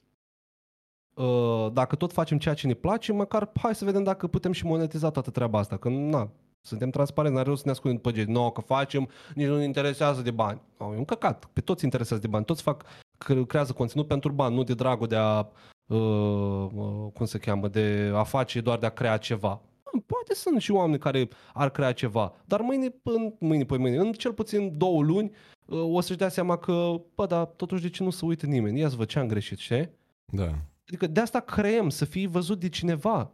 [1.74, 5.10] dacă tot facem ceea ce ne place, măcar hai să vedem dacă putem și monetiza
[5.10, 6.30] toată treaba asta, că na,
[6.62, 8.32] suntem transparenți, n-are rost să ne ascundem pe geni.
[8.32, 10.62] No, că facem, nici nu ne interesează de bani.
[10.80, 11.46] No, e un căcat.
[11.54, 12.46] Pe toți interesează de bani.
[12.46, 12.84] Toți fac,
[13.18, 15.40] cre- creează conținut pentru bani, nu de dragul de a,
[15.88, 19.62] uh, uh, cum se cheamă, de a face doar de a crea ceva.
[20.06, 24.12] Poate sunt și oameni care ar crea ceva, dar mâine, în, mâine, pe mâine, în
[24.12, 25.32] cel puțin două luni,
[25.66, 28.80] uh, o să-și dea seama că, bă, dar totuși de ce nu se uită nimeni?
[28.80, 29.90] Ia să văd ce am greșit, știi?
[30.26, 30.56] Da.
[30.90, 33.32] Adică de asta creăm, să fii văzut de cineva.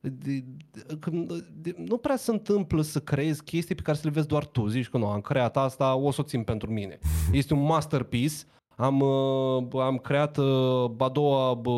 [0.00, 0.44] De, de,
[1.00, 1.10] că-
[1.52, 4.66] de, nu prea se întâmplă să creezi chestii pe care să le vezi doar tu.
[4.66, 6.98] Zici că nu, am creat asta, o să o țin pentru mine.
[7.32, 8.34] Este un masterpiece.
[8.76, 11.70] Am, uh, am creat uh, a doua, bă,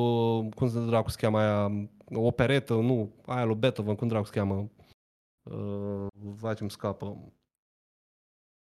[0.55, 4.71] cum se dracu se cheamă aia, operetă, nu, aia lui Beethoven, cum dracu se cheamă?
[5.43, 7.33] Uh, vai ce-mi scapă.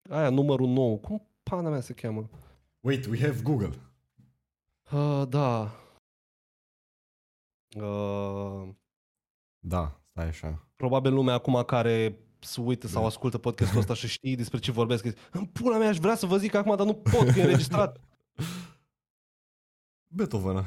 [0.10, 0.98] Aia, numărul nou.
[0.98, 2.30] Cum pana mea se cheamă?
[2.82, 3.74] Wait, we have Google.
[4.92, 5.72] Uh, da.
[7.76, 8.70] Uh,
[9.60, 10.68] Da, stai așa.
[10.76, 15.04] probabil lumea acum care se uită sau ascultă podcastul ăsta și știe despre ce vorbesc,
[15.04, 17.44] zice, în pula mea aș vrea să vă zic acum, dar nu pot, că e
[17.44, 18.00] înregistrat.
[20.16, 20.66] Beethoven.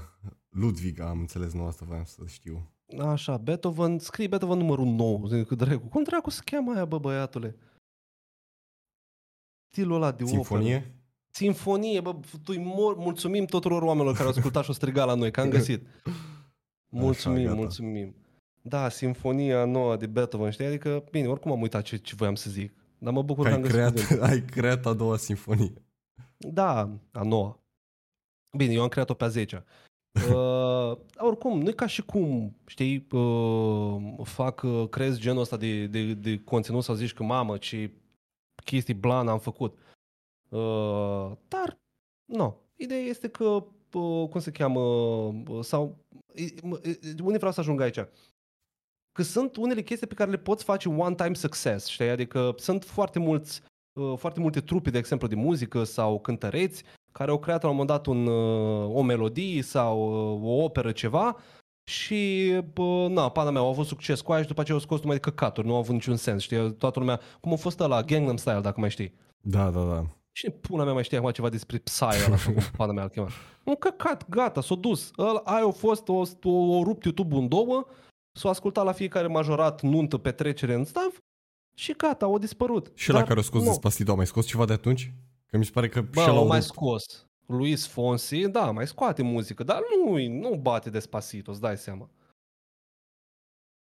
[0.48, 2.72] Ludwig, am înțeles, nu asta voiam să știu.
[2.98, 5.88] Așa, Beethoven, scrie Beethoven numărul 9, zic că dracu.
[5.88, 7.56] Cum dracu se cheamă aia, bă, băiatule?
[9.70, 10.36] Stilul ăla de operă.
[10.36, 10.94] Sinfonie?
[11.30, 12.60] Sinfonie, bă, tu
[12.96, 15.86] mulțumim tuturor oamenilor care au ascultat și au strigat la noi, că am găsit.
[16.94, 18.14] Mulțumim, Așa, mulțumim.
[18.62, 20.66] Da, Sinfonia nouă de Beethoven, știi?
[20.66, 22.72] Adică, bine, oricum am uitat ce, ce voiam să zic.
[22.98, 25.72] Dar mă bucur că ai am creat, Ai creat a doua sinfonie.
[26.36, 27.60] Da, a noua.
[28.56, 29.64] Bine, eu am creat-o pe a zecea.
[30.34, 35.86] uh, oricum, nu e ca și cum, știi, uh, fac, uh, crezi genul ăsta de,
[35.86, 37.90] de, de conținut sau zici că, mamă, ce
[38.64, 39.78] chestii blan am făcut.
[40.48, 41.78] Uh, dar,
[42.24, 42.56] nu.
[42.76, 43.64] Ideea este că, uh,
[44.30, 45.96] cum se cheamă, uh, sau,
[47.22, 48.00] unde vreau să ajung aici?
[49.12, 52.08] Că sunt unele chestii pe care le poți face one-time success, știi?
[52.08, 53.62] Adică sunt foarte mulți,
[54.00, 57.76] uh, foarte multe trupe, de exemplu, de muzică sau cântăreți care au creat la un
[57.76, 59.98] moment dat un, uh, o melodie sau
[60.34, 61.36] uh, o operă, ceva
[61.90, 65.00] și, bă, na, pana mea, au avut succes cu aia și după aceea au scos
[65.00, 66.74] numai de căcaturi, nu au avut niciun sens, știi?
[66.74, 69.12] Toată lumea, cum a fost la Gangnam Style, dacă mai știi.
[69.40, 70.06] Da, da, da.
[70.36, 73.28] Și pula mea mai știe acum ceva despre Psy ăla sau cum pana mea chema.
[73.64, 75.10] Un căcat, gata, s-a dus.
[75.44, 77.86] Aia a fost, o, o, o rupt YouTube în două,
[78.32, 81.22] s-a ascultat la fiecare majorat, nuntă, petrecere în stav
[81.74, 82.90] și gata, au dispărut.
[82.94, 83.68] Și la care a scos no.
[83.68, 85.12] Despacito, a mai scos ceva de atunci?
[85.46, 87.26] Că mi se pare că Bă, și au mai scos.
[87.46, 92.10] Luis Fonsi, da, mai scoate muzică, dar nu, nu bate Despacito, îți dai seama.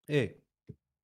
[0.04, 0.42] Ei,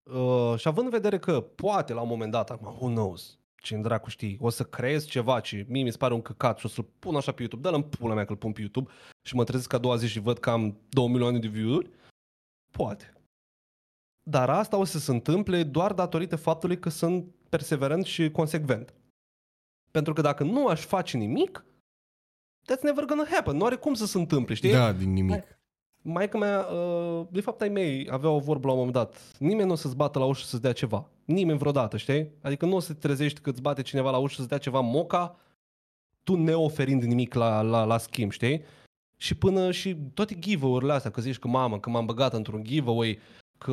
[0.02, 3.74] uh, și având în vedere că poate la un moment dat, acum, who knows, ce
[3.74, 6.66] în dracu știi, o să creez ceva ce mie mi se pare un căcat și
[6.66, 8.90] o să-l pun așa pe YouTube, dă-l în pula mea că-l pun pe YouTube
[9.26, 11.90] și mă trezesc a doua zi și văd că am 2 milioane de view-uri,
[12.70, 13.12] poate.
[14.22, 18.94] Dar asta o să se întâmple doar datorită faptului că sunt perseverent și consecvent.
[19.90, 21.64] Pentru că dacă nu aș face nimic,
[22.72, 23.56] that's never gonna happen.
[23.56, 24.72] Nu are cum să se întâmple, știi?
[24.72, 25.58] Da, din nimic.
[26.02, 29.36] Maica mea, uh, de fapt ai mei aveau o vorbă la un moment dat.
[29.38, 31.08] Nimeni nu o să-ți bată la ușă să-ți dea ceva.
[31.30, 32.30] Nimeni vreodată, știi?
[32.42, 34.80] Adică nu o să te trezești că îți bate cineva la ușă să-ți dea ceva
[34.80, 35.36] moca,
[36.22, 38.62] tu neoferind nimic la, la, la schimb, știi?
[39.16, 43.18] Și până și toate giveaway-urile astea, că zici că mamă, că m-am băgat într-un giveaway,
[43.58, 43.72] că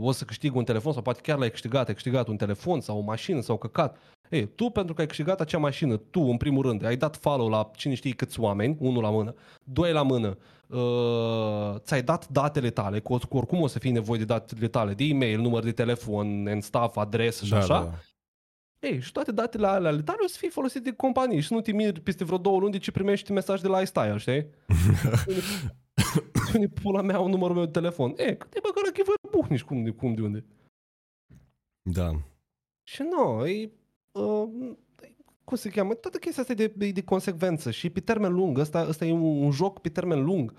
[0.00, 2.98] o să câștig un telefon sau poate chiar l-ai câștigat, ai câștigat un telefon sau
[2.98, 3.98] o mașină sau căcat.
[4.30, 7.48] Ei, tu pentru că ai câștigat acea mașină, tu în primul rând, ai dat follow
[7.48, 9.34] la cine știe câți oameni, unul la mână,
[9.64, 10.36] doi la mână,
[10.66, 14.94] uh, ți-ai dat datele tale, cu, cu oricum o să fii nevoie de datele tale,
[14.94, 17.78] de e-mail, număr de telefon, în staff, adresă și da, așa.
[17.78, 17.98] Da, da.
[18.80, 21.60] Ei, și toate datele alea ale tale o să fie folosite de companii și nu
[21.60, 24.46] te miri peste vreo două luni de ce primești mesaj de la iStyle, știi?
[26.54, 28.14] Unde pula mea un numărul meu de telefon.
[28.16, 30.44] E, cât e băgă la chivă buhnici, cum de, cum de unde?
[31.82, 32.10] Da.
[32.82, 33.70] Și nu, e,
[34.20, 34.76] uh,
[35.46, 38.86] cum se cheamă, toată chestia asta de, de, de consecvență și pe termen lung, ăsta,
[38.88, 40.54] ăsta e un, un joc pe termen lung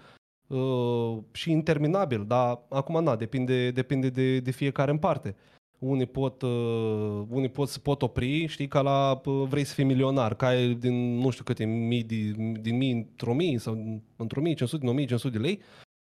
[0.47, 5.35] uh, și interminabil, dar acum na, depinde, depinde de, de fiecare în parte.
[5.79, 9.83] Unii pot, uh, unii pot să pot opri, știi, ca la uh, vrei să fii
[9.83, 14.41] milionar, ca ai din nu știu câte mii, din, din mii într-o mii sau într-o
[14.41, 15.61] mii, 500, din 1500 de lei,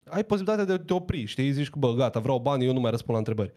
[0.09, 2.79] ai posibilitatea de a te opri, știi, zici că bă, gata, vreau bani, eu nu
[2.79, 3.53] mai răspund la întrebări.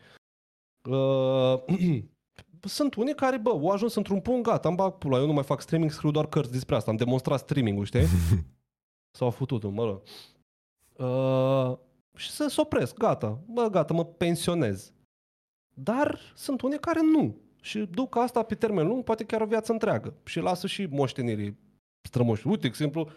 [0.91, 2.03] Uh,
[2.65, 5.45] sunt unii care, bă, au ajuns într-un punct, gata, am bag pula, eu nu mai
[5.45, 8.07] fac streaming, scriu doar cărți despre asta, am demonstrat streaming-ul, știi?
[9.19, 10.03] Sau futut mă rog.
[10.97, 11.79] Uh,
[12.17, 14.93] și să se opresc, gata, bă, gata, mă pensionez.
[15.75, 17.37] Dar sunt unii care nu.
[17.63, 20.15] Și duc asta pe termen lung, poate chiar o viață întreagă.
[20.25, 21.59] Și lasă și moștenirii
[22.03, 22.47] strămoși.
[22.47, 23.11] Uite, de exemplu,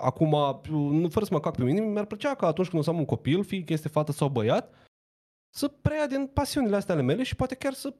[0.00, 2.90] acum, nu fără să mă cac pe mine, mi-ar plăcea ca atunci când o să
[2.90, 4.74] am un copil, fie că este fată sau băiat,
[5.54, 7.94] să preia din pasiunile astea ale mele și poate chiar să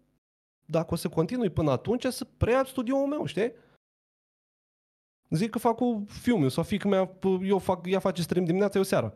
[0.73, 3.53] dacă o să continui până atunci, să preia studioul meu, știi?
[5.31, 8.85] Zic că fac cu fiul sau fiică mea, eu fac, ea face stream dimineața, eu
[8.85, 9.15] seara.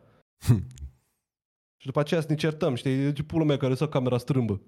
[1.81, 3.13] și după aceea să ne certăm, știi?
[3.13, 4.61] Ce pulul mea care lăsat camera strâmbă.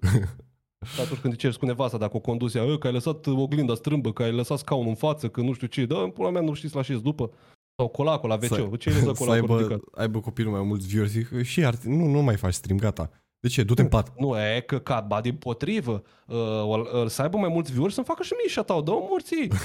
[0.94, 4.12] Și atunci când te cu nevasta dacă o condus ea, că ai lăsat oglinda strâmbă,
[4.12, 6.52] că ai lăsat scaunul în față, că nu știu ce, da, în pula mea nu
[6.52, 7.30] știți la ce după.
[7.76, 8.78] Sau colacul la WC.
[8.78, 11.12] Ce ai lăsat colacul să aibă, aibă copilul mai mulți viewers
[11.42, 13.10] și ar, nu, nu mai faci stream, gata.
[13.40, 13.62] De ce?
[13.62, 14.18] Du-te în pat.
[14.18, 16.02] Nu, e căcat, ba din potrivă.
[16.26, 18.84] Uh, să aibă mai mulți viewers să-mi facă și mie shoutout.
[18.84, 19.48] Dă-o morții.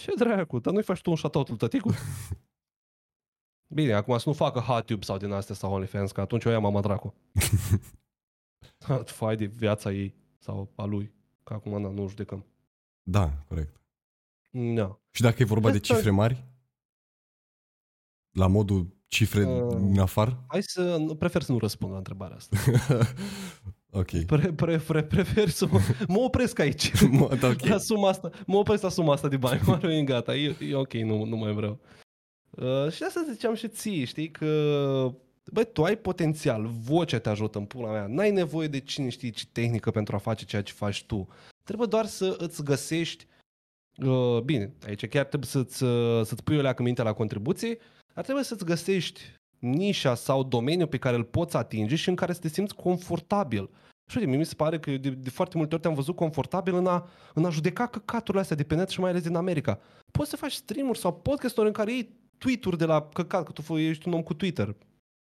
[0.00, 1.94] Ce dracu, dar nu-i faci tu un shoutout lui tăticu?
[3.74, 6.58] Bine, acum să nu facă HotTube sau din astea sau OnlyFans, că atunci o ia
[6.58, 7.14] mama dracu.
[9.04, 11.12] Fai de viața ei sau a lui,
[11.42, 12.46] că acum na, nu judecăm.
[13.02, 13.80] Da, corect.
[14.50, 15.00] Da.
[15.10, 16.44] Și dacă e vorba de cifre mari?
[18.30, 20.44] La modul cifre uh, în afară?
[20.46, 22.56] Hai să, prefer să nu răspund la întrebarea asta.
[24.00, 24.24] ok.
[24.24, 26.90] Pre, pre, pre, prefer să mă, mă opresc aici.
[27.40, 27.68] da, okay.
[27.68, 29.60] la suma asta, mă opresc la suma asta de bani.
[29.66, 31.78] Mă rog, gata, e, e ok, nu, nu mai vreau.
[32.50, 34.46] Uh, și asta ziceam și ție, știi, că
[35.52, 39.30] băi, tu ai potențial, vocea te ajută în pula mea, n-ai nevoie de cine știe
[39.30, 41.28] ce tehnică pentru a face ceea ce faci tu.
[41.64, 43.26] Trebuie doar să îți găsești
[43.96, 47.78] Uh, bine, aici chiar trebuie să-ți, uh, să-ți pui o leacă minte la contribuții,
[48.14, 49.20] ar trebui să-ți găsești
[49.58, 53.70] nișa sau domeniul pe care îl poți atinge și în care să te simți confortabil.
[54.10, 56.86] Și uite, mi se pare că de, de foarte multe ori te-am văzut confortabil în
[56.86, 59.80] a, în a judeca căcaturile astea de pe net și mai ales din America.
[60.10, 63.76] Poți să faci stream-uri sau podcast-uri în care iei tweet-uri de la căcat, că tu
[63.76, 64.76] ești un om cu Twitter,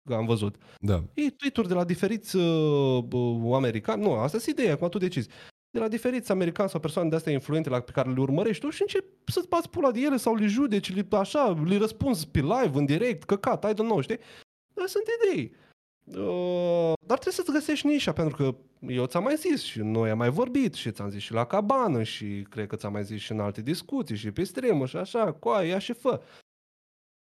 [0.08, 0.56] că am văzut.
[0.78, 1.04] Da.
[1.14, 5.30] Iei tweet-uri de la diferiți uh, uh, americani, nu, asta e ideea, acum tu decizi
[5.72, 8.70] de la diferiți americani sau persoane de astea influente la pe care le urmărești tu
[8.70, 12.40] și începi să-ți bați pula de ele sau le judeci, le, așa, le răspunzi pe
[12.40, 14.20] live, în direct, căcat, I don't know, știi?
[14.74, 15.56] Dar sunt idei.
[16.06, 18.56] Uh, dar trebuie să-ți găsești nișa, pentru că
[18.88, 22.04] eu ți-am mai zis și noi am mai vorbit și ți-am zis și la cabană
[22.04, 25.34] și cred că ți-am mai zis și în alte discuții și pe stream și așa,
[25.34, 26.22] coa, ia și fă.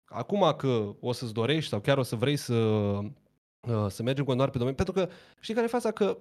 [0.05, 4.27] Acum că o să-ți dorești sau chiar o să vrei să, uh, să mergi în
[4.27, 5.09] continuare pe domeniu, pentru că
[5.41, 5.91] știi care e faza?
[5.91, 6.19] Că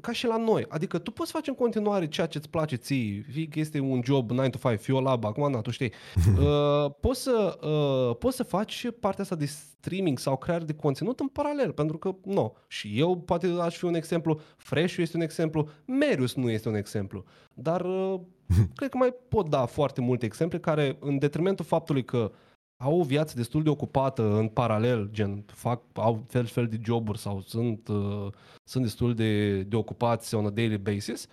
[0.00, 0.64] ca și la noi.
[0.68, 4.00] Adică tu poți face în continuare ceea ce îți place ție, fie că este un
[4.04, 5.92] job 9 to 5, fie o labă, acum, na, tu știi.
[6.38, 11.20] Uh, poți, să, uh, poți să faci partea asta de streaming sau creare de conținut
[11.20, 12.56] în paralel, pentru că, nu.
[12.66, 16.74] Și eu poate aș fi un exemplu, Fresh este un exemplu, Merius nu este un
[16.74, 17.24] exemplu.
[17.54, 18.20] Dar uh,
[18.76, 22.32] cred că mai pot da foarte multe exemple care, în detrimentul faptului că
[22.76, 26.80] au o viață destul de ocupată în paralel, gen fac, au fel și fel de
[26.82, 28.32] joburi sau sunt, uh,
[28.64, 31.26] sunt destul de, de ocupați on a daily basis,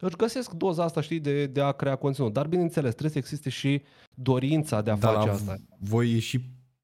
[0.00, 2.32] își găsesc doza asta, știi, de, de a crea conținut.
[2.32, 3.82] Dar, bineînțeles, trebuie să existe și
[4.14, 5.56] dorința de a Dar face asta.
[5.78, 6.40] Voi e și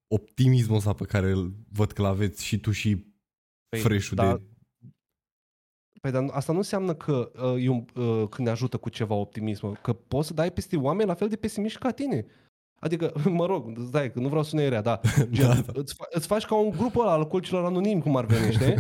[0.09, 3.07] optimismul ăsta pe care îl văd că l-aveți și tu și
[3.69, 4.43] păi, fresh da, de...
[6.01, 9.81] Păi, dar asta nu înseamnă că, uh, eu, uh, când ne ajută cu ceva optimism,
[9.81, 12.27] că poți să dai peste oameni la fel de pesimiști ca tine.
[12.81, 15.01] Adică, mă rog, stai, că nu vreau să ne rea, da.
[15.31, 15.73] Gen, da, da.
[15.75, 18.75] Îți, îți faci ca un grup ăla al colților anonimi, cum ar veni, știi?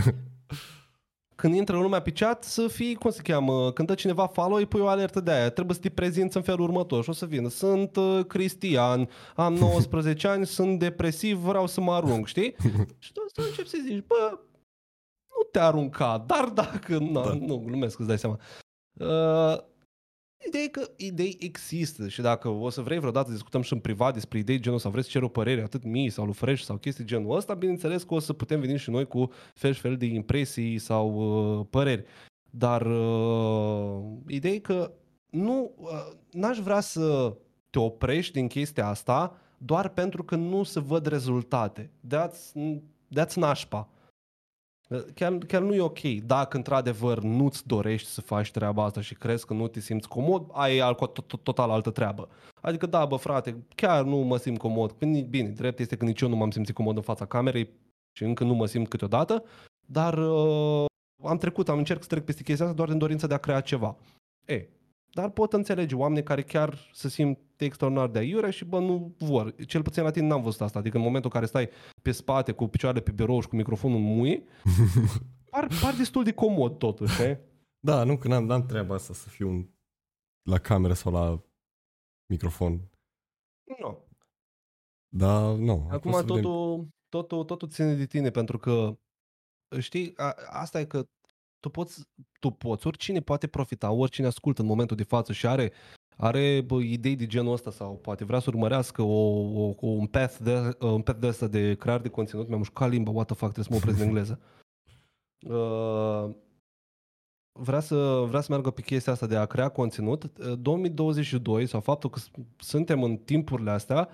[1.34, 4.66] Când intră lumea pe chat, să fii, cum se cheamă, când dă cineva follow, îi
[4.66, 5.50] pui o alertă de aia.
[5.50, 7.48] Trebuie să te prezinți în felul următor și o să vină.
[7.48, 12.54] Sunt uh, Cristian, am 19 ani, sunt depresiv, vreau să mă arunc, știi?
[12.98, 14.38] și tu să începi să zici, bă,
[15.36, 16.98] nu te arunca, dar dacă...
[16.98, 17.34] Na, da.
[17.34, 18.38] Nu, glumesc, îți dai seama.
[18.92, 19.58] Uh,
[20.46, 23.78] Ideea e că idei există și dacă o să vrei vreodată să discutăm și în
[23.78, 26.62] privat despre idei genul sau vreți să cer o părere atât mie sau lui Fresh
[26.62, 29.80] sau chestii genul ăsta, bineînțeles că o să putem veni și noi cu fel și
[29.80, 31.14] fel de impresii sau
[31.58, 32.04] uh, păreri.
[32.50, 34.92] Dar uh, ideea e că
[35.30, 37.36] nu, uh, n-aș vrea să
[37.70, 41.90] te oprești din chestia asta doar pentru că nu se văd rezultate.
[42.06, 42.52] That's,
[43.18, 43.88] that's nașpa.
[45.14, 46.00] Chiar, chiar nu e ok.
[46.26, 50.48] Dacă într-adevăr nu-ți dorești să faci treaba asta și crezi că nu te simți comod,
[50.52, 50.94] ai e
[51.42, 52.28] total altă treabă.
[52.60, 54.92] Adică da, bă frate, chiar nu mă simt comod.
[55.28, 57.70] Bine, drept este că nici eu nu m-am simțit comod în fața camerei
[58.16, 59.44] și încă nu mă simt câteodată,
[59.86, 60.84] dar uh,
[61.24, 63.60] am trecut, am încerc să trec peste chestia asta doar din dorința de a crea
[63.60, 63.96] ceva.
[64.46, 64.68] E,
[65.12, 69.54] dar pot înțelege oameni care chiar se simt extraordinar de aiurea și bă, nu vor.
[69.64, 70.78] Cel puțin la tine n-am văzut asta.
[70.78, 71.68] Adică în momentul în care stai
[72.02, 74.44] pe spate cu picioarele pe birou și cu microfonul în mui,
[75.50, 77.38] par, par destul de comod totuși, eh?
[77.80, 79.68] Da, nu, că n-am, n-am treaba asta să fiu un,
[80.42, 81.42] la cameră sau la
[82.26, 82.72] microfon.
[83.64, 83.76] Nu.
[83.80, 83.98] No.
[85.08, 85.88] Da, nu.
[85.90, 88.98] Acum totul, totul, totul ține de tine pentru că
[89.78, 91.08] știi, a, asta e că
[91.60, 92.08] tu poți,
[92.40, 95.72] tu poți, oricine poate profita, oricine ascultă în momentul de față și are,
[96.20, 99.28] are bă, idei de genul ăsta sau poate vrea să urmărească o,
[99.60, 103.10] o, un path de, un path de ăsta de creare de conținut, mi-am mușcat limba,
[103.10, 104.40] what the fuck, trebuie să mă opresc în engleză.
[105.38, 106.30] Uh,
[107.52, 111.80] vrea să, vrea să meargă pe chestia asta de a crea conținut, 2022 uh, sau
[111.80, 112.20] faptul că
[112.56, 114.08] suntem în timpurile astea,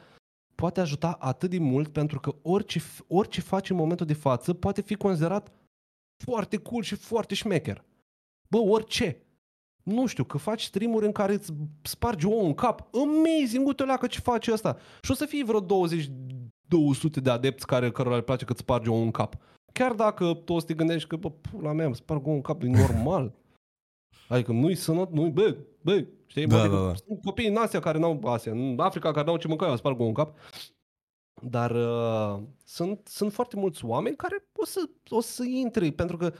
[0.54, 4.80] poate ajuta atât de mult pentru că orice, orice faci în momentul de față poate
[4.80, 5.52] fi considerat
[6.24, 7.84] foarte cool și foarte șmecher.
[8.48, 9.23] Bă, orice.
[9.84, 11.52] Nu știu, că faci streamuri în care îți
[11.82, 12.88] spargi omul în cap.
[12.94, 14.76] Amazing, uite leacă ce face asta.
[15.02, 16.10] Și o să fie vreo 20
[16.68, 19.36] 200 de adepți care, cărora le place că îți spargi omul în cap.
[19.72, 22.42] Chiar dacă tu o să te gândești că, bă, pula mea, îmi sparg omul în
[22.42, 23.32] cap, e normal.
[24.28, 26.46] Adică nu-i sănăt, nu-i, bă, bă, știi?
[26.46, 26.94] Da, da, da.
[26.94, 29.98] Sunt copii în Asia care n-au, Asia, în Africa care n-au ce mânca, eu sparg
[29.98, 30.38] omul în cap.
[31.42, 36.32] Dar uh, sunt, sunt foarte mulți oameni care o să, o să intre, pentru că,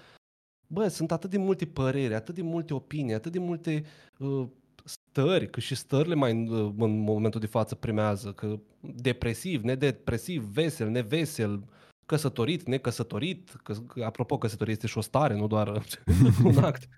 [0.74, 3.84] bă, sunt atât de multe păreri, atât de multe opinii, atât de multe
[4.18, 4.46] uh,
[4.84, 10.88] stări, că și stările mai uh, în momentul de față primează, că depresiv, nedepresiv, vesel,
[10.88, 11.64] nevesel,
[12.06, 15.82] căsătorit, necăsătorit, că, apropo, căsătorie este și o stare, nu doar
[16.44, 16.88] un act,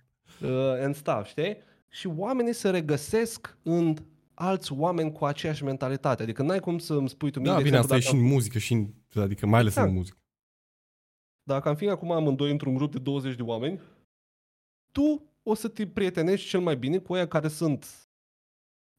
[0.42, 1.56] uh, and stuff, știi?
[1.88, 3.96] Și oamenii se regăsesc în
[4.34, 6.22] alți oameni cu aceeași mentalitate.
[6.22, 7.50] Adică n-ai cum să îmi spui tu mie...
[7.50, 9.88] Da, bine, asta e și în muzică, și în, adică mai ales exact.
[9.88, 10.16] în muzică.
[11.46, 13.80] Dacă am fi acum amândoi într-un grup de 20 de oameni,
[14.92, 18.08] tu o să te prietenești cel mai bine cu aia care sunt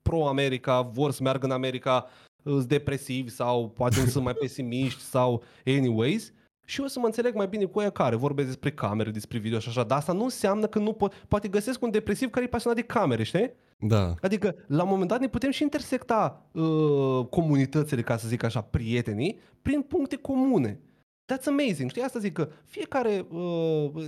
[0.02, 2.08] pro-America, vor să meargă în America,
[2.44, 6.34] sunt depresivi sau poate sunt mai pesimiști sau anyways.
[6.66, 9.60] Și eu să mă înțeleg mai bine cu ea care vorbesc despre camere, despre video
[9.60, 12.50] și așa, dar asta nu înseamnă că nu pot, poate găsesc un depresiv care e
[12.50, 13.54] pasionat de camere, știi?
[13.78, 14.16] Da.
[14.22, 18.62] Adică, la un moment dat ne putem și intersecta uh, comunitățile, ca să zic așa,
[18.62, 20.80] prietenii, prin puncte comune.
[21.34, 22.02] That's amazing, știi?
[22.02, 24.08] Asta zic că fiecare, uh,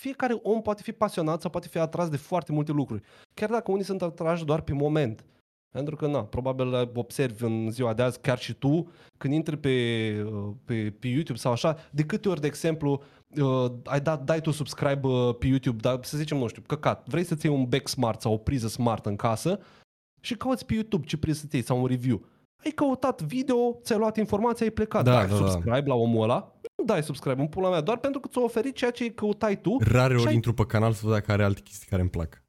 [0.00, 3.02] fiecare om poate fi pasionat sau poate fi atras de foarte multe lucruri.
[3.34, 5.24] Chiar dacă unii sunt atrași doar pe moment.
[5.70, 9.70] Pentru că, na, probabil observi în ziua de azi, chiar și tu, când intri pe,
[10.32, 13.02] uh, pe, pe YouTube sau așa, de câte ori, de exemplu,
[13.40, 17.08] uh, ai dat, dai tu subscribe uh, pe YouTube, dar să zicem, nu știu, căcat,
[17.08, 19.60] vrei să-ți iei un back smart sau o priză smart în casă
[20.20, 22.24] și cauți pe YouTube ce priză să-ți iei sau un review.
[22.64, 25.04] Ai căutat video, ți-ai luat informația, ai plecat.
[25.04, 25.50] Da, dai da, da.
[25.50, 28.74] subscribe la omul ăla, nu dai subscribe în pula mea, doar pentru că ți-a oferit
[28.74, 29.76] ceea ce căutai tu.
[29.80, 32.10] Rare și ori ai- intru pe canal să văd dacă are alte chestii care îmi
[32.10, 32.42] plac.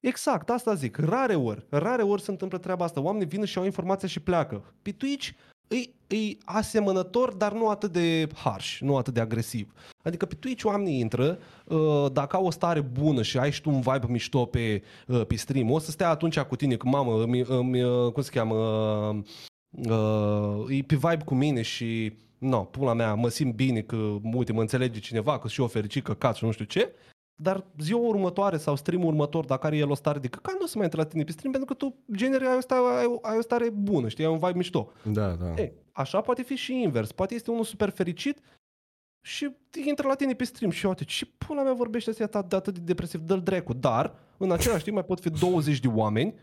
[0.00, 0.96] Exact, asta zic.
[0.96, 3.00] Rare ori, rare ori se întâmplă treaba asta.
[3.00, 4.74] Oamenii vin și au informația și pleacă.
[4.82, 5.30] Pe Twitch
[5.68, 9.72] e, e asemănător, dar nu atât de harsh, nu atât de agresiv.
[10.02, 13.70] Adică pe Twitch oamenii intră, uh, dacă au o stare bună și ai și tu
[13.70, 17.22] un vibe mișto pe, uh, pe stream, o să stea atunci cu tine, cu mamă,
[17.22, 19.18] îmi, îmi, uh, cum se cheamă, uh,
[19.90, 23.96] uh, e pe vibe cu mine și no, pula mea, mă simt bine că,
[24.34, 26.92] uite, mă înțelege cineva, că și eu fericit, că cat și nu știu ce,
[27.40, 30.66] dar ziua următoare sau streamul următor, dacă are el o stare de căcat, nu o
[30.66, 33.04] să mai intre la tine pe stream pentru că tu generi ai o stare, ai,
[33.06, 34.92] o- ai o stare bună, știi, ai un vibe mișto.
[35.12, 35.54] Da, da.
[35.62, 37.12] E, așa poate fi și invers.
[37.12, 38.38] Poate este unul super fericit
[39.26, 39.56] și
[39.86, 42.74] intră la tine pe stream și uite, ce pula mea vorbește ăsta atât de atât
[42.74, 43.72] de depresiv, dă-l dracu.
[43.72, 46.34] Dar, în același timp, mai pot fi 20 de oameni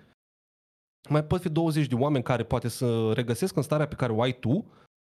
[1.10, 4.22] mai pot fi 20 de oameni care poate să regăsesc în starea pe care o
[4.22, 4.66] ai tu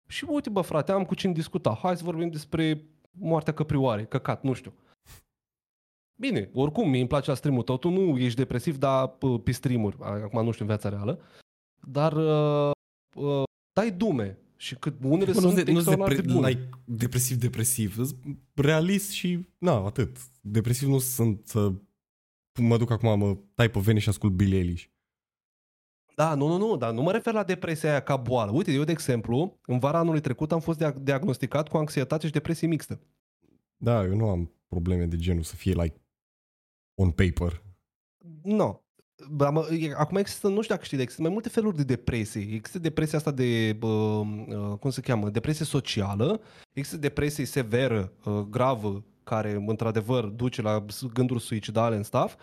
[0.07, 1.79] și uite bă frate, am cu cine discuta.
[1.81, 4.73] Hai să vorbim despre moartea căprioare, căcat, nu știu.
[6.29, 9.51] Bine, oricum, mie îmi place la stream-ul tău, tu nu ești depresiv, dar p- pe
[9.51, 11.19] stream-uri, acum nu știu în viața reală,
[11.87, 12.71] dar uh,
[13.15, 13.43] uh,
[13.73, 16.47] dai dume și cât unele Bă, sunt nu nu extraordinar de bune.
[16.47, 17.95] like, depresiv, depresiv.
[17.95, 18.15] Sunt
[18.53, 20.17] Realist și, na, atât.
[20.41, 21.71] Depresiv nu sunt să
[22.61, 24.85] mă duc acum, mă tai pe vene și ascult Billie Eilish.
[26.15, 28.51] Da, nu, nu, nu, dar nu mă refer la depresia aia ca boală.
[28.51, 32.31] Uite, eu, de exemplu, în vara anului trecut am fost dia- diagnosticat cu anxietate și
[32.33, 32.99] depresie mixtă.
[33.77, 36.01] Da, eu nu am probleme de genul să fie, like,
[36.95, 37.61] on paper.
[38.43, 38.55] Nu.
[38.55, 38.77] No.
[39.51, 42.41] Mă, e- acum există, nu știu dacă știi, dar există mai multe feluri de depresie.
[42.53, 46.41] Există depresia asta de, bă, uh, cum se cheamă, depresie socială,
[46.73, 52.35] există depresie severă, uh, gravă, care într-adevăr duce la s- gânduri suicidale în stuff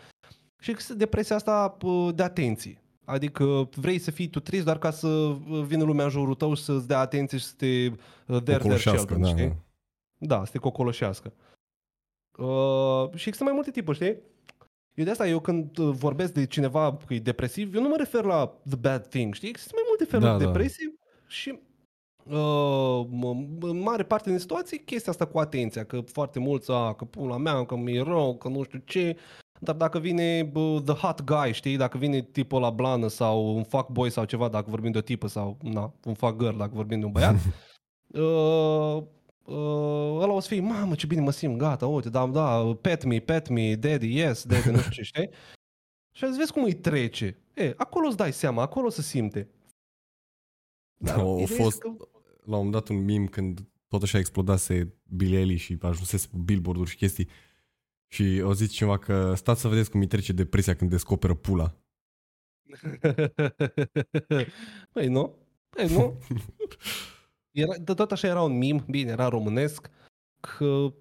[0.62, 2.82] și există depresia asta bă, de atenție.
[3.04, 6.54] Adică vrei să fii tu trist doar ca să uh, vină lumea în jurul tău
[6.54, 7.96] și să-ți dea atenție și să te uh,
[8.26, 9.48] there, there Cocoloșească, children, da, știi?
[10.18, 10.36] da.
[10.36, 11.32] Da, să te cocoloșească.
[12.38, 14.16] Uh, și există mai multe tipuri, știi?
[14.94, 17.94] Eu de asta, eu când uh, vorbesc de cineva că e depresiv, eu nu mă
[17.98, 19.48] refer la the bad thing, știi?
[19.48, 20.50] Există mai multe feluri Da, de da.
[20.50, 20.94] depresie
[21.26, 21.58] și
[22.24, 26.92] uh, m- în mare parte din situații chestia asta cu atenția, că foarte mulți, a,
[26.94, 29.16] că pula mea, că mi-e rău, că nu știu ce,
[29.60, 33.62] dar dacă vine bă, the hot guy, știi, dacă vine tipul la blană sau un
[33.64, 36.98] fuckboy sau ceva, dacă vorbim de o tipă sau na, un fuck girl, dacă vorbim
[37.00, 37.34] de un băiat,
[38.08, 39.02] uh,
[39.50, 43.04] uh, ăla o să fie, mamă, ce bine mă simt, gata, uite, da, da, pet
[43.04, 45.30] me, pet me, daddy, yes, daddy, nu știu ce, știi?
[46.16, 47.36] Și azi vezi cum îi trece.
[47.54, 49.48] E, acolo îți dai seama, acolo se simte.
[50.96, 51.88] Da, a ideea este fost că-
[52.44, 56.36] la un moment dat un meme când tot așa explodase Billie Eilish și ajunsese pe
[56.44, 57.28] billboard-uri și chestii
[58.12, 61.74] și au zis cineva că stați să vedeți cum îi trece depresia când descoperă pula.
[64.92, 65.36] Păi nu,
[65.70, 66.18] păi nu.
[67.60, 69.90] Era, de tot așa era un mim, bine, era românesc,
[70.40, 70.92] că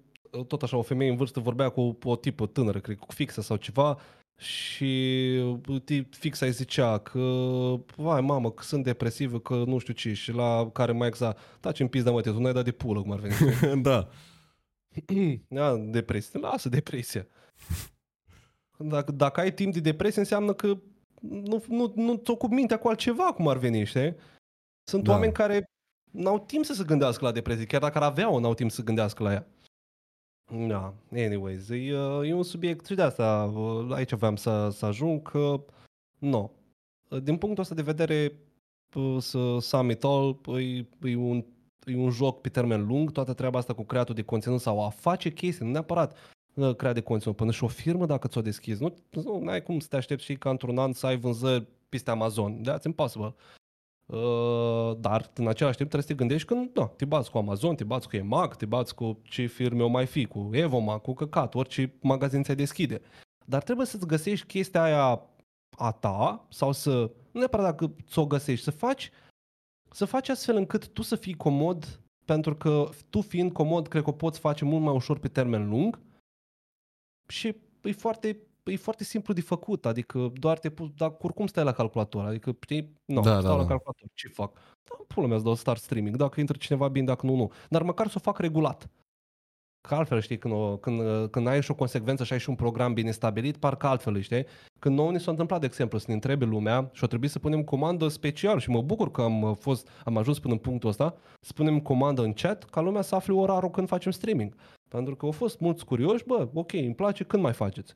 [0.46, 3.56] tot așa o femeie în vârstă vorbea cu o tipă tânără, cred, cu fixă sau
[3.56, 3.98] ceva,
[4.36, 5.40] și
[5.84, 7.18] ti- fixa îi zicea că,
[7.96, 11.80] vai mamă, că sunt depresivă, că nu știu ce, și la care mai exact, taci
[11.80, 13.34] în pizda mă, te, tu n-ai dat de pulă, cum ar veni.
[13.82, 14.08] da.
[15.48, 16.40] Da, depresie.
[16.40, 17.26] Lasă depresia.
[18.78, 20.78] Dacă, dacă ai timp de depresie, înseamnă că
[21.20, 24.14] nu, nu, nu ți ocupi mintea cu altceva, cum ar veni, știi?
[24.84, 25.12] Sunt Da.
[25.12, 25.64] oameni care
[26.10, 28.82] n-au timp să se gândească la depresie, chiar dacă ar avea-o, n-au timp să se
[28.82, 29.46] gândească la ea.
[30.68, 34.86] Da, anyways, e, uh, e un subiect și de asta uh, aici aveam să, să
[34.86, 35.64] ajung că
[36.18, 36.52] nu.
[37.22, 38.32] Din punctul ăsta de vedere,
[38.94, 41.44] uh, să Summit All e, e un
[41.84, 44.88] e un joc pe termen lung, toată treaba asta cu creatul de conținut sau a
[44.88, 46.16] face chestii, nu neapărat
[46.54, 48.82] uh, crea de conținut, până și o firmă dacă ți-o deschizi.
[48.82, 52.10] Nu, nu ai cum să te aștepți și ca într-un an să ai vânzări peste
[52.10, 52.62] Amazon.
[52.68, 53.34] That's impossible.
[54.12, 57.74] Uh, dar în același timp trebuie să te gândești că da, te bați cu Amazon,
[57.74, 61.14] te bați cu EMAG, te bați cu ce firme o mai fi, cu Evoma, cu
[61.14, 63.00] Căcat, orice magazin ți-ai deschide.
[63.46, 65.22] Dar trebuie să-ți găsești chestia aia
[65.76, 66.90] a ta sau să,
[67.30, 69.10] nu neapărat dacă ți-o găsești, să faci,
[69.90, 74.08] să faci astfel încât tu să fii comod, pentru că tu fiind comod, cred că
[74.08, 76.00] o poți face mult mai ușor pe termen lung
[77.28, 78.36] și e foarte
[78.72, 82.56] e foarte simplu de făcut, adică doar te pui, dar oricum stai la calculator, adică
[82.60, 83.68] știi, nu, Da, stau da, la da.
[83.68, 84.52] calculator, ce fac?
[84.84, 87.52] Da, pula mea, îți dau start streaming, dacă intră cineva bine, dacă nu, nu.
[87.68, 88.90] Dar măcar să o fac regulat.
[89.88, 92.54] Că altfel, știi, când, o, când, când ai și o consecvență și ai și un
[92.54, 94.46] program bine stabilit, parcă altfel, știi?
[94.78, 97.38] Când nouă ni s-a întâmplat, de exemplu, să ne întrebe lumea și a trebuit să
[97.38, 101.14] punem comandă special și mă bucur că am, fost, am ajuns până în punctul ăsta,
[101.40, 104.54] să punem comandă în chat ca lumea să afle orarul când facem streaming.
[104.88, 107.94] Pentru că au fost mulți curioși, bă, ok, îmi place, când mai faceți?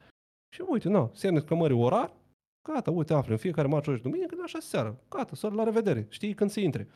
[0.55, 2.13] Și uite, na, semneți cămării orar,
[2.69, 6.35] gata, uite, afli, în fiecare marți, și duminică, așa seara, gata, să la revedere, știi
[6.35, 6.89] când se intre.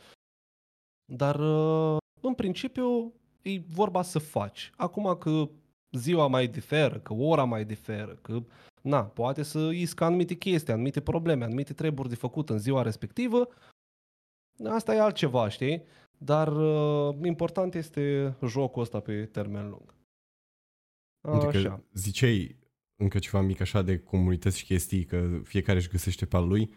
[1.13, 3.13] Dar, uh, în principiu,
[3.43, 4.73] e vorba să faci.
[4.77, 5.49] Acum că
[5.91, 8.43] ziua mai diferă, că ora mai diferă, că,
[8.83, 13.49] na, poate să iscă anumite chestii, anumite probleme, anumite treburi de făcut în ziua respectivă,
[14.65, 15.83] asta e altceva, știi?
[16.19, 19.95] Dar uh, important este jocul ăsta pe termen lung.
[21.33, 21.83] Uite că Așa.
[21.93, 22.58] ziceai
[22.99, 26.71] încă ceva mic așa de comunități și chestii, că fiecare își găsește pe al lui.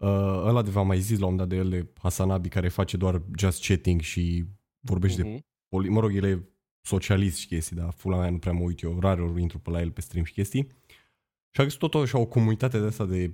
[0.00, 0.08] Uh,
[0.44, 3.22] ăla de v-am mai zis la un dat de el de Hasanabi care face doar
[3.38, 4.44] just chatting și
[4.80, 5.44] vorbește de Mhm.
[5.68, 6.48] poli- mă rog, el e
[6.80, 9.70] socialist și chestii, dar fula mea nu prea mă uit eu, rare ori intru pe
[9.70, 10.66] la el pe stream și chestii.
[11.54, 13.32] Și a găsit tot așa o comunitate de asta de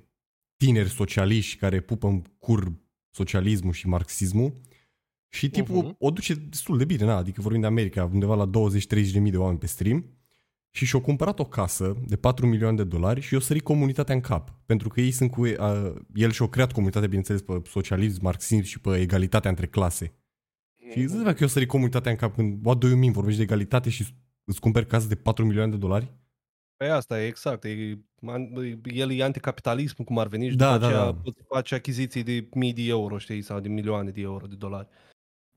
[0.57, 2.73] tineri socialiști care pupă în cur
[3.11, 4.53] socialismul și marxismul
[5.29, 5.95] și tipul Mhm.
[5.99, 9.31] o duce destul de bine, na, adică vorbim de America, undeva la 20-30 de mii
[9.31, 10.05] de oameni pe stream
[10.71, 14.21] și și-au cumpărat o casă de 4 milioane de dolari și i-o sărit comunitatea în
[14.21, 14.55] cap.
[14.67, 15.41] Pentru că ei sunt cu...
[15.47, 20.13] Uh, el și-a creat comunitatea, bineînțeles, pe socialism, marxism și pe egalitatea între clase.
[20.91, 23.13] Și îți dai seama că eu sări comunitatea în cap când, what do you mean,
[23.13, 24.07] vorbești de egalitate și
[24.45, 26.13] îți cumperi casă de 4 milioane de dolari?
[26.77, 27.65] Păi asta e exact.
[27.65, 31.15] E, man- el e anticapitalism, cum ar veni, și Da, după da, aceea da.
[31.15, 34.89] poți face achiziții de mii de euro, știi, sau de milioane de euro, de dolari.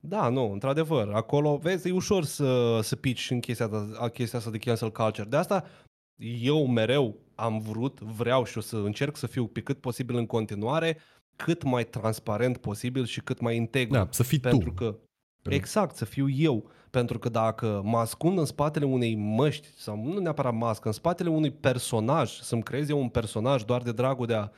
[0.03, 1.11] Da, nu, într-adevăr.
[1.13, 5.29] Acolo, vezi, e ușor să, să pici în chestia, asta, chestia asta de cancel culture.
[5.29, 5.65] De asta
[6.41, 10.25] eu mereu am vrut, vreau și o să încerc să fiu pe cât posibil în
[10.25, 10.97] continuare,
[11.35, 13.93] cât mai transparent posibil și cât mai integru.
[13.93, 14.75] Da, să fii pentru tu.
[14.75, 14.95] că
[15.49, 16.69] Exact, să fiu eu.
[16.89, 21.29] Pentru că dacă mă ascund în spatele unei măști, sau nu neapărat mască, în spatele
[21.29, 24.49] unui personaj, să-mi creez eu un personaj doar de dragul de a uh,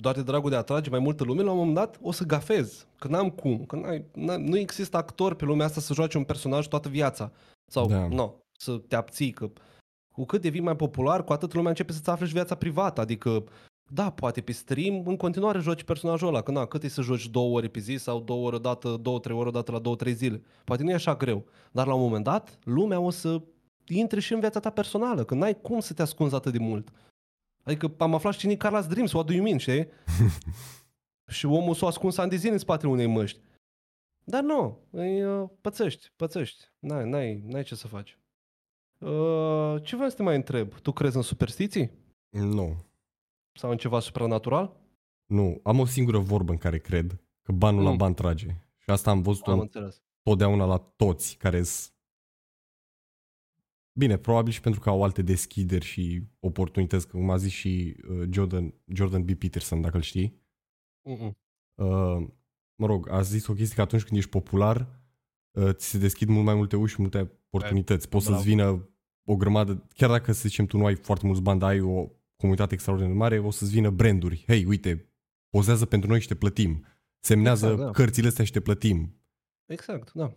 [0.00, 2.24] doar de dragul de a atrage mai multă lume, la un moment dat o să
[2.24, 2.86] gafez.
[2.98, 3.64] Că n-am cum.
[3.64, 7.32] Că n-ai, n nu există actor pe lumea asta să joace un personaj toată viața.
[7.66, 7.98] Sau, Da.
[7.98, 8.08] da.
[8.08, 9.30] no, să te abții.
[9.30, 9.50] Că
[10.12, 13.00] cu cât devii mai popular, cu atât lumea începe să-ți afle și viața privată.
[13.00, 13.44] Adică,
[13.90, 16.42] da, poate pe stream, în continuare joci personajul ăla.
[16.42, 19.18] Că na, cât e să joci două ori pe zi sau două ori odată, două,
[19.18, 20.42] trei ori odată la două, trei zile.
[20.64, 21.44] Poate nu e așa greu.
[21.72, 23.42] Dar la un moment dat, lumea o să
[23.86, 25.24] intre și în viața ta personală.
[25.24, 26.88] Că n-ai cum să te ascunzi atât de mult.
[27.64, 29.86] Adică am aflat și cine e Carlos Dreams, what do you mean, știi?
[31.36, 33.38] și omul s-a ascuns ani de zile în spatele unei măști.
[34.24, 36.64] Dar nu, îi, uh, pățești, pățești.
[36.78, 38.18] N-ai, n-ai, n-ai ce să faci.
[38.98, 40.72] Uh, ce vreau să te mai întreb?
[40.80, 41.90] Tu crezi în superstiții?
[42.30, 42.76] Nu.
[43.52, 44.76] Sau în ceva supranatural?
[45.26, 45.60] Nu.
[45.62, 47.96] Am o singură vorbă în care cred, că banul la Mm.
[47.96, 48.46] ban trage.
[48.78, 50.02] Și asta am văzut Am în înțeles.
[50.22, 51.93] totdeauna la toți care sunt
[53.98, 58.28] Bine, probabil și pentru că au alte deschideri și oportunități, cum a zis și uh,
[58.30, 59.32] Jordan, Jordan B.
[59.32, 60.42] Peterson, dacă îl știi.
[61.08, 61.32] Mm-mm.
[61.74, 62.26] Uh,
[62.74, 65.00] mă rog, a zis o chestie că atunci când ești popular,
[65.50, 68.08] uh, ți se deschid mult mai multe uși, multe oportunități.
[68.08, 68.40] Poți bravo.
[68.40, 68.88] să-ți vină
[69.24, 72.08] o grămadă, chiar dacă să zicem tu nu ai foarte mulți bani, dar ai o
[72.36, 74.44] comunitate extraordinar de mare, o să-ți vină branduri.
[74.46, 75.12] Hei, uite,
[75.48, 76.86] pozează pentru noi și te plătim.
[77.20, 77.90] Semnează Exact, da.
[77.90, 79.20] cărțile astea și te plătim.
[79.66, 80.34] Exact, da.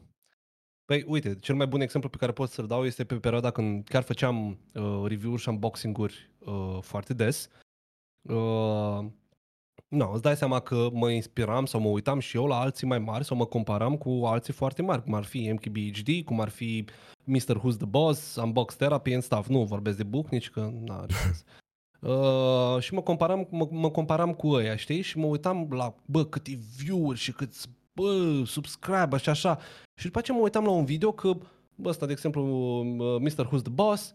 [0.87, 3.87] Păi, uite, cel mai bun exemplu pe care pot să-l dau este pe perioada când
[3.87, 7.49] chiar făceam uh, review-uri și unboxing-uri uh, foarte des.
[8.21, 9.05] Uh,
[9.87, 12.99] nu, îți dai seama că mă inspiram sau mă uitam și eu la alții mai
[12.99, 16.85] mari sau mă comparam cu alții foarte mari, cum ar fi MKBHD, cum ar fi
[17.23, 17.59] Mr.
[17.59, 19.47] Who's the Boss, Unbox Therapy and stuff.
[19.47, 21.43] Nu vorbesc de bucnici, că n-are sens.
[21.99, 25.01] Uh, și mă comparam, mă, mă comparam cu ăia, știi?
[25.01, 27.69] Și mă uitam la, bă, câte view-uri și câți,
[28.01, 29.59] bă, subscribe și așa.
[29.99, 31.31] Și după aceea mă uitam la un video că,
[31.75, 33.45] bă, ăsta, de exemplu, uh, Mr.
[33.45, 34.13] Who's the Boss,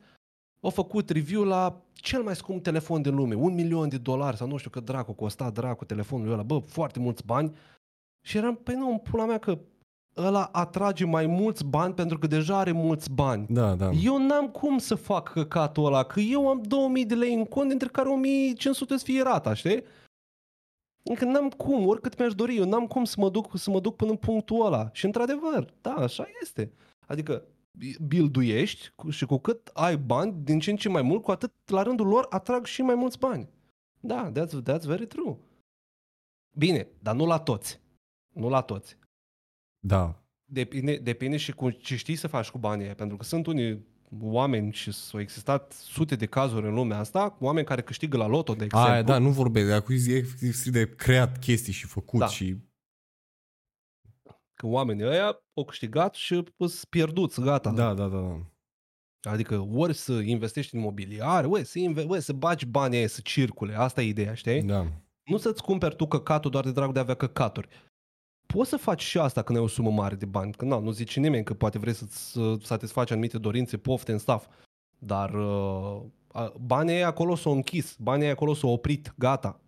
[0.60, 4.46] a făcut review la cel mai scump telefon din lume, un milion de dolari sau
[4.46, 7.52] nu știu că dracu costa dracu telefonul ăla, bă, foarte mulți bani.
[8.24, 9.58] Și eram, păi nu, în pula mea că
[10.16, 13.46] ăla atrage mai mulți bani pentru că deja are mulți bani.
[13.48, 13.90] Da, da.
[13.90, 17.68] Eu n-am cum să fac căcatul ăla, că eu am 2000 de lei în cont,
[17.68, 19.82] dintre care 1500 să fie rata, știi?
[21.02, 23.96] Încă n-am cum, oricât mi-aș dori, eu n-am cum să mă duc, să mă duc
[23.96, 24.90] până în punctul ăla.
[24.92, 26.72] Și într-adevăr, da, așa este.
[27.06, 27.44] Adică
[28.00, 31.52] builduiești cu- și cu cât ai bani, din ce în ce mai mult, cu atât
[31.66, 33.48] la rândul lor atrag și mai mulți bani.
[34.00, 35.36] Da, that's, that's very true.
[36.56, 37.80] Bine, dar nu la toți.
[38.34, 38.96] Nu la toți.
[39.78, 43.46] Da, Depinde, depinde și cu ce știi să faci cu banii aia, pentru că sunt
[43.46, 43.86] unii
[44.20, 48.54] oameni și s-au existat sute de cazuri în lumea asta, oameni care câștigă la loto,
[48.54, 48.90] de exemplu.
[48.90, 52.26] Aia, da, nu vorbesc, de acum e efectiv de creat chestii și făcut Da.
[52.26, 52.56] și...
[54.54, 57.70] Că oamenii ăia au câștigat și sunt pierduți, gata.
[57.70, 58.40] Da, da, da, da.
[59.30, 63.20] Adică ori să investești în imobiliare, ori să, inve- ori să bagi banii aia să
[63.24, 64.62] circule, asta e ideea, știi?
[64.62, 64.86] Da,
[65.24, 67.68] Nu să-ți cumperi tu căcatul doar de dragul de a avea căcaturi.
[68.52, 70.90] Poți să faci și asta când ai o sumă mare de bani, că na, nu
[70.90, 74.48] zice nimeni că poate vrei să-ți uh, satisfaci anumite dorințe, pofte în staff,
[74.98, 76.02] dar uh,
[76.32, 79.60] a- banii ei acolo s-au închis, banii ei acolo s-au oprit, gata.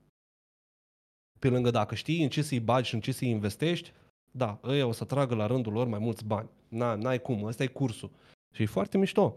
[1.39, 3.93] Pe lângă dacă știi în ce să-i bagi și în ce să-i investești,
[4.31, 6.49] da, ăia o să tragă la rândul lor mai mulți bani.
[6.69, 8.11] Na, n-ai cum, ăsta e cursul.
[8.55, 9.37] Și e foarte mișto.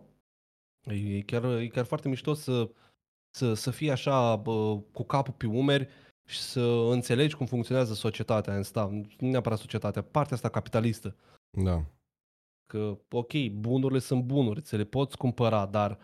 [0.84, 2.70] E, e, chiar, e chiar foarte mișto să,
[3.30, 5.88] să, să fii așa bă, cu capul pe umeri
[6.28, 11.16] și să înțelegi cum funcționează societatea în stav, nu neapărat societatea, partea asta capitalistă.
[11.64, 11.84] da.
[12.66, 16.00] Că, ok, bunurile sunt bunuri, ți le poți cumpăra, dar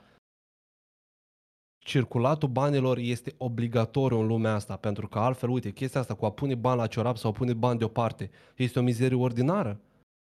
[1.77, 6.31] circulatul banilor este obligatoriu în lumea asta, pentru că altfel, uite, chestia asta cu a
[6.31, 9.79] pune bani la ciorap sau a pune bani deoparte, este o mizerie ordinară.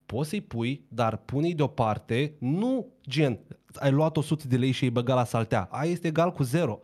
[0.06, 3.40] Poți să-i pui, dar pune-i deoparte, nu gen,
[3.74, 6.80] ai luat 100 de lei și ai băgat la saltea, aia este egal cu zero.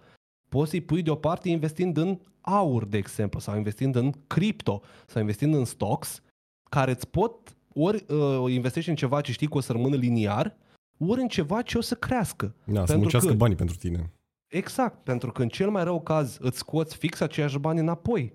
[0.53, 5.53] Poți să-i pui deoparte investind în aur, de exemplu, sau investind în cripto, sau investind
[5.53, 6.21] în stocks,
[6.69, 10.57] care îți pot, ori uh, investești în ceva ce știi că o să rămână liniar,
[10.97, 12.55] ori în ceva ce o să crească.
[12.63, 14.11] Da, să Pentru muncească că- banii pentru tine.
[14.47, 18.34] Exact, pentru că în cel mai rău caz îți scoți fix aceiași bani înapoi.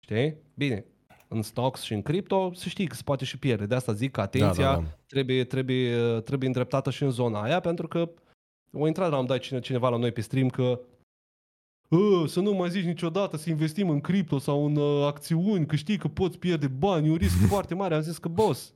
[0.00, 0.36] Știi?
[0.54, 0.84] Bine,
[1.28, 3.66] în stocks și în cripto, să știi că se poate și pierde.
[3.66, 4.98] De asta zic că atenția Da, da, da.
[5.06, 8.10] Trebuie, trebuie, trebuie îndreptată și în zona aia, pentru că
[8.74, 10.80] o intrat la un dat cine, cineva la noi pe stream că
[11.90, 15.76] "Ă, să nu mai zici niciodată să investim în cripto sau în uh, acțiuni, că
[15.76, 17.94] știi că poți pierde bani, e un risc foarte mare.
[17.94, 18.74] Am zis că, boss,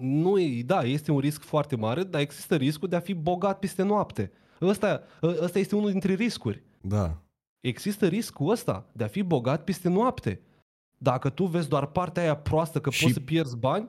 [0.00, 3.58] nu e, da, este un risc foarte mare, dar există riscul de a fi bogat
[3.58, 4.32] peste noapte.
[4.60, 6.62] Ăsta, ă- ăsta este unul dintre riscuri.
[6.80, 7.18] Da,
[7.60, 10.40] Există riscul ăsta de a fi bogat peste noapte.
[10.98, 13.88] Dacă tu vezi doar partea aia proastă că Și- poți să pierzi bani,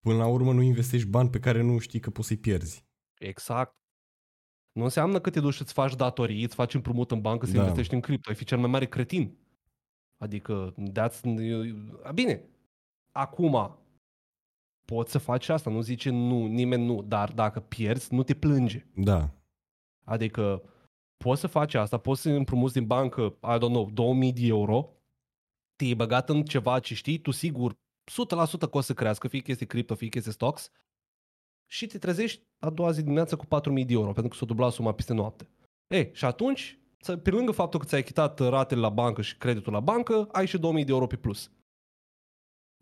[0.00, 2.84] până la urmă nu investești bani pe care nu știi că poți să-i pierzi.
[3.18, 3.74] Exact.
[4.72, 7.58] Nu înseamnă că te duci să-ți faci datorii, îți faci împrumut în bancă să Da.
[7.58, 8.28] investești în cripto.
[8.30, 9.38] Ai fi cel mai mare cretin.
[10.16, 11.20] Adică, that's...
[12.14, 12.44] Bine,
[13.12, 13.78] acum
[14.84, 18.86] poți să faci asta, nu zice nu, nimeni nu, dar dacă pierzi, nu te plânge.
[18.94, 19.30] Da,
[20.04, 20.62] Adică
[21.16, 24.88] poți să faci asta, poți să împrumuți din bancă, I don't know, 2000 de euro,
[25.76, 29.50] te-ai băgat în ceva ce știi, tu sigur, 100% că o să crească, fie că
[29.50, 30.70] este cripto, fie că este stocks,
[31.70, 34.72] și te trezești a doua zi dimineață cu 4000 de euro, pentru că s-a dublat
[34.72, 35.48] suma peste noapte.
[35.86, 39.72] Ei, și atunci, ță- pe lângă faptul că ți-ai achitat ratele la bancă și creditul
[39.72, 41.50] la bancă, ai și 2000 de euro pe plus.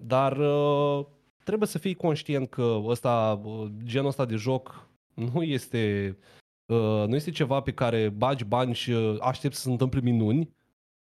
[0.02, 1.06] Dar uh,
[1.44, 6.16] trebuie să fii conștient că ăsta, uh, genul ăsta de joc nu este
[6.68, 10.56] Uh, nu este ceva pe care bagi bani și uh, aștepți să se întâmple minuni.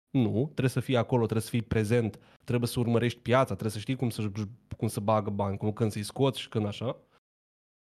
[0.09, 3.79] Nu, trebuie să fii acolo, trebuie să fii prezent, trebuie să urmărești piața, trebuie să
[3.79, 4.31] știi cum să,
[4.77, 6.97] cum să bagă bani, cum, când să-i scoți și când așa.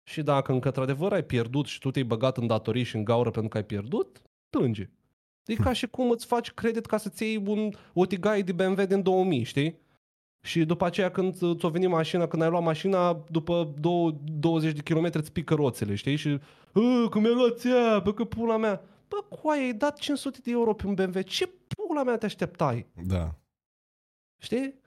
[0.03, 3.29] Și dacă încă într-adevăr ai pierdut și tu te-ai băgat în datorii și în gaură
[3.31, 4.89] pentru că ai pierdut, plânge.
[5.45, 8.85] E ca și cum îți faci credit ca să-ți iei un, o tigaie de BMW
[8.85, 9.81] din 2000, știi?
[10.45, 14.81] Și după aceea când ți-o venit mașina, când ai luat mașina, după două, 20 de
[14.81, 16.15] kilometri îți pică roțele, știi?
[16.15, 16.39] Și
[16.75, 18.81] "Ă, că mi-a luat ea, bă, că pula mea.
[19.07, 22.25] Bă, cu aia ai dat 500 de euro pe un BMW, ce pula mea te
[22.25, 22.87] așteptai?
[23.07, 23.35] da.
[24.41, 24.79] Știi?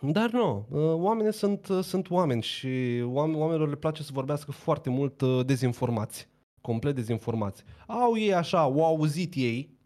[0.00, 4.52] Dar nu, uh, oamenii sunt, uh, sunt oameni și oam- oamenilor le place să vorbească
[4.52, 6.28] foarte mult uh, dezinformați.
[6.60, 7.62] Complet dezinformați.
[7.86, 9.78] Au ei așa, au auzit ei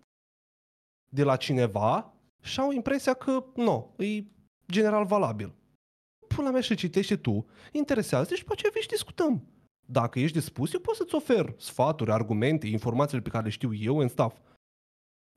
[1.09, 4.25] de la cineva și au impresia că nu, e
[4.71, 5.55] general valabil.
[6.27, 9.47] Pula mea și citește tu, interesează și după aceea vii și discutăm.
[9.87, 13.99] Dacă ești dispus, eu pot să-ți ofer sfaturi, argumente, informațiile pe care le știu eu
[13.99, 14.37] în staff.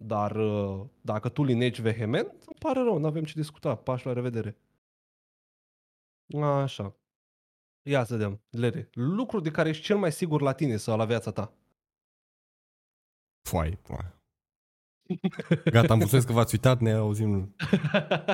[0.03, 3.75] Dar uh, dacă tu linegi vehement, îmi pare rău, nu avem ce discuta.
[3.75, 4.57] Pași la revedere.
[6.41, 6.95] Așa.
[7.81, 8.41] Ia să vedem.
[8.49, 8.89] Lere.
[8.93, 11.53] Lucru de care ești cel mai sigur la tine sau la viața ta.
[13.49, 14.19] Foai, foai.
[15.63, 17.55] Gata, am mulțumesc că v-ați uitat, ne auzim.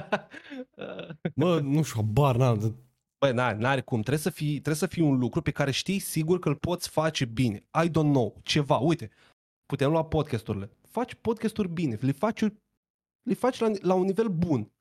[1.35, 2.85] Mă, nu știu, habar, n-am.
[3.19, 3.99] Băi, n-are, n-are cum.
[3.99, 6.89] Trebuie să, fii, trebuie să fii un lucru pe care știi sigur că îl poți
[6.89, 7.57] face bine.
[7.83, 8.39] I don't know.
[8.43, 8.77] Ceva.
[8.77, 9.09] Uite,
[9.65, 10.76] putem lua podcasturile.
[10.97, 11.97] Faci podcasturi bine.
[12.01, 12.41] Le faci,
[13.21, 14.71] le faci la, la un nivel bun.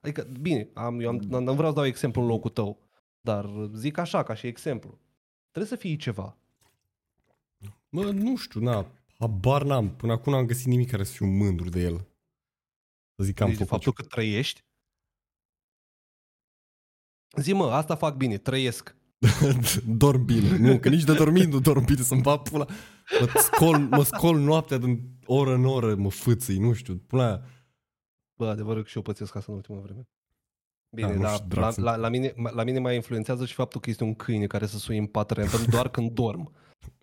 [0.00, 2.78] Adică, bine, am, eu am, am, vreau să dau exemplu în locul tău.
[3.20, 4.98] Dar zic așa, ca și exemplu.
[5.50, 6.36] Trebuie să fie ceva.
[7.88, 8.86] Mă, nu știu, na,
[9.18, 9.96] habar n-am.
[9.96, 11.96] Până acum n-am găsit nimic care să fiu mândru de el.
[13.16, 14.64] Să zic că am deci, de făcut faptul că trăiești.
[17.36, 18.96] Zi mă, asta fac bine, trăiesc.
[19.86, 20.56] dorm bine.
[20.56, 22.66] Nu, că nici de dormit nu dorm bine, să-mi bag pula.
[23.20, 27.42] Mă scol, mă scol noaptea din oră în oră, mă fâțâi, nu știu, pula aia.
[28.34, 30.08] Bă, adevărul că și eu pățesc asta în ultima vreme.
[30.94, 33.54] Bine, Da, nu dar știu, la, drag, la, la, mine, la mine mai influențează și
[33.54, 36.52] faptul că este un câine care să sui în pat random doar când dorm.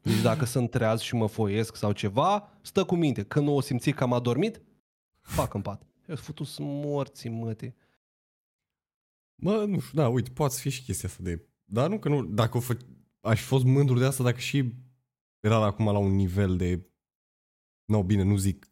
[0.02, 3.24] Deci dacă sunt treaz și mă foiesc sau ceva, stă cu minte.
[3.24, 4.62] Când nu o simți că am adormit,
[5.22, 5.82] fac în pat.
[5.82, 7.76] Eu sunt futus morții, măte.
[9.36, 11.46] Mă, nu știu, da, uite, poate să fie și chestia asta de...
[11.66, 12.78] Dar nu că nu, dacă o fă...
[13.22, 14.74] aș fi fost mândru de asta dacă și
[15.40, 16.90] era acum la un nivel de...
[17.86, 18.72] Nu, bine, nu zic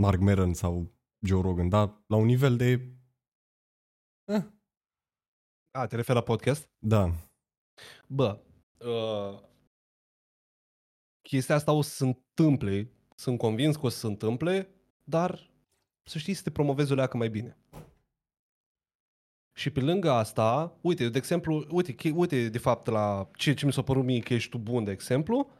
[0.00, 0.92] Mark Maron sau
[1.26, 2.96] Joe Rogan, dar la un nivel de...
[4.24, 4.44] Eh,
[5.70, 6.70] A, te referi la podcast?
[6.78, 7.10] da,
[8.08, 8.42] Bă,
[8.78, 9.42] uh,
[11.28, 14.68] chestia asta o să se întâmple, sunt convins că o să se întâmple,
[15.04, 15.50] dar
[16.02, 17.56] să știi să te promovezi o leacă mai bine.
[19.54, 23.66] Și pe lângă asta, uite, de exemplu, uite, che- uite de fapt la ce, ce
[23.66, 25.50] mi s-a părut mie că ești tu bun, de exemplu,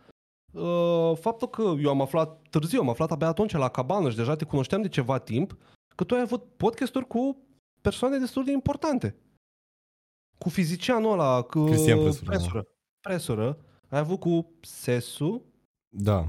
[0.52, 4.36] uh, faptul că eu am aflat târziu, am aflat abia atunci la cabană și deja
[4.36, 5.56] te cunoșteam de ceva timp,
[5.94, 7.36] că tu ai avut podcasturi cu
[7.80, 9.16] persoane destul de importante.
[10.38, 12.30] Cu fizicianul ăla, cu Cristian Presură, da.
[12.30, 12.66] Presură.
[13.00, 13.58] Presură.
[13.88, 15.42] Ai avut cu Sesu,
[15.88, 16.28] da.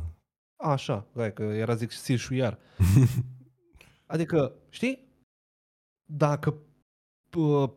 [0.56, 2.60] așa, hai că era zic Sișu iar.
[4.14, 5.08] Adică, știi?
[6.06, 6.58] Dacă
[7.30, 7.72] bă,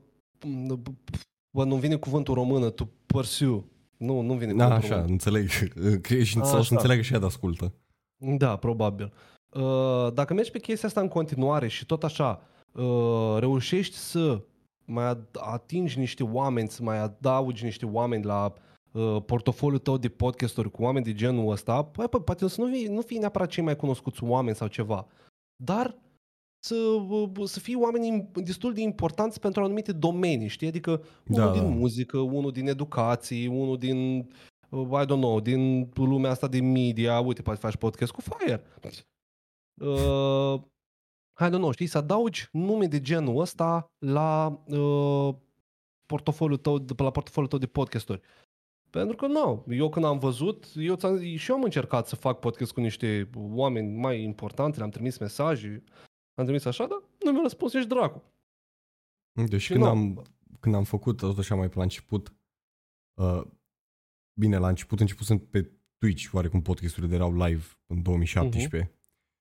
[1.51, 3.65] bă, nu vine cuvântul română, tu pursue.
[3.97, 5.11] Nu, nu vine Da, cuvântul așa, român.
[5.13, 5.49] înțeleg.
[6.07, 6.75] Cred și A, sau să așa.
[6.75, 7.73] înțeleagă și ea de ascultă.
[8.17, 9.13] Da, probabil.
[9.53, 12.43] Uh, Dacă mergi pe chestia asta în continuare și tot așa
[12.73, 14.41] uh, reușești să
[14.85, 18.53] mai ad- atingi niște oameni, să mai adaugi niște oameni la
[18.93, 22.67] uh, portofoliul tău de podcasturi cu oameni de genul ăsta, păi, păi, poate să nu
[22.73, 25.07] fii, nu fii neapărat cei mai cunoscuți oameni sau ceva,
[25.65, 25.95] dar
[26.67, 26.75] să,
[27.09, 30.69] uh, să fii oameni im- destul de importanți pentru anumite domenii, știi?
[30.69, 30.91] Adică
[31.29, 31.69] unul Da, din da.
[31.69, 34.29] muzică, unul din educație, unul din
[34.71, 38.63] uh, I don't know, din lumea asta de media, uite, poate faci podcast cu Fire.
[39.81, 40.61] Uh,
[41.41, 45.35] I don't know, știi, să adaugi nume de genul ăsta la uh,
[46.07, 48.21] portofoliul tău, de- la portofoliul tău de podcasturi.
[48.91, 52.39] Pentru că nu, eu când am văzut, eu ți-am, și eu am încercat să fac
[52.39, 55.83] podcast cu niște oameni mai importanti, le-am trimis mesaje,
[56.37, 58.23] am trimis așa, dar nu mi-a răspuns, ești dracu.
[59.33, 59.89] Deci Și când nu.
[59.89, 60.23] am,
[60.61, 62.35] când am făcut tot așa mai pe la început,
[63.15, 63.43] uh,
[64.39, 68.91] bine, la început început sunt pe Twitch, oarecum podcasturile erau live în 2017.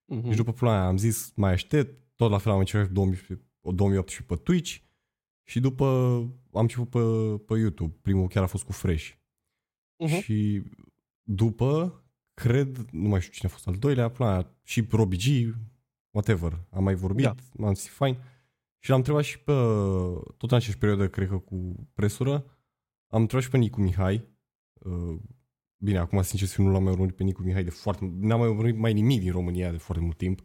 [0.05, 0.27] Mhm.
[0.27, 4.33] Deci după pula aia am zis, mai aștept, tot la fel am încercat 2018, 2018
[4.33, 4.77] pe Twitch
[5.43, 5.85] și după
[6.53, 6.99] am început pe,
[7.45, 7.95] pe YouTube.
[8.01, 9.11] Primul chiar a fost cu Fresh.
[9.97, 10.19] Mhm.
[10.21, 10.63] Și
[11.21, 12.03] după,
[12.33, 15.55] cred, nu mai știu cine a fost al doilea, pula aia, și Robbie G,
[16.15, 17.35] whatever, am mai vorbit, Da.
[17.53, 18.17] m-am zis fain.
[18.79, 19.51] Și l-am întrebat și pe,
[20.37, 22.33] tot în aceeași perioadă, cred că cu presură,
[23.07, 24.27] am întrebat și pe Nicu Mihai,
[24.73, 25.19] uh,
[25.77, 28.39] Bine, acum sincer să fiu, nu l-am mai urmărit pe Nicu Mihai de foarte N-am
[28.39, 30.43] mai urmărit mai nimic din România de foarte mult timp.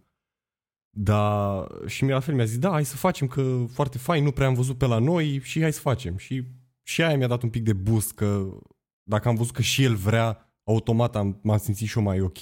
[0.96, 4.32] Dar și mi la fel mi-a zis, da, hai să facem, că foarte fain, nu
[4.32, 6.16] prea am văzut pe la noi și hai să facem.
[6.16, 6.44] Și,
[6.82, 8.58] și aia mi-a dat un pic de boost că
[9.02, 12.38] dacă am văzut că și el vrea, automat am, m-am simțit și eu mai ok.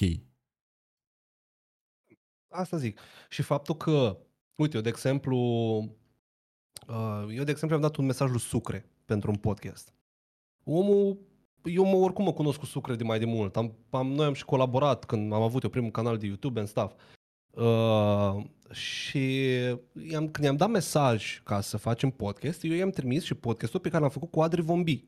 [2.49, 2.99] Asta zic.
[3.29, 4.17] Și faptul că,
[4.55, 5.37] uite, eu de exemplu,
[6.87, 9.93] uh, eu de exemplu am dat un mesaj lui Sucre pentru un podcast.
[10.63, 11.17] Omul,
[11.63, 13.57] eu mă, oricum mă cunosc cu Sucre de mai de mult.
[13.57, 16.67] Am, am, noi am și colaborat când am avut eu primul canal de YouTube and
[16.67, 16.93] stuff.
[17.51, 19.43] Uh, și
[20.09, 23.89] i-am, când i-am dat mesaj ca să facem podcast, eu i-am trimis și podcastul pe
[23.89, 25.07] care l-am făcut cu Adri Vombi.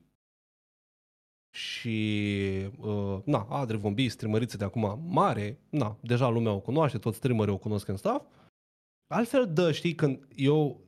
[1.54, 7.18] Și, uh, na, Adri Vombi, streameriță de acum mare, na, deja lumea o cunoaște, toți
[7.18, 8.26] streamerii o cunosc în staff.
[9.08, 10.82] Altfel, dă, știi, când eu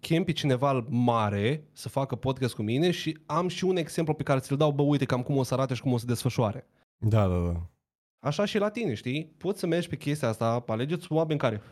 [0.00, 4.22] chem pe cineva mare să facă podcast cu mine și am și un exemplu pe
[4.22, 6.66] care ți-l dau, bă, uite cam cum o să arate și cum o să desfășoare.
[6.96, 7.66] Da, da, da.
[8.18, 9.34] Așa și la tine, știi?
[9.36, 11.62] Poți să mergi pe chestia asta, alegeți oameni care...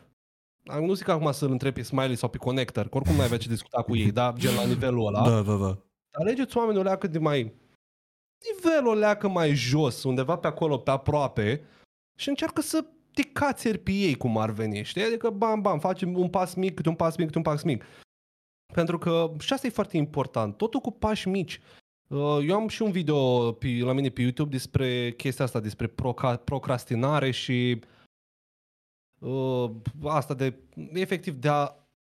[0.80, 3.38] Nu zic acum să-l întrebi pe Smiley sau pe Connector, că oricum nu ai avea
[3.38, 4.34] ce discuta cu ei, da?
[4.36, 5.28] Gen la nivelul ăla.
[5.30, 5.78] Da, da, da.
[6.10, 7.52] Alegeți oamenii o leacă de mai...
[8.66, 11.64] Nivelul o leacă mai jos, undeva pe acolo, pe aproape,
[12.18, 15.02] și încearcă să te cațeri pe ei cum ar veni, știi?
[15.02, 17.84] Adică, bam, bam, facem un pas mic, câte un pas mic, câte un pas mic.
[18.74, 21.60] Pentru că și asta e foarte important, totul cu pași mici.
[22.06, 25.86] Uh, Eu am și un video pe, la mine pe YouTube despre chestia asta, despre
[25.86, 27.80] proca, procrastinare și
[29.18, 29.70] uh,
[30.04, 30.58] asta de,
[30.92, 31.74] efectiv, de a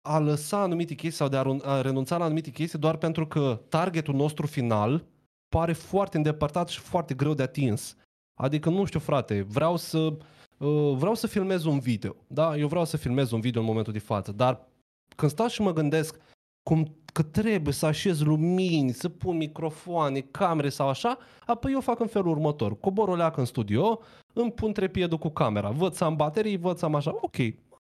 [0.08, 3.28] a lăsa anumite chestii sau de a, ren- a renunța la anumite chestii doar pentru
[3.28, 5.06] că targetul nostru final
[5.50, 7.96] pare foarte îndepărtat și foarte greu de atins.
[8.40, 12.16] Adică, nu știu, frate, vreau să, uh, vreau să filmez un video.
[12.28, 12.58] Da?
[12.58, 14.68] Eu vreau să filmez un video în momentul de față, dar
[15.16, 16.20] când stau și mă gândesc
[16.64, 22.00] cum că trebuie să așez lumini, să pun microfoane, camere sau așa, apoi eu fac
[22.00, 22.80] în felul următor.
[22.80, 24.00] Cobor o leacă în studio,
[24.34, 27.36] îmi pun trepiedul cu camera, văd să am baterii, văd să am așa, ok,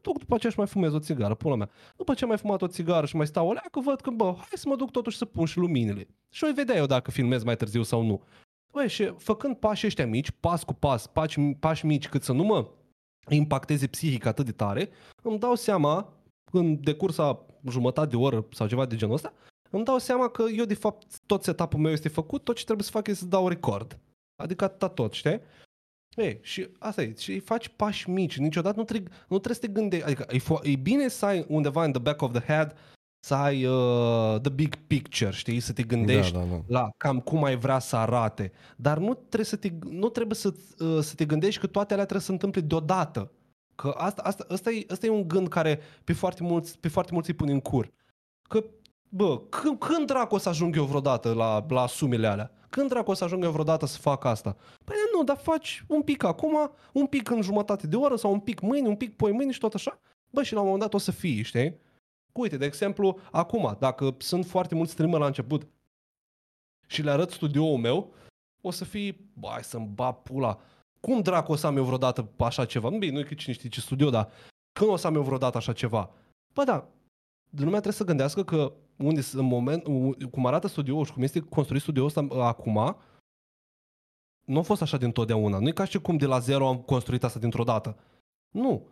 [0.01, 1.69] duc după aceea și mai fumez o țigară, pula mea.
[1.97, 4.33] După ce am mai fumat o țigară și mai stau o leacă, văd că, bă,
[4.37, 6.07] hai să mă duc totuși să pun și luminile.
[6.29, 8.21] Și o vedea eu dacă filmez mai târziu sau nu.
[8.73, 12.43] Băi, și făcând pași ăștia mici, pas cu pas, pași, pași mici, cât să nu
[12.43, 12.67] mă
[13.29, 14.89] impacteze psihic atât de tare,
[15.23, 16.13] îmi dau seama,
[16.51, 19.33] în decursa jumătate de oră sau ceva de genul ăsta,
[19.69, 22.85] îmi dau seama că eu, de fapt, tot setup-ul meu este făcut, tot ce trebuie
[22.85, 23.99] să fac este să dau record.
[24.35, 25.41] Adică atâta tot, știi?
[26.15, 29.79] Ei, și asta e, și faci pași mici, niciodată nu trebuie, nu trebuie să te
[29.79, 32.75] gândești, adică e, fo- e bine să ai undeva in the back of the head
[33.23, 36.61] să ai uh, the big picture, știi, să te gândești Da, da, da.
[36.67, 40.53] la cam cum ai vrea să arate, dar nu trebuie să te, nu trebuie să,
[40.79, 43.31] uh, să te gândești că toate alea trebuie să se întâmple deodată.
[43.75, 47.11] Că asta, asta, asta, e, asta e un gând care pe foarte mulți, pe foarte
[47.13, 47.91] mulți îi pun în cur.
[48.49, 48.63] Că,
[49.09, 52.51] bă, când, când dracu o să ajung eu vreodată la, la sumele alea?
[52.69, 54.55] Când dracu o să ajung eu vreodată să fac asta?
[54.83, 58.39] Păi nu, dar faci un pic acum, un pic în jumătate de oră sau un
[58.39, 59.99] pic mâine, un pic poi mâine și tot așa.
[60.29, 61.79] Bă, și la un moment dat o să fii, știi?
[62.31, 65.67] Uite, de exemplu, acum, dacă sunt foarte mulți streamer la început
[66.87, 68.13] și le arăt studioul meu,
[68.61, 70.59] o să fii, bă, hai să-mi ba pula.
[70.99, 72.89] Cum dracu o să am eu vreodată așa ceva?
[72.89, 74.31] Bine, nu e că cine știe ce studio, dar
[74.79, 76.11] când o să am eu vreodată așa ceva?
[76.53, 76.87] Bă, da,
[77.49, 79.83] lumea trebuie să gândească că unde, în moment,
[80.31, 82.95] cum arată studioul și cum este construit studioul ăsta uh, acum,
[84.45, 85.59] nu a fost așa din totdeauna.
[85.59, 87.97] Nu e ca și cum de la zero am construit asta dintr-o dată.
[88.49, 88.87] Nu.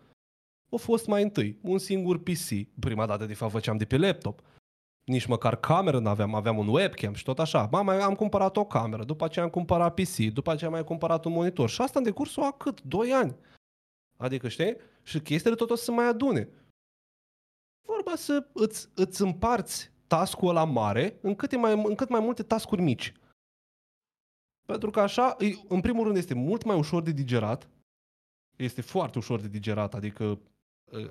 [0.71, 2.80] A fost mai întâi un singur PC.
[2.80, 4.41] Prima dată, de fapt, făceam de pe laptop.
[5.03, 7.65] Nici măcar cameră n-aveam, aveam un webcam și tot așa.
[7.65, 10.84] Ba, mai am cumpărat o cameră, după aceea am cumpărat PC, după aceea am mai
[10.84, 11.69] cumpărat un monitor.
[11.69, 12.81] Și asta în decursul a cât?
[12.81, 13.35] 2 ani.
[14.17, 14.76] Adică, știi?
[15.03, 16.49] Și chestiile tot o să se mai adune.
[17.88, 22.43] Vorba să îți, îți împarți task-ul ăla mare în cât, mai, în cât mai multe
[22.43, 23.13] task-uri mici.
[24.69, 25.35] Pentru că așa,
[25.67, 27.69] în primul rând, este mult mai ușor de digerat.
[28.55, 30.39] Este foarte ușor de digerat, adică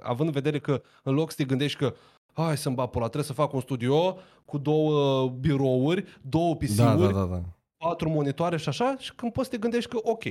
[0.02, 1.94] având în vedere că în loc să te gândești că
[2.32, 6.94] hai să-mi bag pola, trebuie să fac un studio cu două birouri, două PC-uri, Da,
[6.97, 7.43] da, da, da.
[7.76, 10.22] patru monitoare și așa, și când poți să te gândești că ok,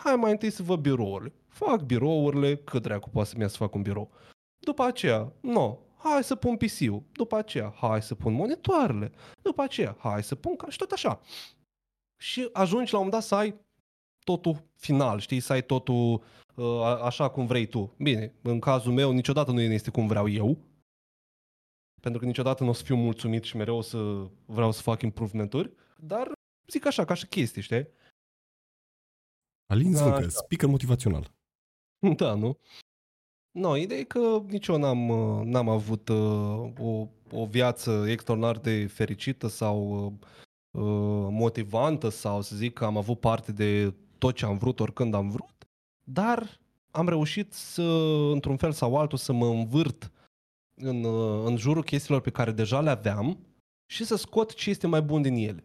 [0.00, 1.32] hai mai întâi să văd birourile.
[1.48, 4.10] Fac birourile, cât dracu poate să-mi ia să fac un birou.
[4.58, 7.02] După aceea, no, hai să pun PC-ul.
[7.12, 9.12] După aceea, hai să pun monitoarele.
[9.42, 11.20] După aceea, hai să pun ca și tot așa.
[12.16, 13.60] Și ajungi la un moment dat să ai
[14.24, 16.22] totul final, știi, să ai totul
[16.54, 17.94] uh, așa cum vrei tu.
[17.98, 20.58] Bine, în cazul meu niciodată nu este cum vreau eu,
[22.00, 25.02] pentru că niciodată nu o să fiu mulțumit și mereu o să vreau să fac
[25.02, 26.32] improvementuri, dar
[26.70, 27.88] zic așa, ca și chestii, știi?
[29.66, 30.28] Alin Da, Zvâncă, așa.
[30.28, 31.34] speaker motivațional.
[32.16, 32.58] Da, nu?
[33.50, 38.58] No, ideea e că nici eu n-am, uh, n-am avut uh, o, o viață extraordinar
[38.58, 40.45] de fericită sau uh, uh,
[41.30, 45.30] motivantă sau să zic că am avut parte de tot ce am vrut oricând am
[45.30, 45.68] vrut,
[46.04, 47.82] dar am reușit să,
[48.32, 50.10] într-un fel sau altul, să mă învârt
[50.74, 53.38] în, uh, în jurul chestiilor pe care deja le aveam
[53.86, 55.64] și să scot ce este mai bun din ele.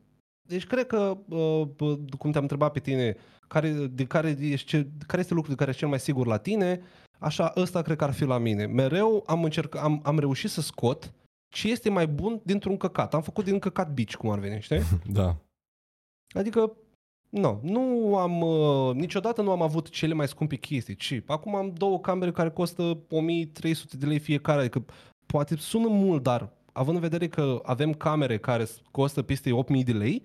[0.50, 3.16] Deci cred că, uh, bă, cum te-am întrebat pe tine,
[3.48, 6.38] care, de care, ești, ce- care este lucrul de care ești cel mai sigur la
[6.38, 6.82] tine,
[7.20, 8.66] așa, ăsta cred că ar fi la mine.
[8.66, 11.14] Mereu am, încercat, am, am reușit să scot
[11.52, 13.14] ce este mai bun dintr-un căcat.
[13.14, 14.82] Am făcut din căcat bici, cum ar veni, știi?
[15.20, 15.36] Da.
[16.34, 16.78] Adică,
[17.30, 21.74] nu, nu am, uh, niciodată nu am avut cele mai scumpe chestii, ci acum am
[21.74, 24.86] două camere care costă 1300 de lei fiecare, adică
[25.26, 29.92] poate sună mult, dar având în vedere că avem camere care costă peste 8000 de
[29.92, 30.24] lei,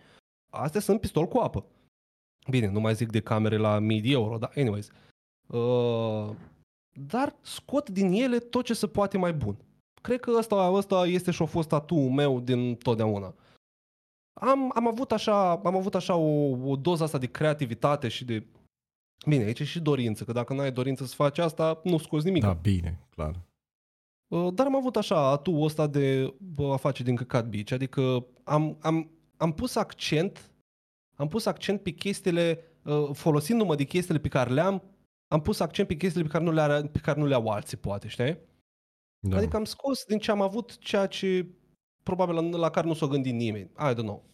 [0.51, 1.65] astea sunt pistol cu apă.
[2.51, 4.91] Bine, nu mai zic de camere la 1000 de euro, dar anyways.
[5.47, 6.31] Uh,
[6.93, 9.57] dar scot din ele tot ce se poate mai bun.
[10.07, 13.35] Cred că ăsta, ăsta este și a fost tatuul meu din totdeauna.
[14.41, 18.47] Am, am avut așa, am avut așa o, o doză asta de creativitate și de...
[19.27, 22.25] Bine, aici e și dorință, că dacă nu ai dorință să faci asta, nu scoți
[22.25, 22.43] nimic.
[22.43, 23.41] Da, bine, clar.
[24.29, 28.27] Uh, Dar am avut așa atul ăsta de bă, a face din căcat bici, adică
[28.45, 30.51] am, am, am pus accent
[31.17, 34.83] am pus accent pe chestiile, uh, folosindu-mă de chestiile pe care le-am,
[35.29, 37.49] am pus accent pe chestiile pe care nu le, are, pe care nu le au
[37.49, 38.39] alții, poate, știi?
[39.21, 39.37] Da.
[39.37, 41.47] Adică am scos din ce am avut ceea ce
[42.03, 43.71] probabil la, la care nu s-o gândit nimeni.
[43.79, 44.25] I don't know.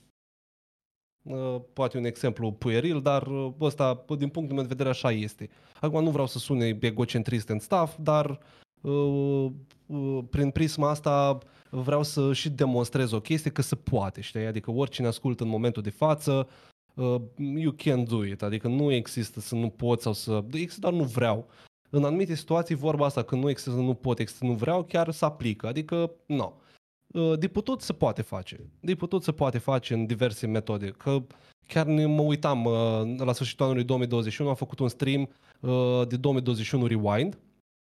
[1.23, 5.51] Uh, poate un exemplu pueril, dar uh, ăsta, din punctul meu de vedere, așa este.
[5.81, 8.39] Acum nu vreau să sune egocentrist în staff, dar
[8.81, 9.47] uh,
[9.87, 11.39] uh, prin prisma asta
[11.71, 14.47] vreau să și demonstrez o chestie că se poate, știi?
[14.47, 16.49] Adică oricine ascultă în momentul de față,
[16.95, 20.45] uh, you can do it, adică nu există să nu pot sau să...
[20.53, 21.49] Există doar nu vreau.
[21.95, 25.11] În anumite situații vorba asta, când nu există să nu pot, există nu vreau, chiar
[25.11, 26.61] se aplică, adică nu.
[27.07, 28.71] Uh, de putut se poate face.
[28.81, 30.91] De putut se poate face în diverse metode.
[30.91, 31.23] Că
[31.67, 35.21] chiar mă uitam uh, la sfârșitul anului 2021, am făcut un stream
[35.61, 37.39] uh, de 2021 Rewind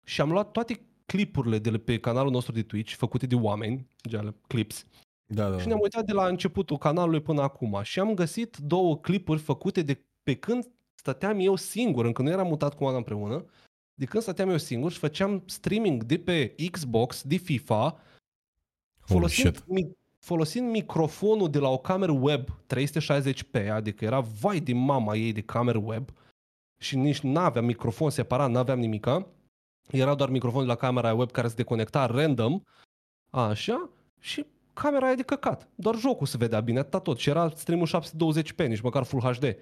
[0.04, 4.34] și am luat toate clipurile de pe canalul nostru de Twitch, făcute de oameni, gen
[4.46, 4.86] clips,
[5.26, 5.58] Da, da.
[5.58, 9.82] și ne-am uitat de la începutul canalului până acum și am găsit două clipuri făcute
[9.82, 13.44] de pe când stăteam eu singur, încă nu eram mutat cu Ana împreună,
[13.94, 18.00] de când stăteam eu singur și făceam streaming de pe Xbox, de FIFA,
[19.08, 19.42] Holy shit.
[19.42, 25.14] folosind, mi, folosind microfonul de la o cameră web 360p, adică era vai de mama
[25.14, 26.10] ei de cameră web
[26.78, 29.26] și nici n-aveam microfon separat, n-aveam nimica.
[29.90, 32.60] Era doar microfonul de la camera web care se deconecta random,
[33.30, 33.90] așa,
[34.20, 35.68] și camera e de căcat.
[35.74, 37.18] Doar jocul se vedea bine, atâta tot.
[37.18, 39.56] Și era streamul 720p, nici măcar Full HD.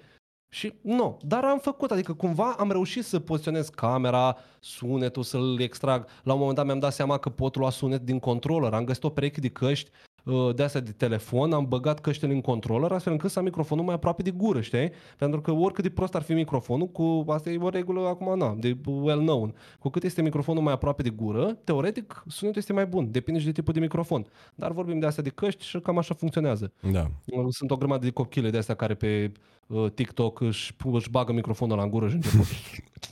[0.53, 6.07] Și nu, dar am făcut, adică cumva am reușit să poziționez camera, sunetul, să-l extrag.
[6.23, 8.73] La un moment dat mi-am dat seama că pot lua sunet din controller.
[8.73, 10.12] Am găsit o pereche de căști uh,
[10.55, 13.93] de astea de telefon, am băgat căștile în controller astfel încât să am microfonul mai
[13.93, 14.91] aproape de gură, știi?
[15.17, 18.55] Pentru că oricât de prost ar fi microfonul, cu asta e o regulă acum, na,
[18.55, 19.55] de well known.
[19.79, 23.45] Cu cât este microfonul mai aproape de gură, teoretic sunetul este mai bun, depinde și
[23.45, 24.25] de tipul de microfon.
[24.55, 26.73] Dar vorbim de astea de căști și cam așa funcționează.
[26.91, 27.11] Da.
[27.49, 29.31] Sunt o grămadă de copchile de astea care pe
[29.67, 32.37] uh, TikTok își, își bagă microfonul la în gură și începe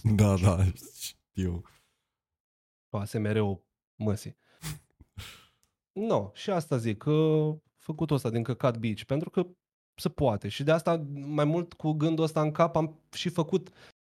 [0.15, 0.57] Da, da,
[1.31, 1.61] știu.
[2.89, 3.63] cu ASMR-ul
[3.95, 4.35] măsii.
[5.93, 7.38] No, și asta zic, că
[7.77, 9.47] făcut ăsta din căcat beach, pentru că
[9.95, 10.47] se poate.
[10.47, 13.69] Și de asta, mai mult cu gândul ăsta în cap, am și făcut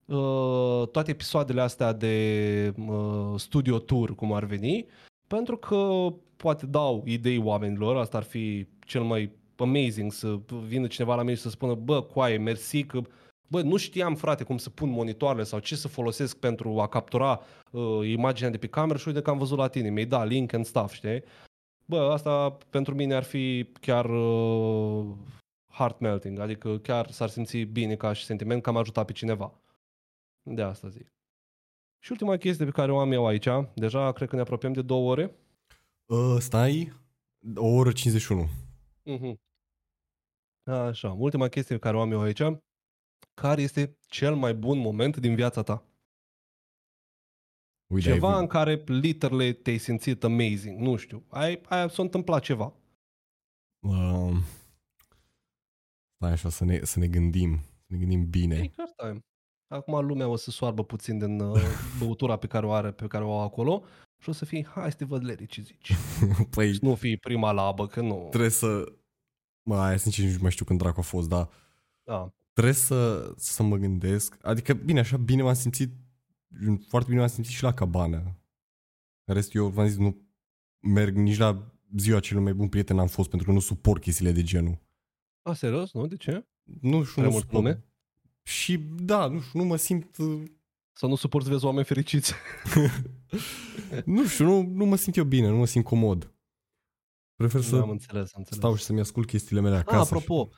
[0.05, 4.85] uh, toate episoadele astea de uh, studio tour, cum ar veni,
[5.27, 11.15] pentru că poate dau idei oamenilor, asta ar fi cel mai amazing să vină cineva
[11.15, 13.01] la mine și să spună, bă, coaie, mersi că
[13.47, 17.41] Bă, nu știam, frate, cum să pun monitoarele sau ce să folosesc pentru a captura
[17.71, 20.53] uh, imaginea de pe cameră și uite că am văzut la tine, mi-ai dat link
[20.53, 21.23] and stuff, știi?
[21.85, 25.15] Bă, asta pentru mine ar fi chiar uh,
[25.67, 29.53] heart melting, adică chiar s-ar simți bine ca și sentiment că am ajutat pe cineva.
[30.43, 31.13] De asta zic.
[31.99, 34.81] Și ultima chestie pe care o am eu aici, deja cred că ne apropiem de
[34.81, 35.35] două ore.
[36.05, 36.93] Uh, stai,
[37.55, 38.47] o oră 51.
[39.03, 39.39] Mhm.
[40.63, 42.41] Așa, ultima chestie pe care o am eu aici,
[43.33, 45.83] care este cel mai bun moment din viața ta?
[47.87, 52.41] Uite, Ceva ai, în care literally te-ai simțit amazing, nu știu, ai, ai, s-a întâmplat
[52.43, 52.73] ceva.
[53.87, 54.35] uh,
[56.15, 58.55] stai așa să ne, să ne gândim, să ne gândim bine.
[58.55, 59.23] Ei, chiar stai.
[59.67, 61.61] Acum lumea o să soarbă puțin din uh,
[61.99, 63.83] băutura pe care o are, pe care o au acolo
[64.21, 65.91] și o să fii, hai să te văd, Leri, ce zici.
[66.55, 68.27] Păi Și nu fii prima labă, că nu.
[68.29, 68.83] trebuie să...
[69.69, 71.49] Mă, aia sincer nici nu mai știu când dracu a fost, dar
[72.03, 72.33] Da.
[72.53, 74.37] trebuie să, să mă gândesc.
[74.41, 75.93] Adică, bine, așa bine m-am simțit,
[76.87, 78.39] foarte bine m-am simțit și la cabană.
[79.23, 80.17] În rest, eu v-am zis, nu
[80.79, 84.31] merg nici la ziua celui mai bun prieten am fost, pentru că nu suport chestiile
[84.31, 84.79] de genul.
[85.41, 85.93] A, serios?
[85.93, 86.07] Nu?
[86.07, 86.47] De ce?
[86.81, 87.63] Nu știu, Prea nu mult suport.
[87.63, 87.85] lume?
[88.43, 90.17] Și da, nu știu, nu mă simt...
[90.17, 90.43] uh,
[90.93, 92.33] Să nu suporți să vezi oameni fericiți.
[94.05, 96.33] Nu știu, nu, nu mă simt eu bine, nu mă simt comod.
[97.35, 98.57] Prefer să am înțeles, am înțeles.
[98.59, 99.99] stau și să-mi ascult chestiile mele A, acasă.
[100.15, 100.57] apropo, uh,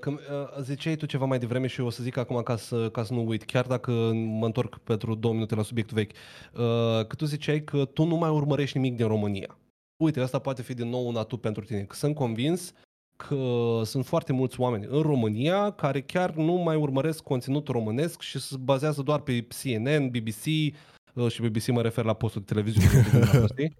[0.00, 2.90] că uh, ziceai tu ceva mai devreme și eu o să zic acum ca să,
[2.90, 7.06] ca să nu uit, chiar dacă mă întorc pentru două minute la subiectul vechi, uh,
[7.06, 9.58] că tu ziceai că tu nu mai urmărești nimic din România.
[9.96, 12.72] Uite, asta poate fi din nou un atu pentru tine, că sunt convins
[13.16, 18.38] că sunt foarte mulți oameni în România care chiar nu mai urmăresc conținut românesc și
[18.38, 20.74] se bazează doar pe CNN, BBC
[21.14, 23.06] uh, și BBC mă refer la postul de televiziune,
[23.52, 23.74] știi?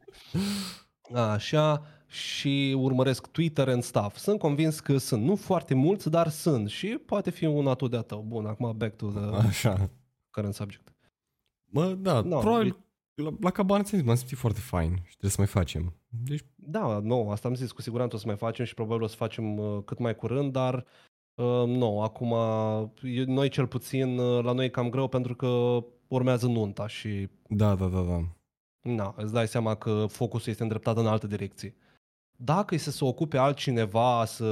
[1.14, 1.82] Așa,
[2.12, 4.16] și urmăresc Twitter and stuff.
[4.16, 8.02] Sunt convins că sunt, nu foarte mulți, dar sunt și poate fi un atu de-a
[8.02, 8.24] tău.
[8.28, 9.90] Bun, acum back to the Așa.
[10.30, 10.92] current subject.
[11.64, 12.76] Mă, da, No, probabil
[13.14, 15.94] la, la cabană ți-am zis, m-am simțit foarte fain și trebuie să mai facem.
[16.08, 19.06] Deci, Da, nu, asta am zis, cu siguranță o să mai facem și probabil o
[19.06, 20.74] să facem uh, cât mai curând, dar
[21.34, 22.34] uh, nu, acum
[23.02, 25.78] e- noi cel puțin, uh, la noi e cam greu pentru că
[26.08, 28.20] urmează nunta și da, da, da, da.
[28.82, 31.74] Na, îți dai seama că focusul este îndreptat în altă direcție.
[32.44, 34.44] Dacă e să se ocupe altcineva să,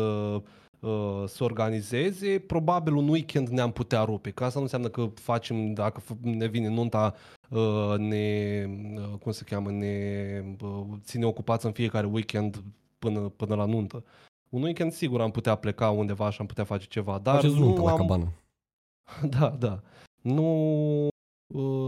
[0.81, 4.31] uh, să organizeze, probabil un weekend ne-am putea rupe.
[4.31, 7.15] Că asta nu înseamnă că facem, dacă f- ne vine nunta,
[7.51, 12.63] uh, ne, uh, cum se cheamă, ne uh, ține ocupați în fiecare weekend
[12.99, 14.05] până, până la nuntă.
[14.49, 17.65] Un weekend sigur am putea pleca undeva și am putea face ceva, dar Faceți nu
[17.65, 18.33] nuntă la am, cabană.
[19.39, 19.81] da, da.
[20.21, 20.45] Nu,
[21.05, 21.09] uh,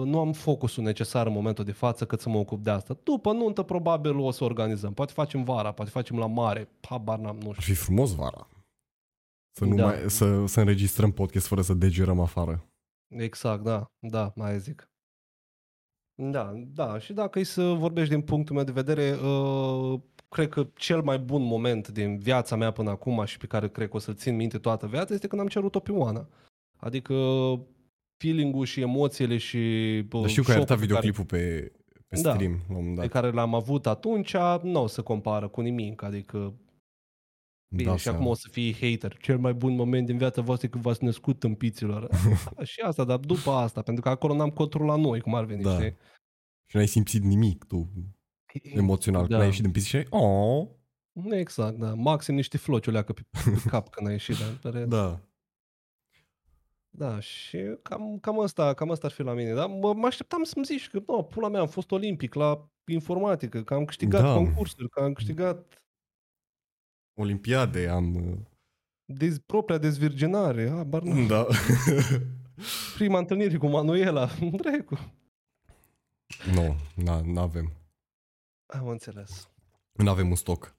[0.05, 2.97] nu am focusul necesar în momentul de față cât să mă ocup de asta.
[3.03, 4.93] După nuntă probabil o să organizăm.
[4.93, 6.69] Poate facem vara, poate facem la mare.
[6.81, 7.75] Habar n-am, nu Ar știu.
[7.75, 8.49] fi frumos vara.
[9.57, 9.85] Să, nu Da.
[9.85, 12.67] mai, să, să înregistrăm podcast fără să degerăm afară.
[13.09, 14.87] Exact, da, da, mai zic.
[16.23, 20.67] Da, da, și dacă e să vorbești din punctul meu de vedere, uh, cred că
[20.75, 23.99] cel mai bun moment din viața mea până acum și pe care cred că o
[23.99, 26.29] să-l țin minte toată viața este când am cerut-o pe Oana.
[26.77, 27.15] Adică
[28.23, 29.57] feeling-ul și emoțiile și
[30.13, 31.73] uh, Dar știu că ai șocul arătat pe care- videoclipul pe,
[32.09, 32.33] pe Da.
[32.35, 33.11] stream la un moment pe dat.
[33.11, 36.55] care l-am avut atunci, nu o să compară cu nimic, adică
[37.75, 39.17] Bine, Da, și acum o să fii hater.
[39.21, 42.09] Cel mai bun moment din viața voastră e când v-ați născut în piților.
[42.73, 45.63] și asta, dar după asta, pentru că acolo n-am control la noi, cum ar veni,
[45.63, 45.75] Da.
[45.75, 45.97] știi?
[46.71, 47.89] Și n-ai simțit nimic tu
[48.83, 49.21] emoțional.
[49.21, 49.27] Da.
[49.27, 49.43] Când Da.
[49.45, 50.69] ai ieșit din pisică și ai, oh,
[51.31, 51.95] Exact, da.
[51.95, 54.37] Maxim niște floci o leacă pe, pe cap când ai ieșit.
[54.63, 55.21] Da, da.
[56.95, 57.09] Da.
[57.09, 59.55] da și cam, cam, asta, cam asta ar fi la mine.
[59.55, 63.63] Dar mă, mă așteptam să-mi zici că, no, pula mea, am fost olimpic la informatică,
[63.63, 64.35] că am câștigat Da.
[64.35, 65.83] concursuri, că am câștigat
[67.15, 68.15] Olimpiade am...
[68.15, 68.39] uh,
[69.05, 70.69] dez, propria dezvirginare.
[70.69, 71.27] Habar n-am.
[71.27, 71.47] Da.
[72.97, 74.29] Prima întâlnire cu Manuela.
[74.63, 75.15] Dracu.
[76.55, 76.77] nu,
[77.25, 77.73] nu avem.
[78.67, 79.51] Am înțeles.
[79.93, 80.77] Nu avem un stoc.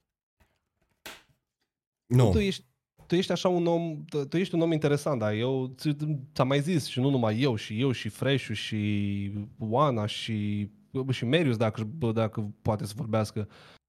[2.06, 2.30] Nu.
[2.30, 2.64] Tu ești,
[3.06, 5.96] tu ești așa un om, tu tu ești un om interesant, dar eu ți-
[6.34, 10.68] ți-am mai zis și nu numai eu, și eu, și Fresh și Oana și,
[11.10, 13.48] și Merius, dacă, bă, dacă poate să vorbească.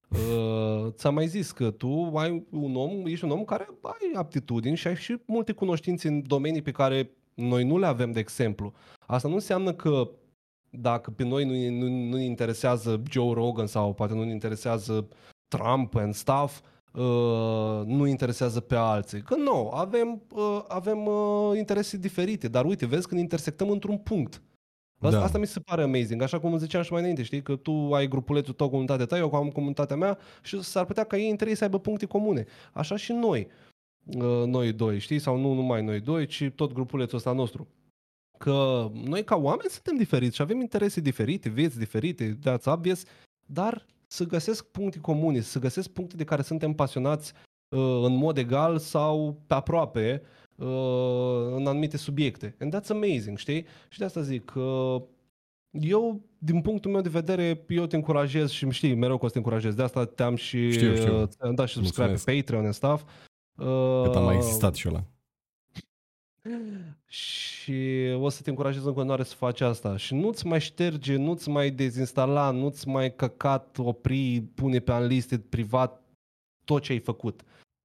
[0.09, 4.75] Uh, ți-am mai zis că tu ai un om, ești un om care ai aptitudini
[4.75, 8.73] și ai și multe cunoștințe în domenii pe care noi nu le avem, de exemplu.
[9.05, 10.09] Asta nu înseamnă că
[10.69, 15.07] dacă pe noi nu, nu, nu ne interesează Joe Rogan sau poate nu ne interesează
[15.47, 16.74] Trump and stuff, uh,
[17.85, 19.21] nu interesează pe alții.
[19.21, 24.41] Că nu, avem, uh, avem uh, interese diferite, dar uite, vezi când intersectăm într-un punct.
[24.99, 25.23] Asta, Da.
[25.23, 28.07] asta mi se pare amazing, așa cum ziceam și mai înainte, știi, că tu ai
[28.07, 31.55] grupulețul tău, comunitatea ta, eu am comunitatea mea și s-ar putea ca ei între ei
[31.55, 32.45] să aibă puncte comune.
[32.73, 33.47] Așa și noi,
[34.17, 37.67] uh, noi doi, știi, sau nu numai noi doi, ci tot grupulețul ăsta nostru.
[38.37, 43.03] Că noi ca oameni suntem diferiți și avem interese diferite, vieți diferite, that's obvious,
[43.45, 43.85] dar
[44.15, 47.33] să găsesc puncte comune, să găsesc puncte de care suntem pasionați
[47.69, 50.21] uh, în mod egal sau pe aproape
[50.55, 50.67] uh,
[51.55, 52.55] în anumite subiecte.
[52.59, 53.65] And that's amazing, știi?
[53.89, 54.95] Și de asta zic că
[55.71, 59.33] eu, din punctul meu de vedere, eu te încurajez și știi, mereu că o să
[59.33, 59.73] te încurajez.
[59.73, 61.21] De asta te-am și, Știu, știu.
[61.21, 62.25] uh, ți-am dat și subscribe Mulțumesc.
[62.25, 63.03] pe Patreon and stuff.
[63.55, 65.03] Uh, Cât a mai existat și ăla.
[67.15, 67.73] și
[68.19, 69.97] o să te încurajez în continuare să faci asta.
[69.97, 76.03] Și nu-ți mai șterge, nu-ți mai dezinstala, nu-ți mai căcat, opri, pune pe unlisted privat
[76.63, 77.41] tot ce ai făcut.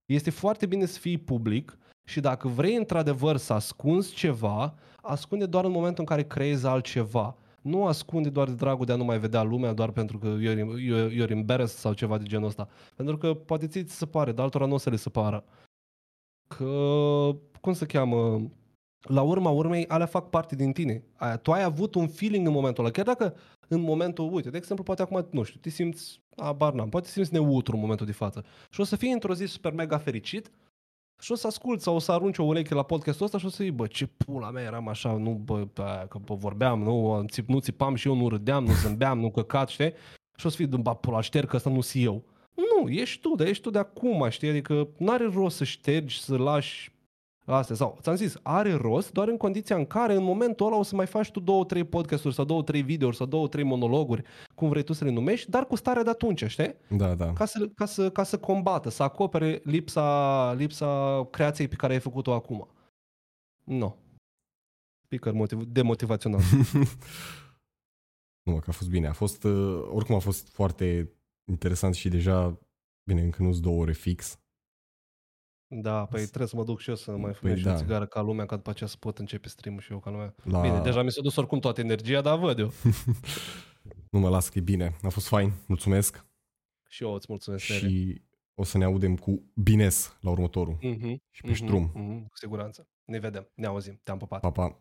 [0.06, 1.78] Este foarte bine să fii public
[2.08, 7.36] și dacă vrei într-adevăr să ascunzi ceva, ascunde doar în momentul în care creezi altceva.
[7.62, 10.56] Nu ascunde doar de dragul de a nu mai vedea lumea, doar pentru că you're,
[10.56, 12.68] you're, you're embarrassed sau ceva de genul ăsta.
[12.96, 15.44] Pentru că poate ți se pare, dar altora nu o să le se pară.
[16.56, 16.74] Că,
[17.60, 18.50] cum se cheamă,
[19.02, 21.02] la urma urmei, alea fac parte din tine.
[21.16, 22.92] Aia, tu ai avut un feeling în momentul ăla.
[22.92, 23.34] Chiar dacă
[23.68, 27.12] în momentul, uite, de exemplu, poate acum, nu știu, te simți, abar n-am, poate te
[27.12, 28.44] simți neutru în momentul de față.
[28.70, 30.50] Și o să fii într-o zi super mega fericit
[31.20, 33.48] și o să asculti sau o să arunci o ureche la podcastul ăsta și o
[33.48, 37.24] să zici, bă, ce pula mea, eram așa, nu, bă, bă că bă, vorbeam, nu,
[37.28, 39.92] țip, nu țipam și eu, nu râdeam, nu zâmbeam, nu căcat, știi?
[40.36, 42.24] Și o să fii, bă, pula, șterg că ăsta nu sunt eu.
[42.54, 44.48] Nu, ești tu, dar ești tu de acum, știi?
[44.48, 46.92] Adică n-are rost să ștergi, să lași
[47.56, 50.82] Astea, sau, ți-am zis, are rost doar în condiția în care în momentul ăla o
[50.82, 54.22] să mai faci tu două, trei podcasturi sau două, trei videouri sau două, trei monologuri,
[54.54, 56.74] cum vrei tu să le numești, dar cu starea de atunci, știi?
[56.88, 57.32] Da, da.
[57.32, 62.00] Ca să, ca să, ca să combată, să acopere lipsa, lipsa creației pe care ai
[62.00, 62.68] făcut-o acum.
[63.64, 63.76] Nu.
[63.76, 63.94] No.
[65.04, 66.40] Speaker motiv- demotivațional.
[68.42, 69.06] Nu, că a fost bine.
[69.06, 71.12] A fost, uh, oricum a fost foarte
[71.50, 72.58] interesant și deja,
[73.08, 74.39] bine, încă nu-s două ore fix.
[75.72, 77.72] Da, păi trebuie să mă duc și eu să mai Păi fumez și da.
[77.72, 80.34] o țigară ca lumea, ca după aceea să pot începe stream și eu ca lumea.
[80.44, 80.60] La...
[80.60, 82.70] Bine, deja mi s-a dus oricum toată energia, dar văd eu.
[84.10, 84.96] Nu mă las că e bine.
[85.02, 85.52] A fost fain.
[85.66, 86.24] Mulțumesc.
[86.88, 87.68] și eu îți mulțumesc.
[87.68, 87.86] Nere.
[87.88, 88.22] și
[88.54, 90.78] o să ne audem cu bines la următorul.
[90.80, 91.82] Mhm, Și pe ștrum.
[91.94, 92.88] mhm, mhm, cu siguranță.
[93.04, 94.00] Ne vedem, ne auzim.
[94.02, 94.40] Te-am pupat.
[94.40, 94.78] Pa, pa.